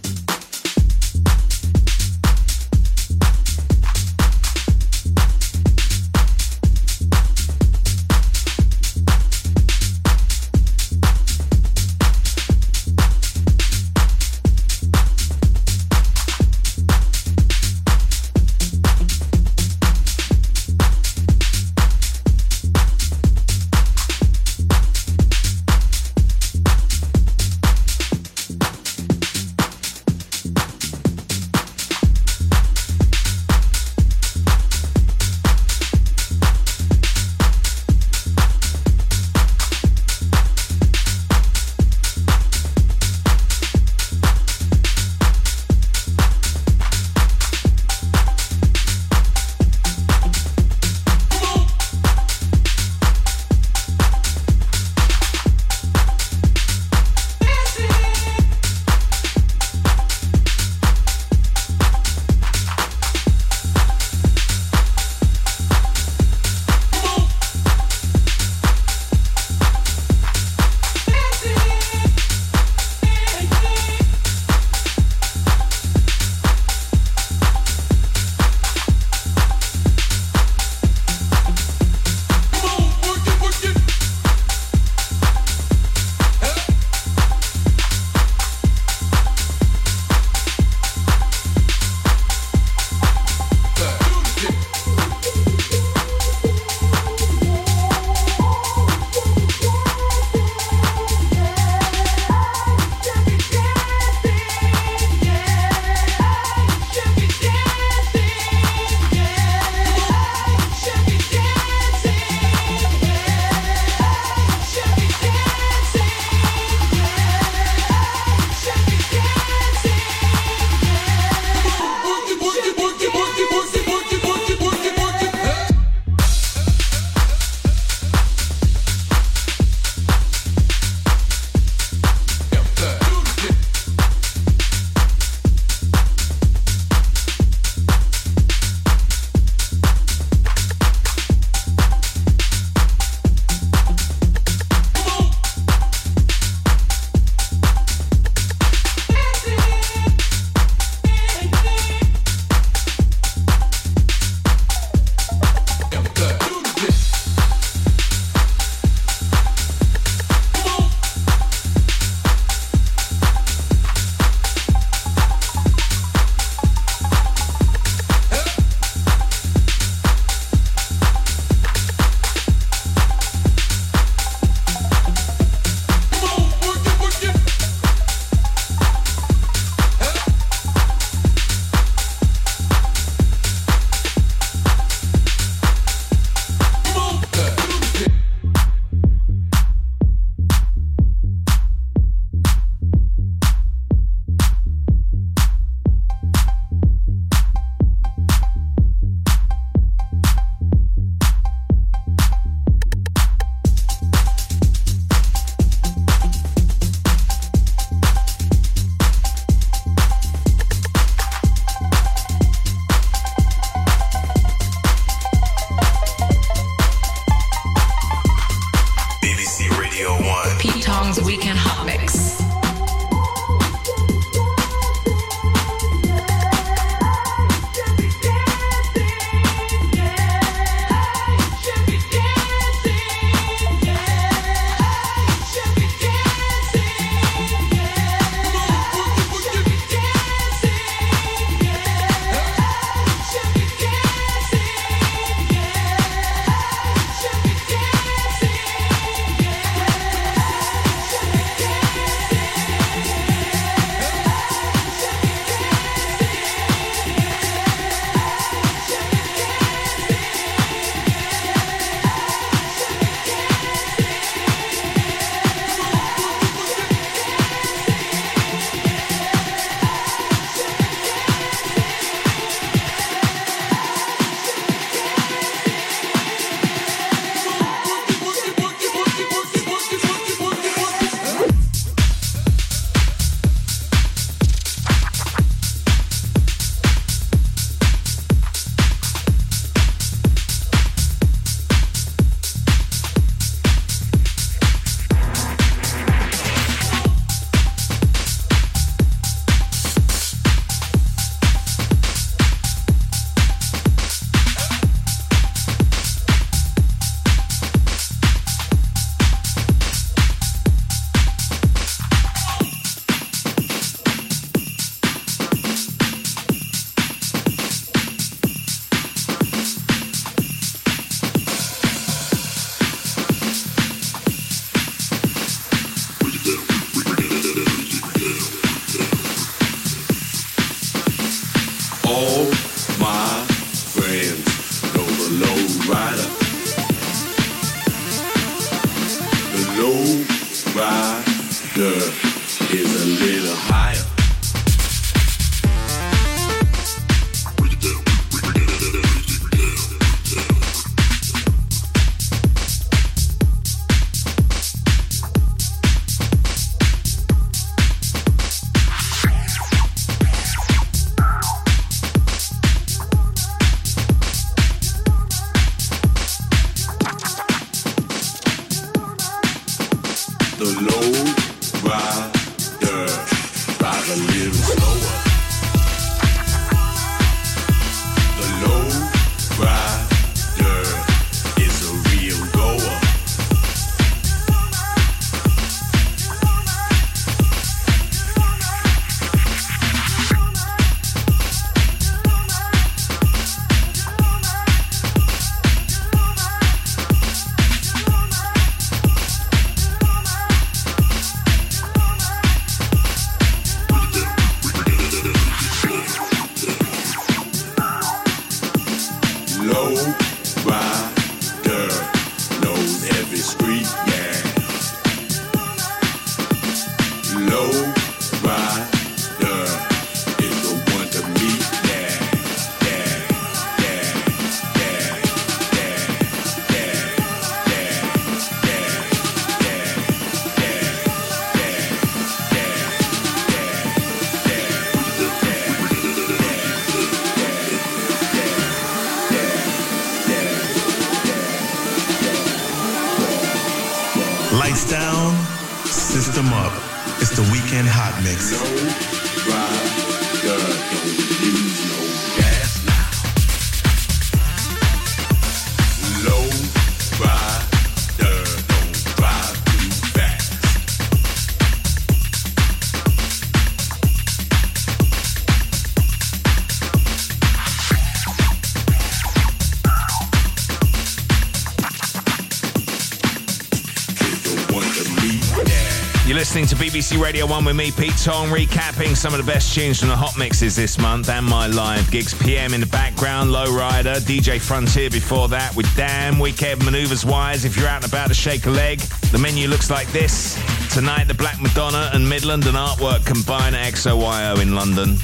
BBC 477.01 477.19
Radio 477.19 477.47
1 477.47 477.65
with 477.65 477.77
me, 477.77 477.91
Pete 477.91 478.13
Tong, 478.23 478.49
recapping 478.49 479.17
some 479.17 479.33
of 479.33 479.43
the 479.43 479.51
best 479.51 479.75
tunes 479.75 480.01
from 480.01 480.11
the 480.11 480.17
hot 480.17 480.37
mixes 480.37 480.77
this 480.77 480.99
month 480.99 481.31
and 481.31 481.47
my 481.47 481.67
live 481.67 482.11
gigs. 482.11 482.35
PM 482.35 482.75
in 482.75 482.81
the 482.81 482.87
background, 482.87 483.49
Lowrider, 483.49 484.17
DJ 484.21 484.61
Frontier 484.61 485.09
before 485.09 485.49
that 485.49 485.75
with 485.75 485.87
Damn, 485.97 486.39
Weekend 486.39 486.85
Maneuvers 486.85 487.25
Wise. 487.25 487.65
If 487.65 487.75
you're 487.75 487.89
out 487.89 488.05
and 488.05 488.13
about 488.13 488.29
to 488.29 488.35
shake 488.35 488.67
a 488.67 488.71
leg, 488.71 488.99
the 489.33 489.39
menu 489.39 489.67
looks 489.67 489.89
like 489.89 490.13
this. 490.13 490.61
Tonight, 490.93 491.25
the 491.25 491.33
Black 491.33 491.59
Madonna 491.59 492.11
and 492.13 492.29
Midland 492.29 492.67
and 492.67 492.77
Artwork 492.77 493.25
combine 493.25 493.75
at 493.75 493.95
XOYO 493.95 494.61
in 494.61 494.75
London. 494.75 495.17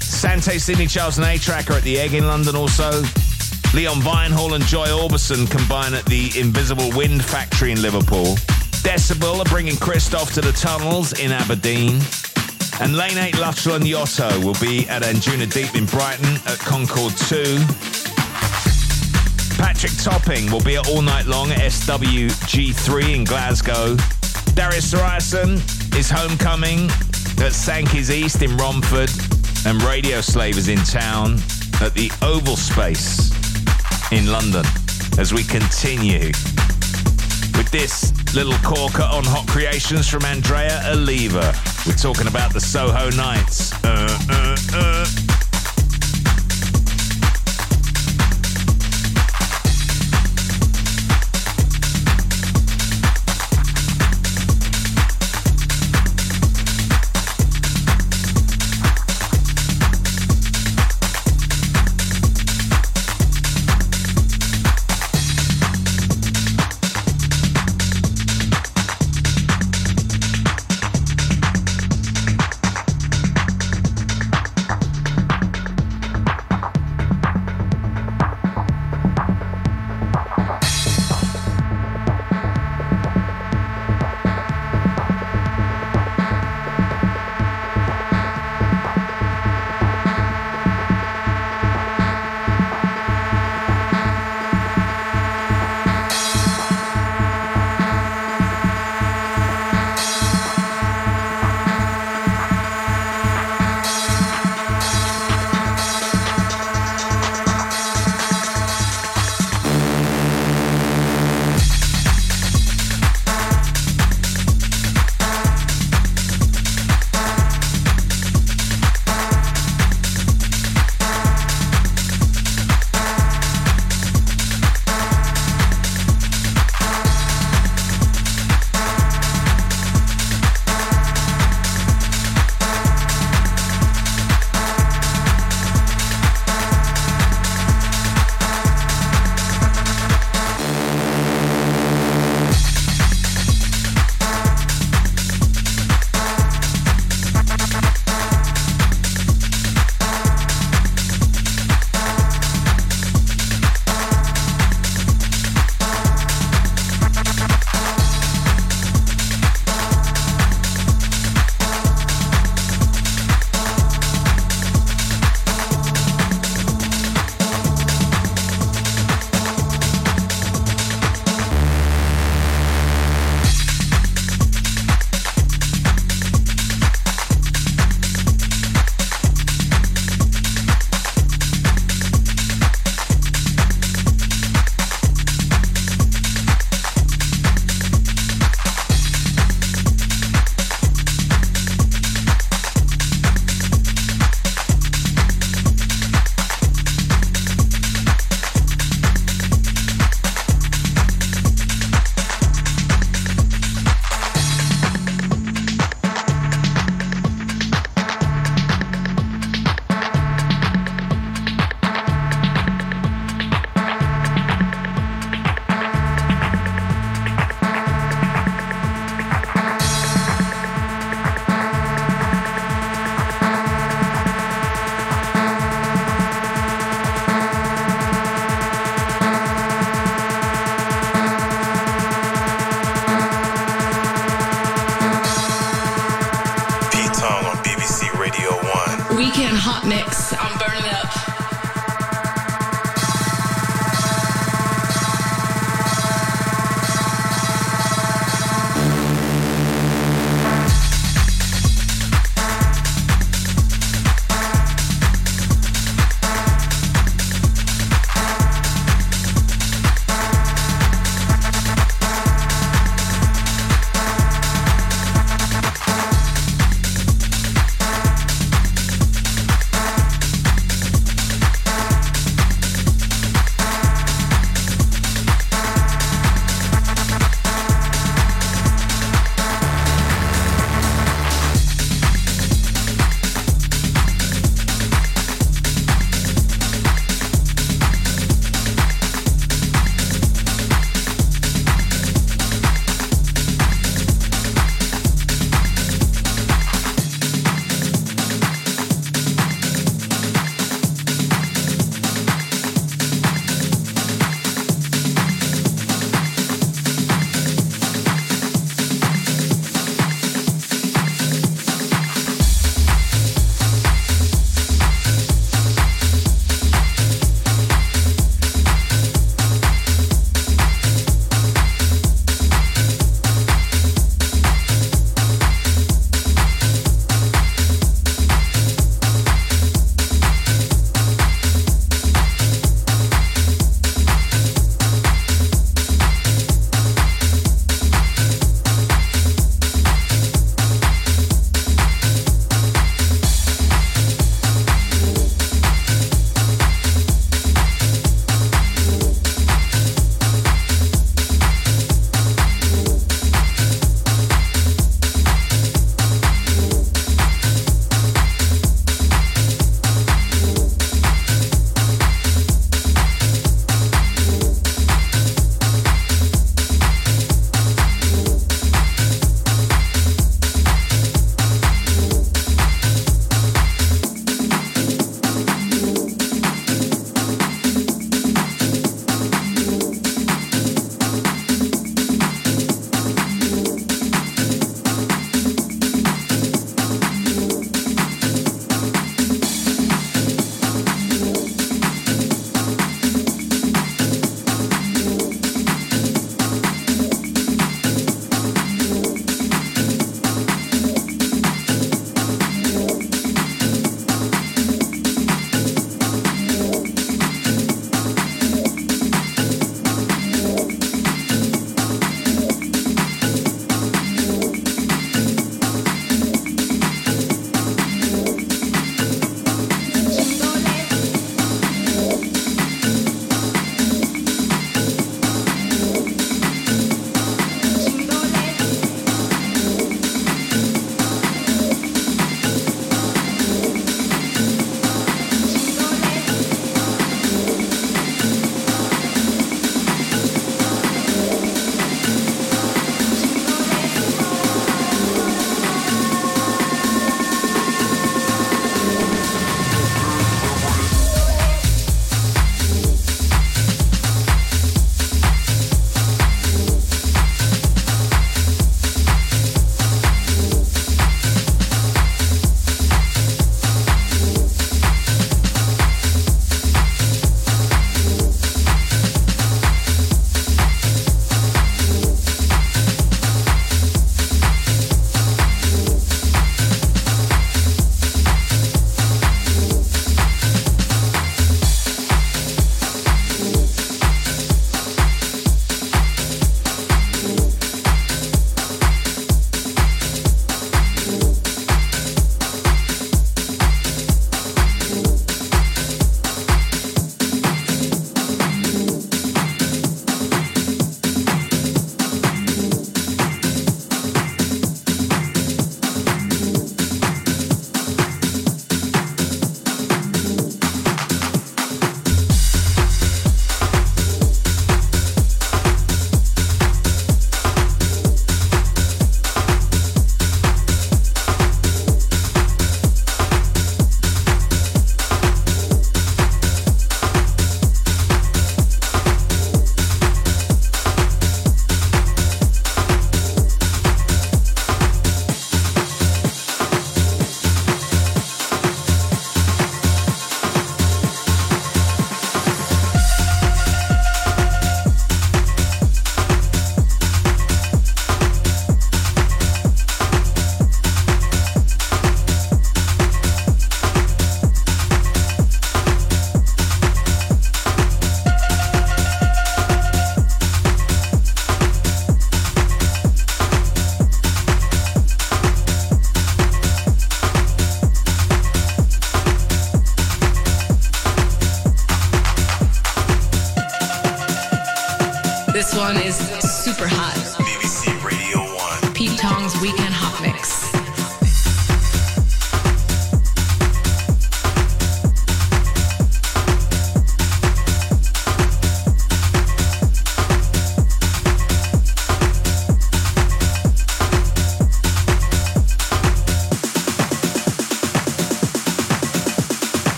Sante, 0.00 0.58
Sidney, 0.58 0.86
Charles 0.86 1.16
and 1.16 1.26
A-Trak 1.26 1.70
are 1.70 1.78
at 1.78 1.84
the 1.84 1.98
Egg 1.98 2.12
in 2.12 2.26
London 2.26 2.54
also. 2.54 2.90
Leon 3.72 4.02
Vynehall 4.02 4.56
and 4.56 4.64
Joy 4.66 4.88
Orbison 4.88 5.50
combine 5.50 5.94
at 5.94 6.04
the 6.04 6.38
Invisible 6.38 6.90
Wind 6.94 7.24
Factory 7.24 7.72
in 7.72 7.80
Liverpool. 7.80 8.36
Decibel 8.84 9.40
are 9.40 9.48
bringing 9.48 9.76
Christoph 9.76 10.34
to 10.34 10.42
the 10.42 10.52
Tunnels 10.52 11.18
in 11.18 11.32
Aberdeen. 11.32 12.00
And 12.80 12.96
Lane 12.96 13.16
8 13.16 13.38
Luttrell 13.38 13.76
and 13.76 13.84
Yotto 13.84 14.44
will 14.44 14.60
be 14.60 14.86
at 14.88 15.02
Anjuna 15.02 15.50
Deep 15.50 15.74
in 15.74 15.86
Brighton 15.86 16.36
at 16.46 16.58
Concord 16.58 17.16
2. 17.16 17.64
Patrick 19.56 19.92
Topping 20.02 20.50
will 20.52 20.62
be 20.62 20.76
at 20.76 20.86
All 20.88 21.00
Night 21.00 21.24
Long 21.24 21.50
at 21.50 21.60
SWG3 21.60 23.14
in 23.14 23.24
Glasgow. 23.24 23.96
Darius 24.54 24.92
Syrossian 24.92 25.56
is 25.98 26.10
homecoming 26.10 26.90
at 27.44 27.54
Sankey's 27.54 28.10
East 28.10 28.42
in 28.42 28.54
Romford. 28.58 29.10
And 29.66 29.82
Radio 29.82 30.20
Slave 30.20 30.58
is 30.58 30.68
in 30.68 30.78
town 30.78 31.38
at 31.80 31.94
the 31.94 32.10
Oval 32.20 32.56
Space 32.56 33.32
in 34.12 34.30
London 34.30 34.66
as 35.18 35.32
we 35.32 35.42
continue 35.42 36.26
with 37.56 37.70
this 37.70 38.13
little 38.34 38.58
corker 38.64 39.02
on 39.02 39.22
Hot 39.24 39.46
Creations 39.46 40.08
from 40.08 40.24
Andrea 40.24 40.82
Oliva. 40.90 41.54
We're 41.86 41.94
talking 41.94 42.26
about 42.26 42.52
the 42.52 42.60
Soho 42.60 43.10
Nights. 43.10 43.72
Uh, 43.84 44.18
uh. 44.28 44.33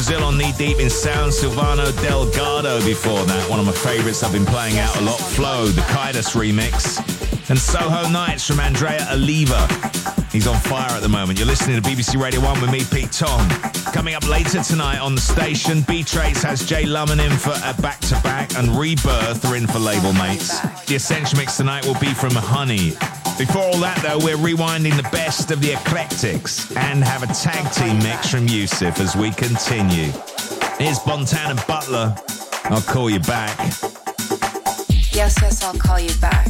Brazil 0.00 0.24
on 0.24 0.38
Knee 0.38 0.52
Deep 0.56 0.80
in 0.80 0.88
Sound. 0.88 1.30
Silvano 1.30 1.92
Delgado 2.00 2.82
before 2.86 3.22
that. 3.26 3.50
One 3.50 3.60
of 3.60 3.66
my 3.66 3.72
favorites 3.72 4.22
I've 4.22 4.32
been 4.32 4.46
playing 4.46 4.78
out 4.78 4.96
a 4.96 5.02
lot. 5.02 5.18
Flow, 5.20 5.66
the 5.66 5.82
Kaidos 5.82 6.32
remix. 6.32 6.96
And 7.50 7.58
Soho 7.58 8.08
Nights 8.08 8.46
from 8.46 8.60
Andrea 8.60 9.06
Oliva. 9.12 9.68
He's 10.32 10.46
on 10.46 10.56
fire 10.60 10.90
at 10.90 11.02
the 11.02 11.08
moment. 11.10 11.38
You're 11.38 11.48
listening 11.48 11.82
to 11.82 11.86
BBC 11.86 12.18
Radio 12.18 12.40
1 12.40 12.62
with 12.62 12.72
me, 12.72 12.82
Pete 12.90 13.12
Tong. 13.12 13.46
Coming 13.92 14.14
up 14.14 14.26
later 14.26 14.62
tonight 14.62 15.00
on 15.00 15.14
the 15.14 15.20
station, 15.20 15.82
B.Traits 15.82 16.42
has 16.44 16.64
Jay 16.66 16.84
Lummon 16.84 17.22
in 17.22 17.32
for 17.36 17.52
a 17.62 17.74
back 17.82 18.00
to 18.08 18.14
back, 18.22 18.56
and 18.56 18.68
Rebirth 18.78 19.44
are 19.44 19.54
in 19.54 19.66
for 19.66 19.80
label 19.80 20.14
mates. 20.14 20.60
The 20.86 20.94
Essential 20.94 21.36
Mix 21.36 21.58
tonight 21.58 21.84
will 21.84 22.00
be 22.00 22.14
from 22.14 22.30
Honey. 22.30 22.96
Before 23.40 23.62
all 23.62 23.78
that, 23.78 24.02
though, 24.02 24.18
we're 24.18 24.36
rewinding 24.36 24.98
the 24.98 25.08
best 25.10 25.50
of 25.50 25.62
the 25.62 25.72
eclectics 25.72 26.76
and 26.76 27.02
have 27.02 27.22
a 27.22 27.26
tag 27.28 27.72
team 27.72 27.96
mix 28.00 28.28
from 28.28 28.46
Yousef 28.46 29.00
as 29.00 29.16
we 29.16 29.30
continue. 29.30 30.12
Here's 30.78 30.98
Bontan 30.98 31.48
and 31.48 31.66
Butler. 31.66 32.14
I'll 32.64 32.82
call 32.82 33.08
you 33.08 33.20
back. 33.20 33.56
Yes, 35.10 35.38
yes, 35.40 35.62
I'll 35.64 35.72
call 35.72 35.98
you 35.98 36.14
back. 36.20 36.49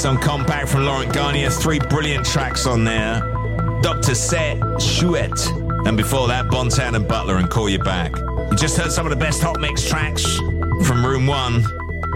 Excellent 0.00 0.18
release 0.18 0.26
on 0.26 0.46
Compact 0.46 0.68
from 0.70 0.84
Laurent 0.84 1.12
Garnier. 1.12 1.50
Three 1.50 1.78
brilliant 1.78 2.24
tracks 2.24 2.66
on 2.66 2.84
there. 2.84 3.20
Dr. 3.82 4.14
Set, 4.14 4.58
Chouette. 4.80 5.46
And 5.84 5.94
before 5.94 6.26
that, 6.28 6.46
Bontan 6.46 6.96
and 6.96 7.06
Butler 7.06 7.36
and 7.36 7.50
Call 7.50 7.68
You 7.68 7.78
Back. 7.80 8.16
You 8.16 8.56
just 8.56 8.78
heard 8.78 8.92
some 8.92 9.04
of 9.04 9.10
the 9.10 9.16
best 9.16 9.42
hot 9.42 9.60
mix 9.60 9.86
tracks 9.86 10.24
from 10.86 11.04
Room 11.04 11.26
1. 11.26 11.64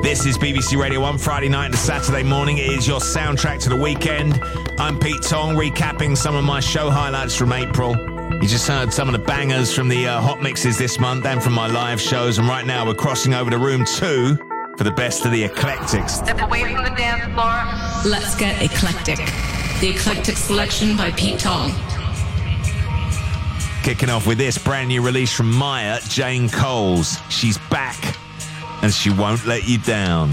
This 0.02 0.24
is 0.24 0.39
BBC 0.39 0.78
Radio 0.81 1.01
1 1.01 1.19
Friday 1.19 1.51
night 1.51 1.73
to 1.73 1.77
Saturday 1.77 2.23
morning. 2.23 2.56
It 2.56 2.70
is 2.70 2.89
your 2.89 3.01
soundtrack 3.01 3.61
to 3.65 3.69
the 3.69 3.77
weekend. 3.77 4.40
I'm 4.78 4.98
Pete 4.98 5.23
Tong, 5.23 5.55
recapping 5.55 6.16
some 6.16 6.35
of 6.35 6.44
my 6.44 6.61
show 6.61 6.89
highlights 6.89 7.36
from 7.36 7.52
April. 7.52 7.94
You 8.40 8.48
just 8.48 8.66
heard 8.66 8.94
some 8.94 9.09
of 9.09 9.12
the 9.12 9.27
bangers 9.27 9.74
from 9.74 9.90
the 9.90 10.06
uh, 10.06 10.23
hot 10.23 10.43
mixes 10.43 10.78
this 10.78 10.98
month 10.98 11.27
and 11.27 11.43
from 11.43 11.52
my 11.52 11.66
live 11.66 12.01
shows. 12.01 12.39
And 12.39 12.48
right 12.48 12.65
now 12.65 12.86
we're 12.86 12.94
crossing 12.94 13.35
over 13.35 13.51
to 13.51 13.59
room 13.59 13.85
two 13.85 14.39
for 14.76 14.84
the 14.84 14.90
best 14.90 15.24
of 15.24 15.32
the 15.32 15.44
eclectics. 15.44 16.14
Step 16.14 16.40
away 16.40 16.62
from 16.74 16.84
the 16.84 16.90
dance 16.90 17.24
floor. 17.34 18.10
Let's 18.10 18.34
get 18.36 18.60
eclectic. 18.62 19.18
The 19.80 19.90
eclectic 19.90 20.36
selection 20.36 20.96
by 20.96 21.10
Pete 21.12 21.38
Tong. 21.38 21.72
Kicking 23.82 24.09
off 24.09 24.26
with 24.26 24.38
this 24.38 24.56
brand 24.56 24.88
new 24.88 25.02
release 25.02 25.32
from 25.32 25.52
Maya, 25.52 26.01
Jane 26.09 26.48
Coles. 26.48 27.18
She's 27.28 27.59
back 27.70 28.16
and 28.82 28.92
she 28.92 29.10
won't 29.10 29.44
let 29.46 29.68
you 29.68 29.78
down. 29.78 30.30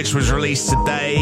Which 0.00 0.14
was 0.14 0.32
released 0.32 0.70
today. 0.70 1.16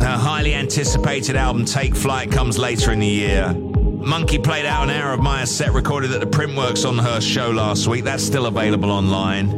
Her 0.00 0.18
highly 0.18 0.52
anticipated 0.52 1.36
album 1.36 1.64
Take 1.64 1.94
Flight 1.94 2.28
comes 2.28 2.58
later 2.58 2.90
in 2.90 2.98
the 2.98 3.06
year. 3.06 3.54
Monki 3.54 4.42
played 4.42 4.66
out 4.66 4.82
an 4.82 4.90
hour 4.90 5.12
of 5.12 5.20
Maya's 5.20 5.56
set 5.56 5.72
recorded 5.72 6.10
at 6.10 6.18
the 6.18 6.26
Printworks 6.26 6.84
on 6.84 6.98
her 6.98 7.20
show 7.20 7.50
last 7.50 7.86
week. 7.86 8.02
That's 8.02 8.24
still 8.24 8.46
available 8.46 8.90
online. 8.90 9.52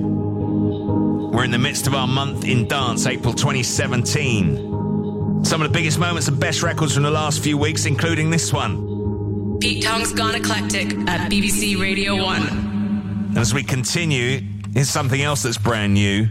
We're 1.33 1.45
in 1.45 1.51
the 1.51 1.59
midst 1.59 1.87
of 1.87 1.95
our 1.95 2.07
month 2.07 2.45
in 2.45 2.69
dance, 2.69 3.07
April 3.07 3.33
2017. 3.33 5.45
Some 5.47 5.63
of 5.63 5.73
the 5.73 5.73
biggest 5.73 5.99
moments 5.99 6.29
and 6.29 6.39
best 6.39 6.63
records 6.63 6.93
from 6.93 7.05
the 7.05 7.11
last 7.11 7.43
few 7.43 7.57
weeks, 7.57 7.87
including 7.87 8.29
this 8.29 8.53
one. 8.53 9.57
Pete 9.61 9.83
Tong's 9.83 10.13
Gone 10.13 10.35
Eclectic 10.35 10.93
at 11.09 11.31
BBC 11.31 11.81
Radio 11.81 12.23
1. 12.23 12.49
And 12.49 13.39
as 13.39 13.55
we 13.55 13.63
continue, 13.63 14.43
here's 14.75 14.91
something 14.91 15.23
else 15.23 15.45
that's 15.45 15.57
brand 15.57 15.95
new 15.95 16.29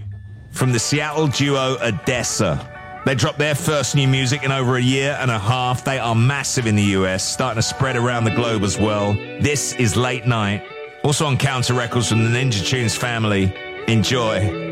from 0.58 0.72
the 0.72 0.80
Seattle 0.80 1.28
duo 1.28 1.78
Odesza. 1.78 2.66
They 3.06 3.16
dropped 3.16 3.38
their 3.38 3.56
first 3.56 3.96
new 3.96 4.08
music 4.08 4.44
in 4.44 4.52
over 4.52 4.76
a 4.76 4.82
year 4.82 5.16
and 5.22 5.32
a 5.32 5.40
half. 5.40 5.84
They 5.84 6.00
are 6.00 6.16
massive 6.16 6.66
in 6.66 6.76
the 6.76 6.84
US, 6.84 7.24
starting 7.24 7.62
to 7.62 7.62
spread 7.62 7.96
around 7.96 8.26
the 8.26 8.36
globe 8.36 8.64
as 8.64 8.78
well. 8.78 9.14
This 9.14 9.74
is 9.74 9.96
Late 9.96 10.26
Night, 10.26 10.64
also 11.04 11.26
on 11.26 11.38
Counter 11.38 11.74
Records 11.74 12.10
from 12.10 12.24
the 12.24 12.30
Ninja 12.30 12.66
Tunes 12.66 12.98
family. 12.98 13.54
Enjoy. 13.88 14.67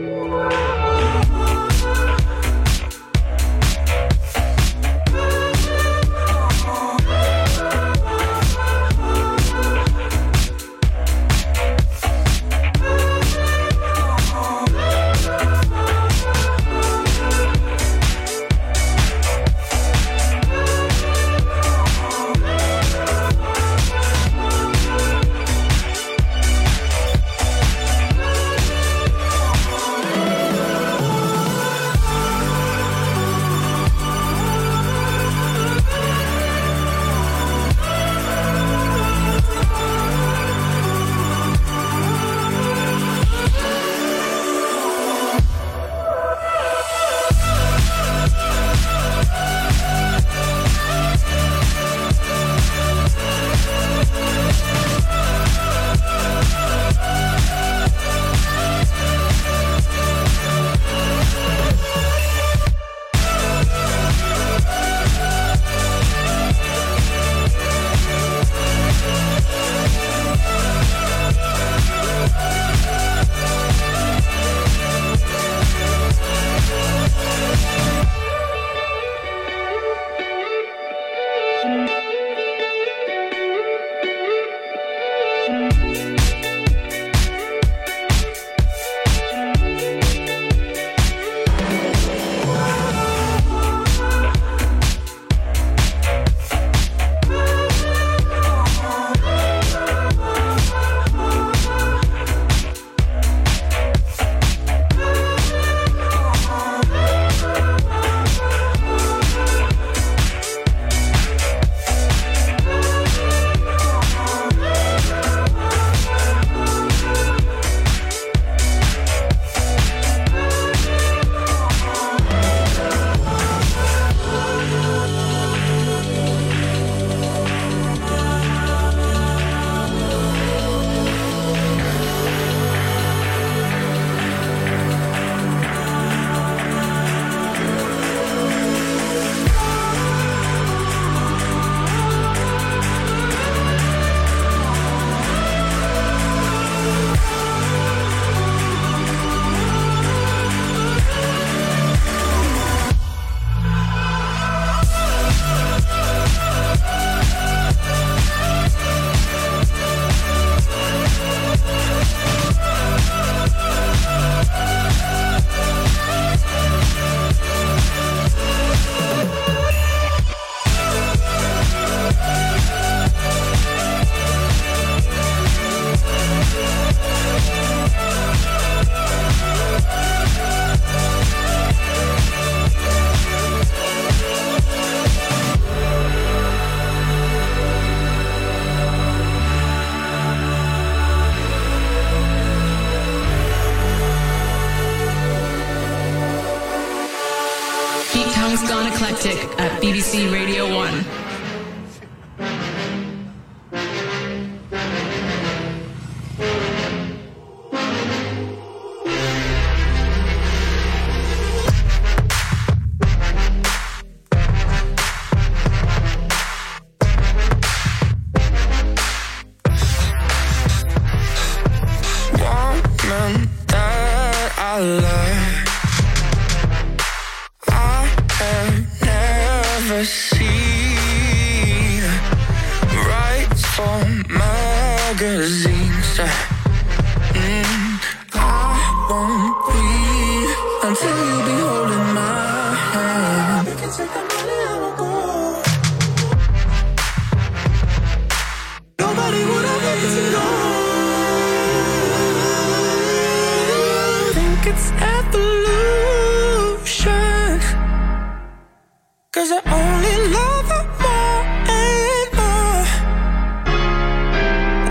Cause 259.47 259.61
I 259.63 259.71
only 259.79 260.17
love 260.33 260.67
her 260.73 260.85
more 261.03 261.43
and 261.69 262.29
more 262.39 262.85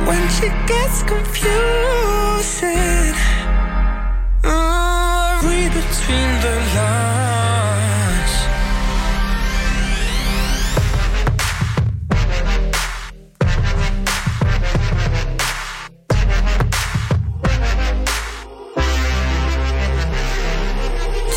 When 0.06 0.22
she 0.36 0.46
gets 0.70 1.02
confused. 1.02 2.62
oh, 4.44 5.40
Read 5.42 5.72
between 5.72 6.30
the 6.44 6.54
lines 6.76 8.34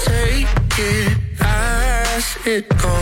Take 0.06 0.48
it 0.80 1.18
as 1.42 2.38
it 2.46 2.70
goes 2.78 2.97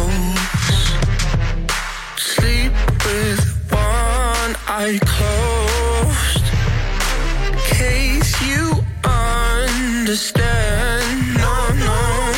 I 4.78 5.00
closed. 5.06 6.44
Case 7.78 8.42
you 8.42 8.84
understand. 9.06 10.44
No, 11.38 11.70
no, 11.80 12.34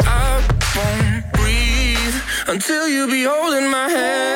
I 0.00 0.42
won't 0.74 1.32
breathe 1.34 2.16
until 2.48 2.88
you 2.88 3.06
be 3.06 3.22
holding 3.22 3.70
my 3.70 3.88
hand. 3.88 4.29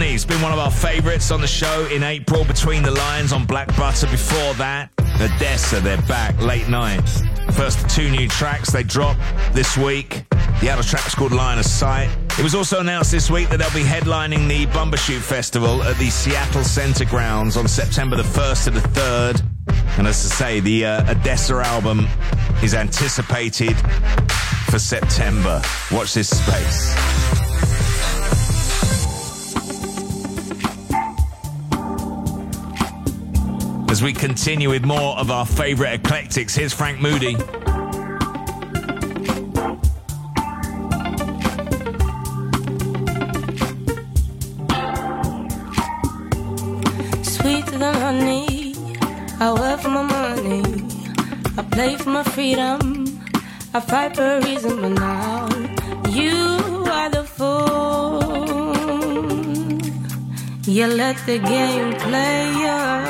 It's 0.00 0.24
been 0.24 0.40
one 0.42 0.52
of 0.52 0.58
our 0.58 0.70
favourites 0.70 1.30
on 1.30 1.40
the 1.40 1.46
show 1.46 1.86
in 1.86 2.02
April. 2.02 2.44
Between 2.44 2.82
the 2.82 2.90
Lines 2.90 3.32
on 3.32 3.44
Black 3.44 3.66
Butter. 3.76 4.06
Before 4.06 4.54
that, 4.54 4.94
Odesza, 4.96 5.80
they're 5.80 6.00
back 6.02 6.40
late 6.40 6.68
night. 6.68 7.00
First 7.52 7.88
two 7.90 8.08
new 8.10 8.28
tracks 8.28 8.70
they 8.70 8.84
dropped 8.84 9.20
this 9.52 9.76
week. 9.76 10.24
The 10.60 10.70
other 10.70 10.82
track's 10.82 11.14
called 11.14 11.32
Line 11.32 11.58
of 11.58 11.64
Sight. 11.64 12.08
It 12.38 12.42
was 12.42 12.54
also 12.54 12.80
announced 12.80 13.10
this 13.10 13.30
week 13.30 13.48
that 13.48 13.58
they'll 13.58 13.70
be 13.72 13.82
headlining 13.82 14.48
the 14.48 14.66
Bumbershoot 14.66 15.20
Festival 15.20 15.82
at 15.82 15.96
the 15.96 16.10
Seattle 16.10 16.64
Center 16.64 17.04
grounds 17.04 17.56
on 17.56 17.66
September 17.66 18.16
the 18.16 18.22
1st 18.22 18.64
to 18.64 18.70
the 18.70 18.80
3rd. 18.80 19.42
And 19.98 20.06
as 20.06 20.24
I 20.24 20.34
say, 20.34 20.60
the 20.60 20.84
uh, 20.86 21.14
Odesza 21.14 21.62
album 21.64 22.06
is 22.62 22.74
anticipated 22.74 23.76
for 24.70 24.78
September. 24.78 25.60
Watch 25.90 26.14
this 26.14 26.28
space. 26.28 27.37
as 33.98 34.04
we 34.04 34.12
continue 34.12 34.70
with 34.70 34.84
more 34.84 35.18
of 35.18 35.28
our 35.28 35.44
favourite 35.44 35.94
eclectics. 35.94 36.54
Here's 36.54 36.72
Frank 36.72 37.00
Moody. 37.00 37.34
Sweeter 47.24 47.78
than 47.82 47.94
honey, 48.04 48.76
I 49.40 49.52
work 49.58 49.80
for 49.80 49.88
my 49.88 50.02
money. 50.02 50.62
I 51.56 51.62
play 51.68 51.96
for 51.96 52.10
my 52.10 52.22
freedom. 52.22 52.80
I 53.74 53.80
fight 53.80 54.14
for 54.14 54.36
a 54.36 54.40
reason, 54.44 54.80
but 54.80 54.90
now 54.90 55.48
you 56.08 56.86
are 56.98 57.10
the 57.10 57.24
fool. 57.24 58.22
You 60.72 60.86
let 60.86 61.16
the 61.26 61.40
game 61.40 61.94
play 61.94 62.68
out. 62.68 63.07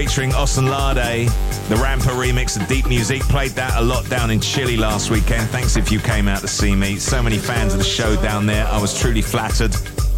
Featuring 0.00 0.30
Osunlade. 0.30 1.26
The 1.68 1.74
Rampa 1.74 2.14
remix 2.16 2.58
of 2.58 2.66
Deep 2.66 2.88
Music. 2.88 3.20
Played 3.20 3.50
that 3.50 3.76
a 3.76 3.82
lot 3.82 4.08
down 4.08 4.30
in 4.30 4.40
Chile 4.40 4.74
last 4.74 5.10
weekend. 5.10 5.46
Thanks 5.50 5.76
if 5.76 5.92
you 5.92 5.98
came 5.98 6.26
out 6.26 6.40
to 6.40 6.48
see 6.48 6.74
me. 6.74 6.96
So 6.96 7.22
many 7.22 7.36
fans 7.36 7.74
of 7.74 7.80
the 7.80 7.84
show 7.84 8.16
down 8.22 8.46
there. 8.46 8.66
I 8.66 8.80
was 8.80 8.98
truly 8.98 9.20
flattered. 9.20 9.72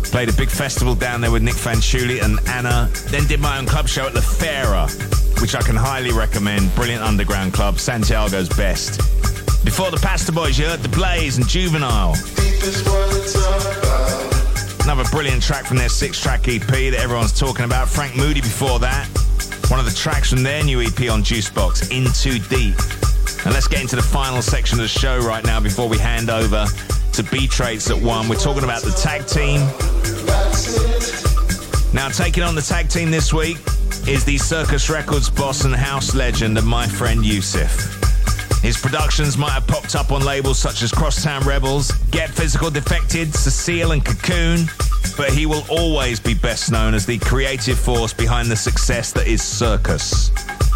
Played 0.05 0.29
a 0.29 0.33
big 0.35 0.51
festival 0.51 0.95
down 0.95 1.21
there 1.21 1.33
with 1.33 1.43
Nick 1.43 1.57
Fanciulli 1.57 2.23
and 2.23 2.39
Anna. 2.49 2.89
Then 3.09 3.27
did 3.27 3.41
my 3.41 3.59
own 3.59 3.67
club 3.67 3.89
show 3.89 4.07
at 4.07 4.15
La 4.15 4.21
Feria, 4.21 4.87
which 5.41 5.57
I 5.57 5.63
can 5.63 5.75
highly 5.75 6.13
recommend. 6.13 6.73
Brilliant 6.77 7.03
underground 7.03 7.53
club. 7.53 7.81
Santiago's 7.81 8.49
best. 8.51 8.99
Before 9.65 9.91
the 9.91 9.99
Pasta 10.01 10.31
Boys, 10.31 10.61
you 10.61 10.67
heard 10.67 10.85
The 10.85 10.91
Blaze 10.91 11.39
and 11.39 11.49
Juvenile. 11.49 12.15
Another 14.85 15.05
brilliant 15.11 15.43
track 15.43 15.67
from 15.67 15.77
their 15.77 15.89
six 15.89 16.21
track 16.21 16.47
EP 16.47 16.61
that 16.69 17.01
everyone's 17.01 17.37
talking 17.37 17.65
about. 17.65 17.89
Frank 17.89 18.17
Moody 18.17 18.43
before 18.43 18.79
that. 18.79 19.09
Tracks 19.93 20.31
from 20.31 20.43
their 20.43 20.63
new 20.63 20.81
EP 20.81 21.11
on 21.11 21.23
Juicebox, 21.23 21.91
In 21.91 22.05
Too 22.13 22.39
Deep. 22.49 22.75
And 23.45 23.53
let's 23.53 23.69
get 23.69 23.81
into 23.81 23.97
the 23.97 24.03
final 24.03 24.43
section 24.43 24.79
of 24.79 24.83
the 24.83 24.89
show 24.89 25.19
right 25.19 25.45
now 25.45 25.61
before 25.61 25.89
we 25.89 25.99
hand 25.99 26.31
over 26.31 26.67
to 27.13 27.23
B.Traits 27.25 27.91
at 27.91 28.01
one. 28.01 28.29
We're 28.29 28.37
talking 28.37 28.65
about 28.65 28.83
the 28.83 28.93
tag 28.93 29.27
team. 29.27 29.61
Now, 31.93 32.09
taking 32.09 32.43
on 32.43 32.55
the 32.55 32.63
tag 32.63 32.89
team 32.89 33.11
this 33.11 33.33
week 33.33 33.59
is 34.07 34.25
the 34.25 34.39
Circus 34.39 34.89
Records 34.89 35.29
boss 35.29 35.65
and 35.65 35.75
house 35.75 36.15
legend 36.15 36.57
of 36.57 36.65
my 36.65 36.87
friend 36.87 37.23
Yousef. 37.23 38.01
His 38.63 38.77
productions 38.77 39.37
might 39.37 39.51
have 39.51 39.67
popped 39.67 39.95
up 39.97 40.13
on 40.13 40.25
labels 40.25 40.59
such 40.59 40.83
as 40.83 40.93
Crosstown 40.93 41.43
Rebels, 41.45 41.91
Get 42.11 42.31
Physical 42.31 42.71
Defected, 42.71 43.29
Cécille, 43.29 43.93
and 43.93 44.05
Cocoon, 44.05 44.67
but 45.17 45.31
he 45.33 45.47
will 45.47 45.65
always 45.69 46.21
be 46.21 46.35
best 46.35 46.71
known 46.71 46.95
as 46.95 47.07
the 47.07 47.19
creative 47.19 47.79
force 47.79 48.13
behind 48.13 48.51
the 48.51 48.57
success 48.57 49.13
that 49.13 49.27
is 49.27 49.43
Circus. 49.43 50.31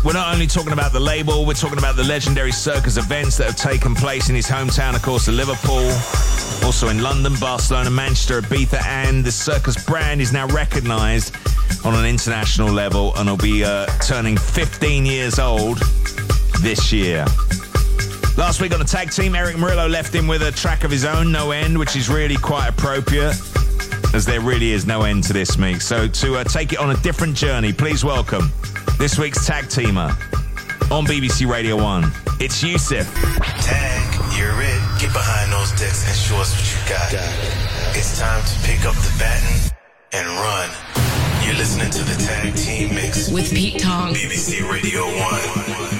We're 0.04 0.12
not 0.12 0.32
only 0.32 0.46
talking 0.46 0.72
about 0.72 0.92
the 0.92 1.00
label, 1.00 1.44
we're 1.44 1.54
talking 1.54 1.78
about 1.78 1.96
the 1.96 2.04
legendary 2.04 2.52
Circus 2.52 2.96
events 2.96 3.36
that 3.38 3.46
have 3.46 3.56
taken 3.56 3.94
place 3.94 4.28
in 4.28 4.34
his 4.34 4.46
hometown, 4.46 4.94
of 4.94 5.02
course, 5.02 5.28
of 5.28 5.34
Liverpool, 5.34 5.90
also 6.64 6.88
in 6.88 7.02
London, 7.02 7.34
Barcelona, 7.40 7.90
Manchester, 7.90 8.40
Ibiza, 8.40 8.84
and 8.84 9.24
the 9.24 9.32
Circus 9.32 9.82
brand 9.84 10.20
is 10.20 10.32
now 10.32 10.46
recognised 10.48 11.34
on 11.84 11.94
an 11.94 12.04
international 12.04 12.68
level 12.68 13.14
and 13.16 13.28
will 13.28 13.36
be 13.36 13.64
uh, 13.64 13.86
turning 14.00 14.36
15 14.36 15.06
years 15.06 15.38
old 15.38 15.78
this 16.60 16.92
year. 16.92 17.24
Last 18.36 18.60
week 18.60 18.72
on 18.72 18.78
the 18.78 18.84
tag 18.84 19.10
team, 19.10 19.34
Erick 19.34 19.56
Morillo 19.56 19.90
left 19.90 20.14
him 20.14 20.28
with 20.28 20.42
a 20.42 20.52
track 20.52 20.84
of 20.84 20.90
his 20.90 21.06
own, 21.06 21.32
No 21.32 21.52
End, 21.52 21.78
which 21.78 21.96
is 21.96 22.10
really 22.10 22.36
quite 22.36 22.68
appropriate, 22.68 23.34
as 24.16 24.24
there 24.24 24.40
really 24.40 24.72
is 24.72 24.86
no 24.86 25.02
end 25.02 25.22
to 25.22 25.34
this 25.34 25.58
mix. 25.58 25.86
So 25.86 26.08
to 26.08 26.36
uh, 26.36 26.44
take 26.44 26.72
it 26.72 26.78
on 26.78 26.90
a 26.90 26.96
different 27.02 27.36
journey, 27.36 27.70
please 27.70 28.02
welcome 28.02 28.50
this 28.98 29.18
week's 29.18 29.46
tag 29.46 29.66
teamer 29.66 30.08
on 30.90 31.04
BBC 31.04 31.46
Radio 31.46 31.76
1. 31.76 32.04
It's 32.40 32.64
Yousef. 32.64 33.04
Tag, 33.60 34.38
you're 34.38 34.58
it. 34.62 34.80
Get 34.98 35.12
behind 35.12 35.52
those 35.52 35.70
decks 35.72 36.08
and 36.08 36.16
show 36.16 36.36
us 36.36 36.50
what 36.56 36.64
you 36.64 36.88
got. 36.88 37.12
It's 37.94 38.18
time 38.18 38.42
to 38.42 38.66
pick 38.66 38.86
up 38.86 38.94
the 38.94 39.12
baton 39.18 39.76
and 40.12 40.26
run. 40.26 40.70
You're 41.44 41.56
listening 41.56 41.90
to 41.90 42.02
the 42.02 42.24
tag 42.24 42.56
team 42.56 42.94
mix 42.94 43.30
With 43.30 43.50
Pete 43.50 43.80
Tong. 43.80 44.14
BBC 44.14 44.66
Radio 44.72 45.04
1. 45.04 45.95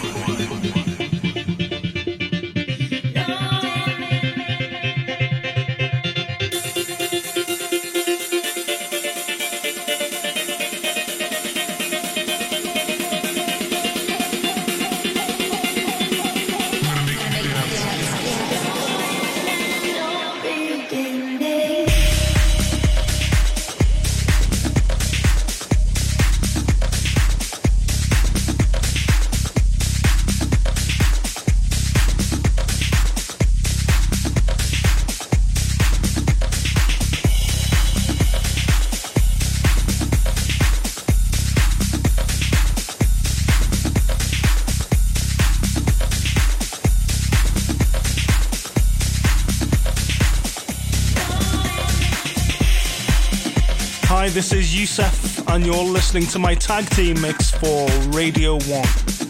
This 54.37 54.53
is 54.53 54.75
Yousef, 54.75 55.51
and 55.51 55.65
you're 55.65 55.83
listening 55.83 56.27
to 56.27 56.39
my 56.39 56.55
tag 56.55 56.85
team 56.91 57.19
mix 57.23 57.53
for 57.53 57.89
Radio 58.11 58.57
1. 58.57 58.61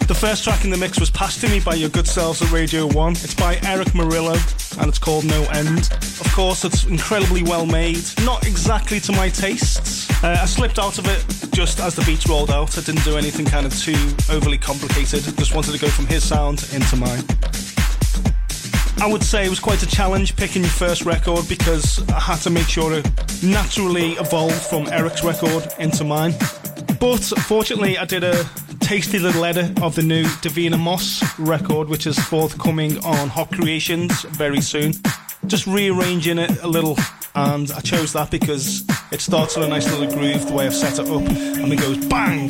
The 0.09 0.17
first 0.19 0.43
track 0.43 0.65
in 0.65 0.71
the 0.71 0.77
mix 0.77 0.99
was 0.99 1.11
passed 1.11 1.41
to 1.43 1.49
me 1.49 1.61
by 1.61 1.75
your 1.75 1.91
good 1.91 2.09
selves 2.09 2.43
at 2.43 2.51
Radio 2.51 2.89
1. 2.89 3.13
It's 3.13 3.33
by 3.33 3.61
Erick 3.63 3.95
Morillo, 3.95 4.35
and 4.81 4.89
it's 4.89 4.99
called 4.99 5.25
No 5.25 5.45
End. 5.53 5.89
Of 5.93 6.29
course, 6.35 6.65
it's 6.65 6.87
incredibly 6.87 7.45
well 7.45 7.67
made, 7.67 8.03
not 8.25 8.49
exactly 8.49 8.99
to 8.99 9.13
my 9.13 9.29
tastes. 9.29 10.11
Uh, 10.25 10.41
I 10.43 10.45
slipped 10.45 10.81
out 10.81 10.99
of 10.99 11.07
it 11.07 11.25
just 11.53 11.79
as 11.79 11.95
the 11.95 12.03
beats 12.05 12.29
rolled 12.29 12.51
out. 12.51 12.77
I 12.77 12.81
didn't 12.81 13.05
do 13.05 13.17
anything 13.17 13.47
kind 13.47 13.65
of 13.65 13.79
too 13.79 13.95
overly 14.29 14.59
complicated, 14.59 15.23
just 15.37 15.55
wanted 15.55 15.71
to 15.71 15.79
go 15.79 15.87
from 15.87 16.07
his 16.07 16.25
sound 16.25 16.69
into 16.73 16.97
mine. 16.97 17.23
I 18.99 19.07
would 19.07 19.23
say 19.23 19.45
it 19.45 19.51
was 19.51 19.61
quite 19.61 19.83
a 19.83 19.87
challenge 19.87 20.37
picking 20.37 20.63
your 20.63 20.71
first 20.71 21.05
record 21.05 21.49
because 21.49 22.07
I 22.11 22.19
had 22.19 22.37
to 22.41 22.51
make 22.51 22.67
sure 22.67 22.91
to 22.91 23.47
naturally 23.47 24.13
evolve 24.13 24.55
from 24.55 24.87
Erick's 24.89 25.23
record 25.23 25.67
into 25.79 26.03
mine. 26.05 26.35
But 26.99 27.21
fortunately, 27.47 27.99
I 27.99 28.05
did 28.07 28.25
a 28.25 28.45
tasty 28.81 29.19
little 29.19 29.45
edit 29.45 29.83
of 29.83 29.95
the 29.95 30.03
new 30.03 30.25
Davina 30.43 30.79
Moss 30.79 31.23
record, 31.39 31.89
which 31.89 32.07
is 32.07 32.19
forthcoming 32.19 32.99
on 33.05 33.29
Hot 33.29 33.51
Creations 33.53 34.23
very 34.23 34.61
soon. 34.61 34.93
just 35.47 35.67
rearranging 35.67 36.39
it 36.39 36.63
a 36.63 36.67
little. 36.67 36.97
And 37.35 37.71
I 37.73 37.81
chose 37.81 38.13
that 38.15 38.31
because 38.31 38.83
it 39.13 39.21
starts 39.21 39.57
on 39.57 39.63
a 39.63 39.69
nice 39.69 39.91
little 39.91 40.17
groove 40.17 40.47
the 40.47 40.55
way 40.55 40.67
I've 40.67 40.75
set 40.75 40.95
it 40.99 41.09
up, 41.11 41.23
and 41.29 41.73
it 41.73 41.81
goes 41.81 42.05
bang. 42.07 42.49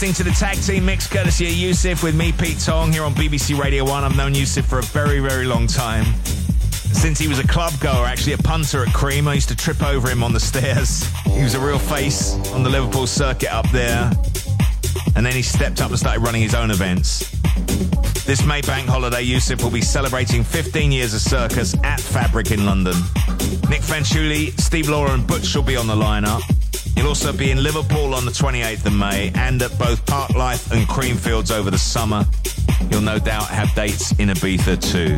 Listening 0.00 0.14
to 0.14 0.22
the 0.22 0.30
tag 0.30 0.56
team 0.62 0.84
mix 0.84 1.08
courtesy 1.08 1.46
of 1.48 1.54
Yousef 1.54 2.04
with 2.04 2.14
me, 2.14 2.30
Pete 2.30 2.60
Tong, 2.60 2.92
here 2.92 3.02
on 3.02 3.12
BBC 3.14 3.58
Radio 3.58 3.84
1. 3.84 4.04
I've 4.04 4.16
known 4.16 4.32
Yousef 4.32 4.62
for 4.62 4.78
a 4.78 4.82
very, 4.82 5.18
very 5.18 5.44
long 5.44 5.66
time. 5.66 6.04
Since 6.70 7.18
he 7.18 7.26
was 7.26 7.40
a 7.40 7.48
club 7.48 7.72
goer, 7.80 8.06
actually 8.06 8.34
a 8.34 8.38
punter 8.38 8.86
at 8.86 8.94
Cream, 8.94 9.26
I 9.26 9.34
used 9.34 9.48
to 9.48 9.56
trip 9.56 9.82
over 9.82 10.08
him 10.08 10.22
on 10.22 10.32
the 10.32 10.38
stairs. 10.38 11.04
He 11.24 11.42
was 11.42 11.56
a 11.56 11.58
real 11.58 11.80
face 11.80 12.34
on 12.52 12.62
the 12.62 12.70
Liverpool 12.70 13.08
circuit 13.08 13.52
up 13.52 13.68
there. 13.72 14.08
And 15.16 15.26
then 15.26 15.32
he 15.32 15.42
stepped 15.42 15.80
up 15.80 15.90
and 15.90 15.98
started 15.98 16.20
running 16.20 16.42
his 16.42 16.54
own 16.54 16.70
events. 16.70 17.28
This 18.24 18.46
May 18.46 18.60
Bank 18.60 18.88
holiday, 18.88 19.26
Yousef 19.26 19.64
will 19.64 19.72
be 19.72 19.82
celebrating 19.82 20.44
15 20.44 20.92
years 20.92 21.12
of 21.12 21.22
circus 21.22 21.74
at 21.82 22.00
Fabric 22.00 22.52
in 22.52 22.64
London. 22.64 22.94
Nick 23.68 23.82
Fanciulli, 23.82 24.56
Steve 24.60 24.88
Law 24.88 25.12
and 25.12 25.26
Butch 25.26 25.56
will 25.56 25.64
be 25.64 25.74
on 25.74 25.88
the 25.88 25.96
lineup. 25.96 26.57
Also 27.08 27.32
be 27.32 27.50
in 27.50 27.62
Liverpool 27.62 28.12
on 28.12 28.26
the 28.26 28.30
28th 28.30 28.84
of 28.84 28.92
May 28.92 29.32
and 29.34 29.62
at 29.62 29.76
both 29.78 30.04
Parklife 30.04 30.70
and 30.70 30.86
Creamfields 30.86 31.50
over 31.50 31.70
the 31.70 31.78
summer. 31.78 32.22
You'll 32.90 33.00
no 33.00 33.18
doubt 33.18 33.46
have 33.48 33.74
dates 33.74 34.12
in 34.18 34.28
Ibiza 34.28 34.78
too. 34.92 35.14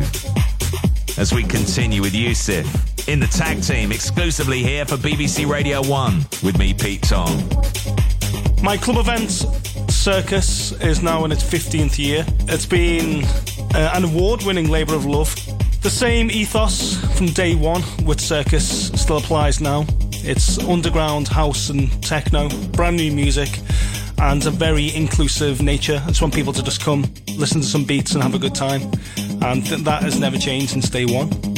As 1.21 1.33
we 1.33 1.43
continue 1.43 2.01
with 2.01 2.13
Yousef 2.13 3.09
in 3.09 3.19
the 3.19 3.27
tag 3.27 3.61
team 3.61 3.91
exclusively 3.91 4.63
here 4.63 4.85
for 4.85 4.95
BBC 4.95 5.45
Radio 5.45 5.85
1 5.85 6.25
with 6.41 6.57
me, 6.57 6.73
Pete 6.73 7.03
Tong. 7.03 7.37
My 8.63 8.77
club 8.77 8.97
event 8.97 9.29
circus 9.91 10.71
is 10.81 11.03
now 11.03 11.25
in 11.25 11.31
its 11.33 11.43
15th 11.43 11.99
year. 11.99 12.25
It's 12.47 12.65
been 12.65 13.25
uh, 13.75 13.91
an 13.95 14.05
award 14.05 14.43
winning 14.43 14.69
labour 14.69 14.95
of 14.95 15.05
love. 15.05 15.35
The 15.81 15.89
same 15.89 16.31
ethos 16.31 16.95
from 17.17 17.27
day 17.27 17.53
one 17.53 17.83
with 18.05 18.21
circus 18.21 18.87
still 18.93 19.17
applies 19.17 19.59
now. 19.59 19.85
It's 20.23 20.59
underground 20.59 21.27
house 21.27 21.69
and 21.69 21.91
techno, 22.03 22.49
brand 22.73 22.97
new 22.97 23.11
music, 23.11 23.49
and 24.19 24.45
a 24.45 24.51
very 24.51 24.95
inclusive 24.95 25.61
nature. 25.61 26.01
I 26.03 26.07
just 26.09 26.21
want 26.21 26.33
people 26.33 26.53
to 26.53 26.63
just 26.63 26.81
come, 26.81 27.11
listen 27.37 27.61
to 27.61 27.67
some 27.67 27.83
beats, 27.85 28.13
and 28.13 28.21
have 28.23 28.35
a 28.35 28.39
good 28.39 28.53
time. 28.55 28.83
And 29.41 29.65
th- 29.65 29.81
that 29.81 30.03
has 30.03 30.19
never 30.19 30.37
changed 30.37 30.69
since 30.71 30.89
day 30.89 31.05
one. 31.05 31.50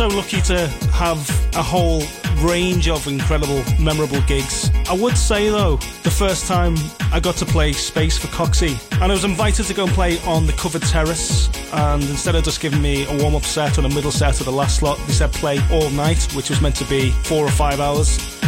So 0.00 0.08
lucky 0.08 0.40
to 0.40 0.66
have 0.94 1.18
a 1.56 1.62
whole 1.62 2.02
range 2.38 2.88
of 2.88 3.06
incredible, 3.06 3.62
memorable 3.78 4.22
gigs. 4.22 4.70
I 4.88 4.94
would 4.94 5.14
say 5.14 5.50
though, 5.50 5.76
the 6.04 6.10
first 6.10 6.46
time 6.46 6.74
I 7.12 7.20
got 7.20 7.34
to 7.34 7.44
play 7.44 7.74
Space 7.74 8.16
for 8.16 8.28
Coxie, 8.28 8.78
and 8.92 9.12
I 9.12 9.14
was 9.14 9.24
invited 9.24 9.66
to 9.66 9.74
go 9.74 9.84
and 9.84 9.92
play 9.92 10.18
on 10.20 10.46
the 10.46 10.54
covered 10.54 10.80
terrace, 10.84 11.50
and 11.74 12.02
instead 12.04 12.34
of 12.34 12.44
just 12.44 12.62
giving 12.62 12.80
me 12.80 13.04
a 13.08 13.22
warm 13.22 13.34
up 13.34 13.42
set 13.42 13.76
and 13.76 13.86
a 13.86 13.94
middle 13.94 14.10
set 14.10 14.40
at 14.40 14.46
the 14.46 14.50
last 14.50 14.78
slot, 14.78 14.96
they 15.06 15.12
said 15.12 15.32
play 15.32 15.60
all 15.70 15.90
night, 15.90 16.22
which 16.32 16.48
was 16.48 16.62
meant 16.62 16.76
to 16.76 16.86
be 16.86 17.10
four 17.10 17.44
or 17.44 17.50
five 17.50 17.78
hours. 17.78 18.40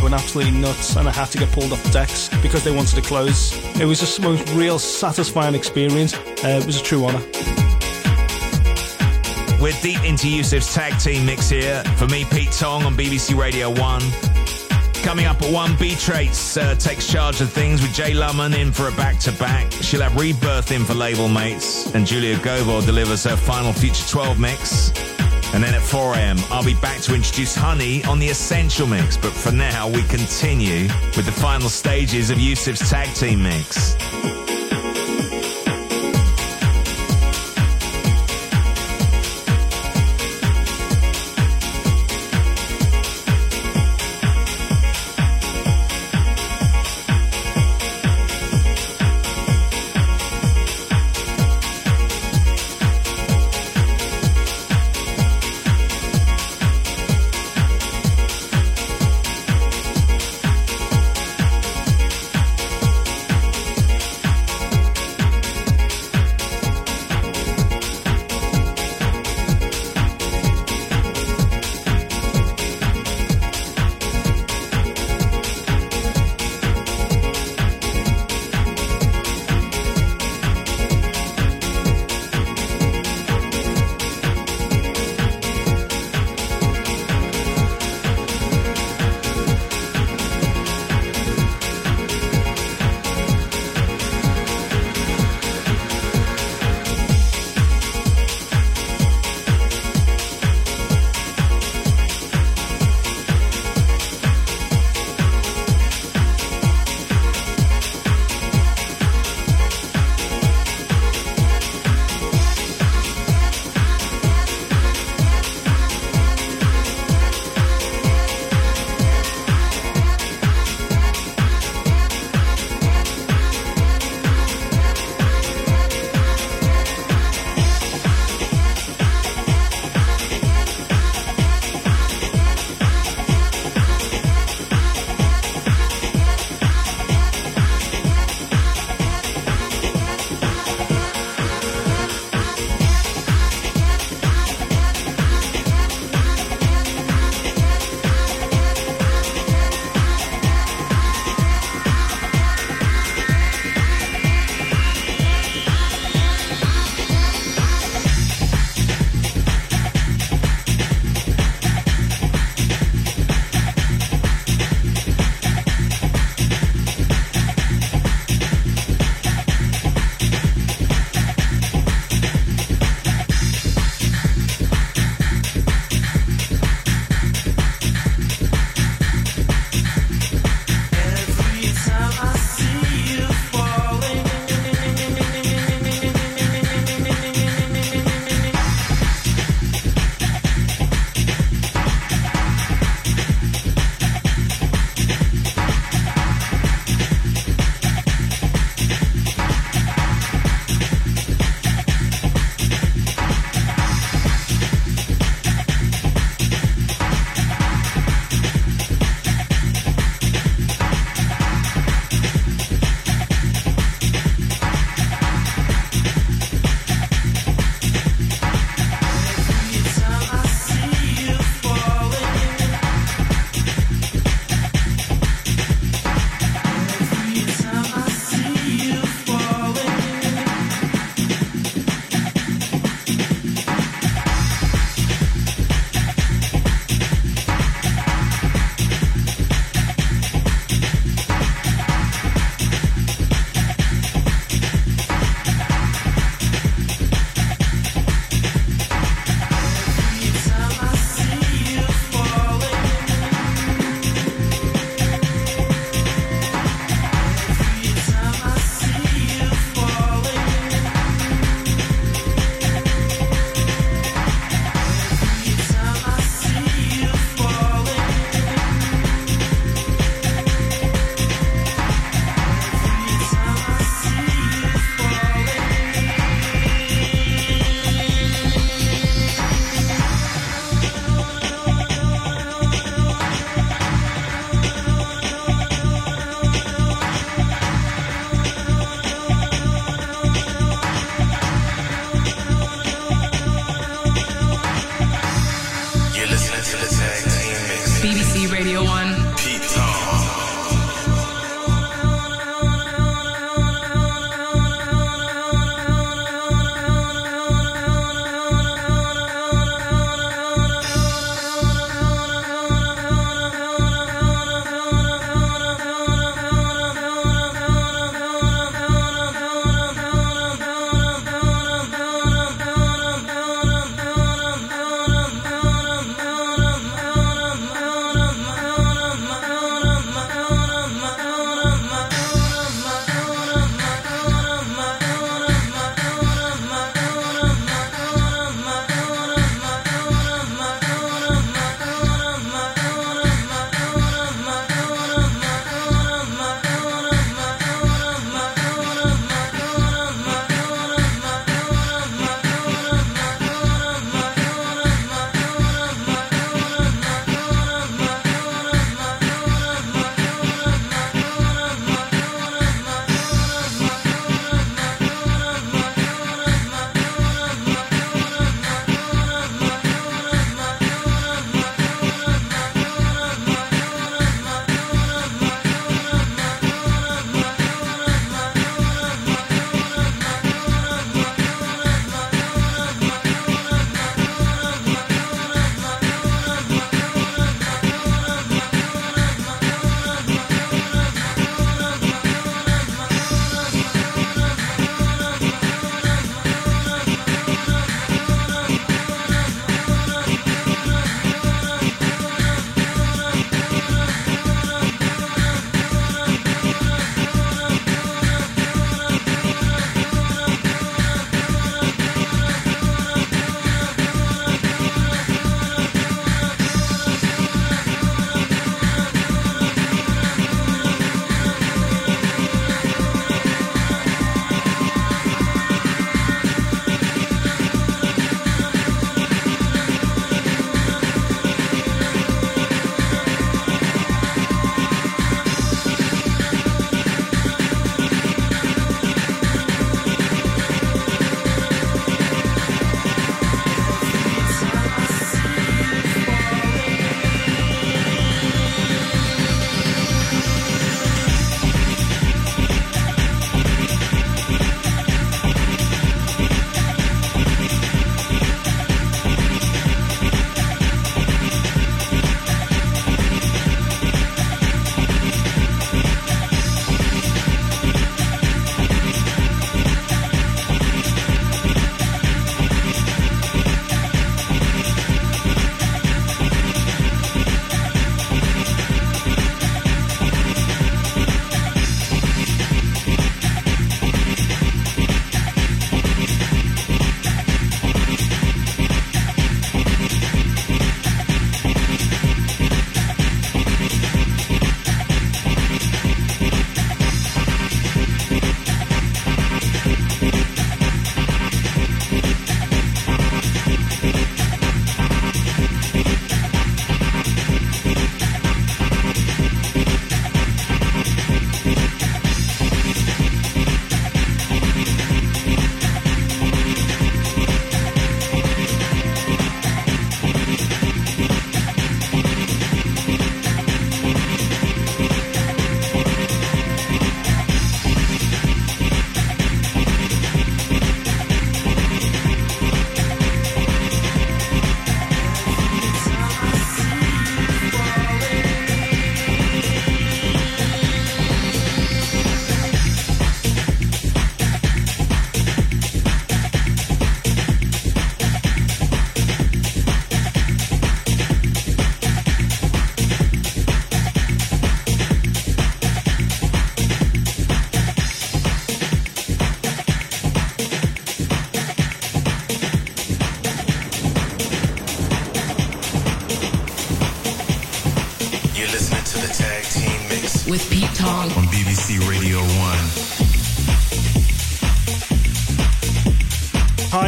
Went 0.00 0.14
absolutely 0.14 0.58
nuts, 0.58 0.96
and 0.96 1.06
I 1.06 1.12
had 1.12 1.26
to 1.32 1.38
get 1.38 1.52
pulled 1.52 1.70
off 1.70 1.82
the 1.82 1.90
decks 1.90 2.30
because 2.40 2.64
they 2.64 2.74
wanted 2.74 2.94
to 2.94 3.02
close. 3.02 3.52
It 3.78 3.84
was 3.84 4.00
just 4.00 4.16
the 4.16 4.22
most 4.22 4.50
real 4.54 4.78
satisfying 4.78 5.54
experience. 5.54 6.14
Uh, 6.14 6.60
it 6.62 6.64
was 6.64 6.80
a 6.80 6.82
true 6.82 7.04
honour. 7.04 7.63
We're 9.64 9.72
deep 9.80 10.04
into 10.04 10.26
Yousef's 10.26 10.74
tag 10.74 11.00
team 11.00 11.24
mix 11.24 11.48
here. 11.48 11.82
For 11.96 12.06
me, 12.06 12.26
Pete 12.26 12.52
Tong 12.52 12.82
on 12.82 12.94
BBC 12.94 13.34
Radio 13.34 13.70
1. 13.70 14.02
Coming 15.02 15.24
up 15.24 15.40
at 15.40 15.50
1, 15.50 15.76
B.Traits 15.78 16.58
uh, 16.58 16.74
takes 16.74 17.10
charge 17.10 17.40
of 17.40 17.50
things 17.50 17.80
with 17.80 17.94
Jay 17.94 18.12
Lumen 18.12 18.52
in 18.52 18.72
for 18.72 18.88
a 18.88 18.92
back 18.92 19.18
to 19.20 19.32
back. 19.32 19.72
She'll 19.72 20.02
have 20.02 20.20
Rebirth 20.20 20.70
in 20.70 20.84
for 20.84 20.92
label 20.92 21.28
mates. 21.30 21.94
And 21.94 22.06
Julia 22.06 22.36
Govor 22.40 22.84
delivers 22.84 23.24
her 23.24 23.36
final 23.36 23.72
Future 23.72 24.06
12 24.06 24.38
mix. 24.38 24.90
And 25.54 25.64
then 25.64 25.72
at 25.72 25.80
4 25.80 26.14
am, 26.14 26.36
I'll 26.50 26.62
be 26.62 26.74
back 26.74 27.00
to 27.00 27.14
introduce 27.14 27.54
Honey 27.54 28.04
on 28.04 28.18
the 28.18 28.28
Essential 28.28 28.86
Mix. 28.86 29.16
But 29.16 29.32
for 29.32 29.50
now, 29.50 29.88
we 29.88 30.02
continue 30.02 30.88
with 31.16 31.24
the 31.24 31.32
final 31.32 31.70
stages 31.70 32.28
of 32.28 32.36
Yousef's 32.36 32.90
tag 32.90 33.14
team 33.14 33.42
mix. 33.42 33.96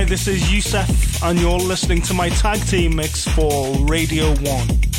This 0.09 0.29
is 0.29 0.41
Yousef, 0.43 1.29
and 1.29 1.37
you're 1.37 1.59
listening 1.59 2.01
to 2.03 2.15
my 2.15 2.29
tag 2.29 2.65
team 2.69 2.95
mix 2.95 3.27
for 3.27 3.75
Radio 3.87 4.29
1. 4.37 4.45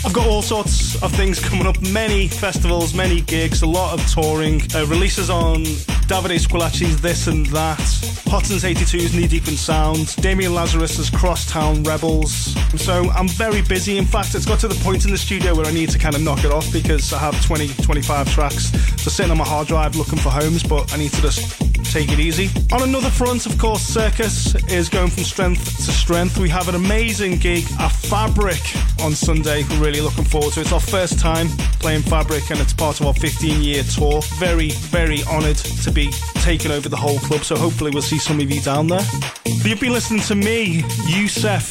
I've 0.06 0.12
got 0.12 0.28
all 0.28 0.42
sorts 0.42 1.02
of 1.02 1.14
things 1.14 1.40
coming 1.40 1.66
up 1.66 1.82
many 1.82 2.28
festivals, 2.28 2.94
many 2.94 3.22
gigs, 3.22 3.62
a 3.62 3.68
lot 3.68 3.98
of 3.98 4.06
touring, 4.12 4.62
uh, 4.76 4.86
releases 4.88 5.30
on 5.30 5.64
Davide 6.08 6.38
Squillaci's 6.40 7.00
This 7.00 7.28
and 7.28 7.46
That, 7.48 7.80
Hot 8.28 8.46
Since 8.46 8.66
82's 8.66 9.16
Knee 9.16 9.28
Deep 9.28 9.48
in 9.48 9.56
Sound, 9.56 10.14
Damian 10.18 10.54
Lazarus's 10.54 11.10
Crosstown 11.10 11.84
Rebels. 11.84 12.54
So 12.76 13.10
I'm 13.12 13.30
very 13.30 13.62
busy. 13.62 13.98
In 13.98 14.06
fact, 14.06 14.36
it's 14.36 14.46
got 14.46 14.60
to 14.60 14.68
the 14.68 14.84
point 14.84 15.06
in 15.06 15.12
the 15.12 15.18
studio 15.18 15.56
where 15.56 15.66
I 15.66 15.72
need 15.72 15.90
to 15.92 16.00
kind 16.00 16.16
of 16.16 16.22
knock 16.22 16.44
it 16.44 16.52
off 16.52 16.72
because 16.74 17.14
I 17.14 17.20
have 17.20 17.42
20, 17.46 17.70
25 17.82 18.30
tracks 18.34 18.72
just 18.98 19.16
sitting 19.16 19.32
on 19.32 19.38
my 19.38 19.46
hard 19.46 19.68
drive 19.68 19.96
looking 19.96 20.20
for 20.20 20.30
homes, 20.30 20.64
but 20.64 20.94
I 20.94 20.98
need 20.98 21.14
to 21.14 21.22
just 21.22 21.67
take 21.98 22.12
it 22.12 22.20
easy. 22.20 22.48
On 22.74 22.84
another 22.84 23.10
front, 23.10 23.48
of 23.48 23.58
course, 23.58 23.82
Circus 23.82 24.54
is 24.72 24.88
going 24.88 25.10
from 25.10 25.24
strength 25.24 25.78
to 25.78 25.92
strength. 25.92 26.38
We 26.38 26.48
have 26.50 26.70
an 26.70 26.76
amazing 26.76 27.40
gig 27.40 27.64
at 27.80 27.90
Fabric 27.90 28.62
on 29.02 29.14
Sunday. 29.14 29.64
We're 29.64 29.86
really 29.86 30.02
looking 30.02 30.24
forward 30.24 30.54
to 30.54 30.60
it. 30.60 30.64
It's 30.64 30.74
our 30.74 30.80
first 30.80 31.18
time 31.18 31.48
playing 31.80 32.04
Fabric 32.04 32.52
and 32.52 32.60
it's 32.60 32.72
part 32.72 33.00
of 33.00 33.08
our 33.08 33.16
15 33.16 33.64
year 33.64 33.82
tour. 33.82 34.22
Very, 34.38 34.70
very 34.70 35.24
honoured 35.24 35.58
to 35.58 35.92
be 35.92 36.12
taking 36.46 36.70
over 36.70 36.88
the 36.88 36.98
whole 36.98 37.18
club, 37.18 37.44
so 37.44 37.56
hopefully 37.56 37.90
we'll 37.90 38.04
see 38.04 38.20
some 38.20 38.40
of 38.40 38.52
you 38.52 38.62
down 38.62 38.86
there. 38.86 39.06
You've 39.46 39.80
been 39.80 39.94
listening 39.94 40.22
to 40.22 40.36
me, 40.36 40.84
Yousef, 41.10 41.66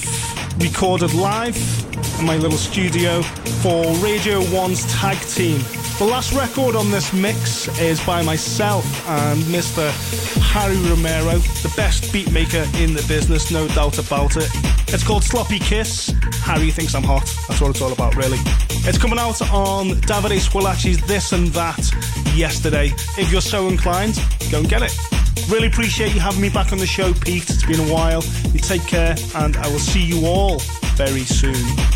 recorded 0.60 1.14
live 1.14 1.56
in 2.18 2.26
my 2.26 2.36
little 2.36 2.58
studio 2.58 3.22
for 3.62 3.84
Radio 4.02 4.40
1's 4.40 4.92
tag 4.92 5.18
team. 5.36 5.85
The 5.98 6.04
last 6.04 6.34
record 6.34 6.76
on 6.76 6.90
this 6.90 7.14
mix 7.14 7.68
is 7.80 8.04
by 8.04 8.20
myself 8.20 8.84
and 9.08 9.42
Mr. 9.44 9.90
Harry 10.42 10.76
Romero, 10.90 11.38
the 11.38 11.72
best 11.74 12.12
beat 12.12 12.30
maker 12.30 12.66
in 12.76 12.92
the 12.92 13.02
business, 13.08 13.50
no 13.50 13.66
doubt 13.68 13.98
about 13.98 14.36
it. 14.36 14.50
It's 14.88 15.02
called 15.02 15.24
Sloppy 15.24 15.58
Kiss. 15.58 16.12
Harry 16.42 16.70
thinks 16.70 16.94
I'm 16.94 17.02
hot. 17.02 17.24
That's 17.48 17.62
what 17.62 17.70
it's 17.70 17.80
all 17.80 17.94
about, 17.94 18.14
really. 18.14 18.36
It's 18.84 18.98
coming 18.98 19.18
out 19.18 19.40
on 19.50 19.92
Davide 20.02 20.38
Squillaci's 20.38 21.00
This 21.06 21.32
and 21.32 21.48
That 21.48 21.80
yesterday. 22.36 22.92
If 23.16 23.32
you're 23.32 23.40
so 23.40 23.68
inclined, 23.68 24.20
go 24.50 24.58
and 24.58 24.68
get 24.68 24.82
it. 24.82 24.94
Really 25.48 25.68
appreciate 25.68 26.12
you 26.12 26.20
having 26.20 26.42
me 26.42 26.50
back 26.50 26.72
on 26.72 26.78
the 26.78 26.86
show, 26.86 27.14
Pete. 27.14 27.48
It's 27.48 27.64
been 27.64 27.80
a 27.80 27.92
while. 27.92 28.22
You 28.52 28.60
take 28.60 28.86
care, 28.86 29.16
and 29.34 29.56
I 29.56 29.66
will 29.68 29.78
see 29.78 30.04
you 30.04 30.26
all 30.26 30.58
very 30.94 31.24
soon. 31.24 31.95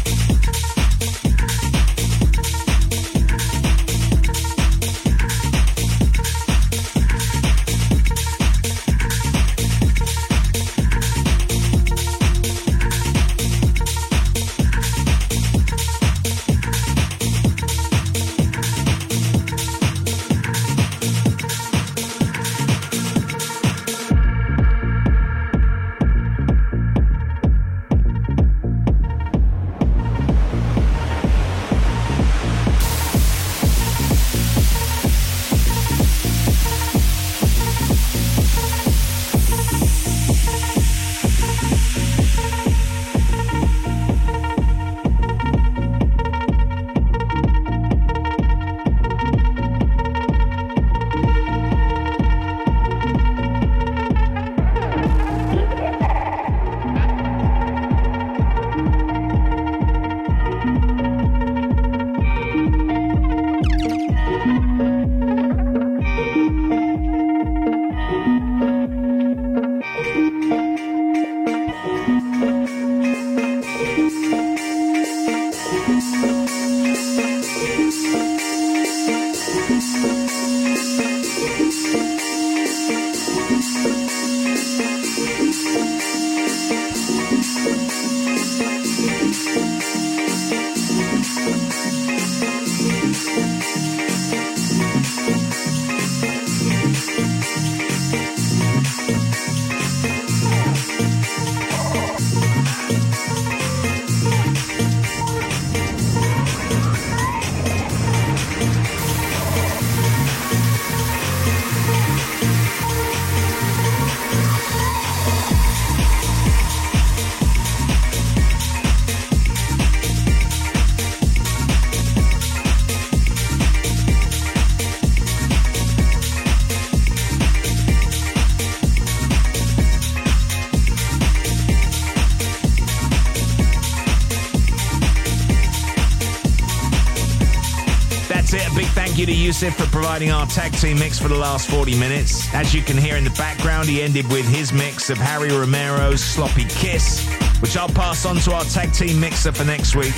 Providing 140.21 140.39
our 140.39 140.47
tag 140.49 140.73
team 140.79 140.99
mix 140.99 141.19
for 141.19 141.29
the 141.29 141.35
last 141.35 141.71
40 141.71 141.99
minutes. 141.99 142.53
As 142.53 142.75
you 142.75 142.83
can 142.83 142.99
hear 142.99 143.17
in 143.17 143.25
the 143.25 143.31
background, 143.31 143.89
he 143.89 144.03
ended 144.03 144.29
with 144.29 144.47
his 144.47 144.71
mix 144.71 145.09
of 145.09 145.17
Harry 145.17 145.49
Romero's 145.49 146.23
Sloppy 146.23 146.65
Kiss, 146.65 147.27
which 147.61 147.75
I'll 147.75 147.89
pass 147.89 148.27
on 148.27 148.37
to 148.41 148.53
our 148.53 148.65
tag 148.65 148.93
team 148.93 149.19
mixer 149.19 149.51
for 149.51 149.65
next 149.65 149.97
week, 149.97 150.13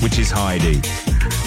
which 0.00 0.20
is 0.20 0.30
Heidi. 0.30 0.80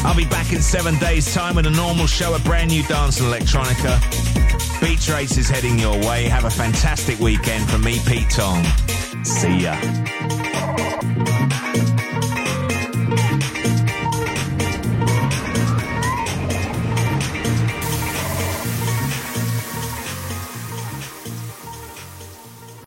I'll 0.04 0.16
be 0.16 0.26
back 0.26 0.52
in 0.52 0.62
seven 0.62 1.00
days' 1.00 1.34
time 1.34 1.56
with 1.56 1.68
a 1.68 1.72
normal 1.72 2.06
show, 2.06 2.36
a 2.36 2.40
brand 2.40 2.72
new 2.72 2.84
dance 2.84 3.22
and 3.22 3.32
electronica. 3.32 4.02
Beach 4.82 5.08
Race 5.08 5.38
is 5.38 5.48
heading 5.48 5.80
your 5.80 5.98
way. 6.00 6.26
Have 6.26 6.44
a 6.44 6.52
fantastic 6.52 7.18
weekend 7.20 7.70
from 7.70 7.82
me, 7.82 7.98
Pete 8.06 8.30
Tong. 8.30 8.66
See 9.24 9.60
ya. 9.60 10.21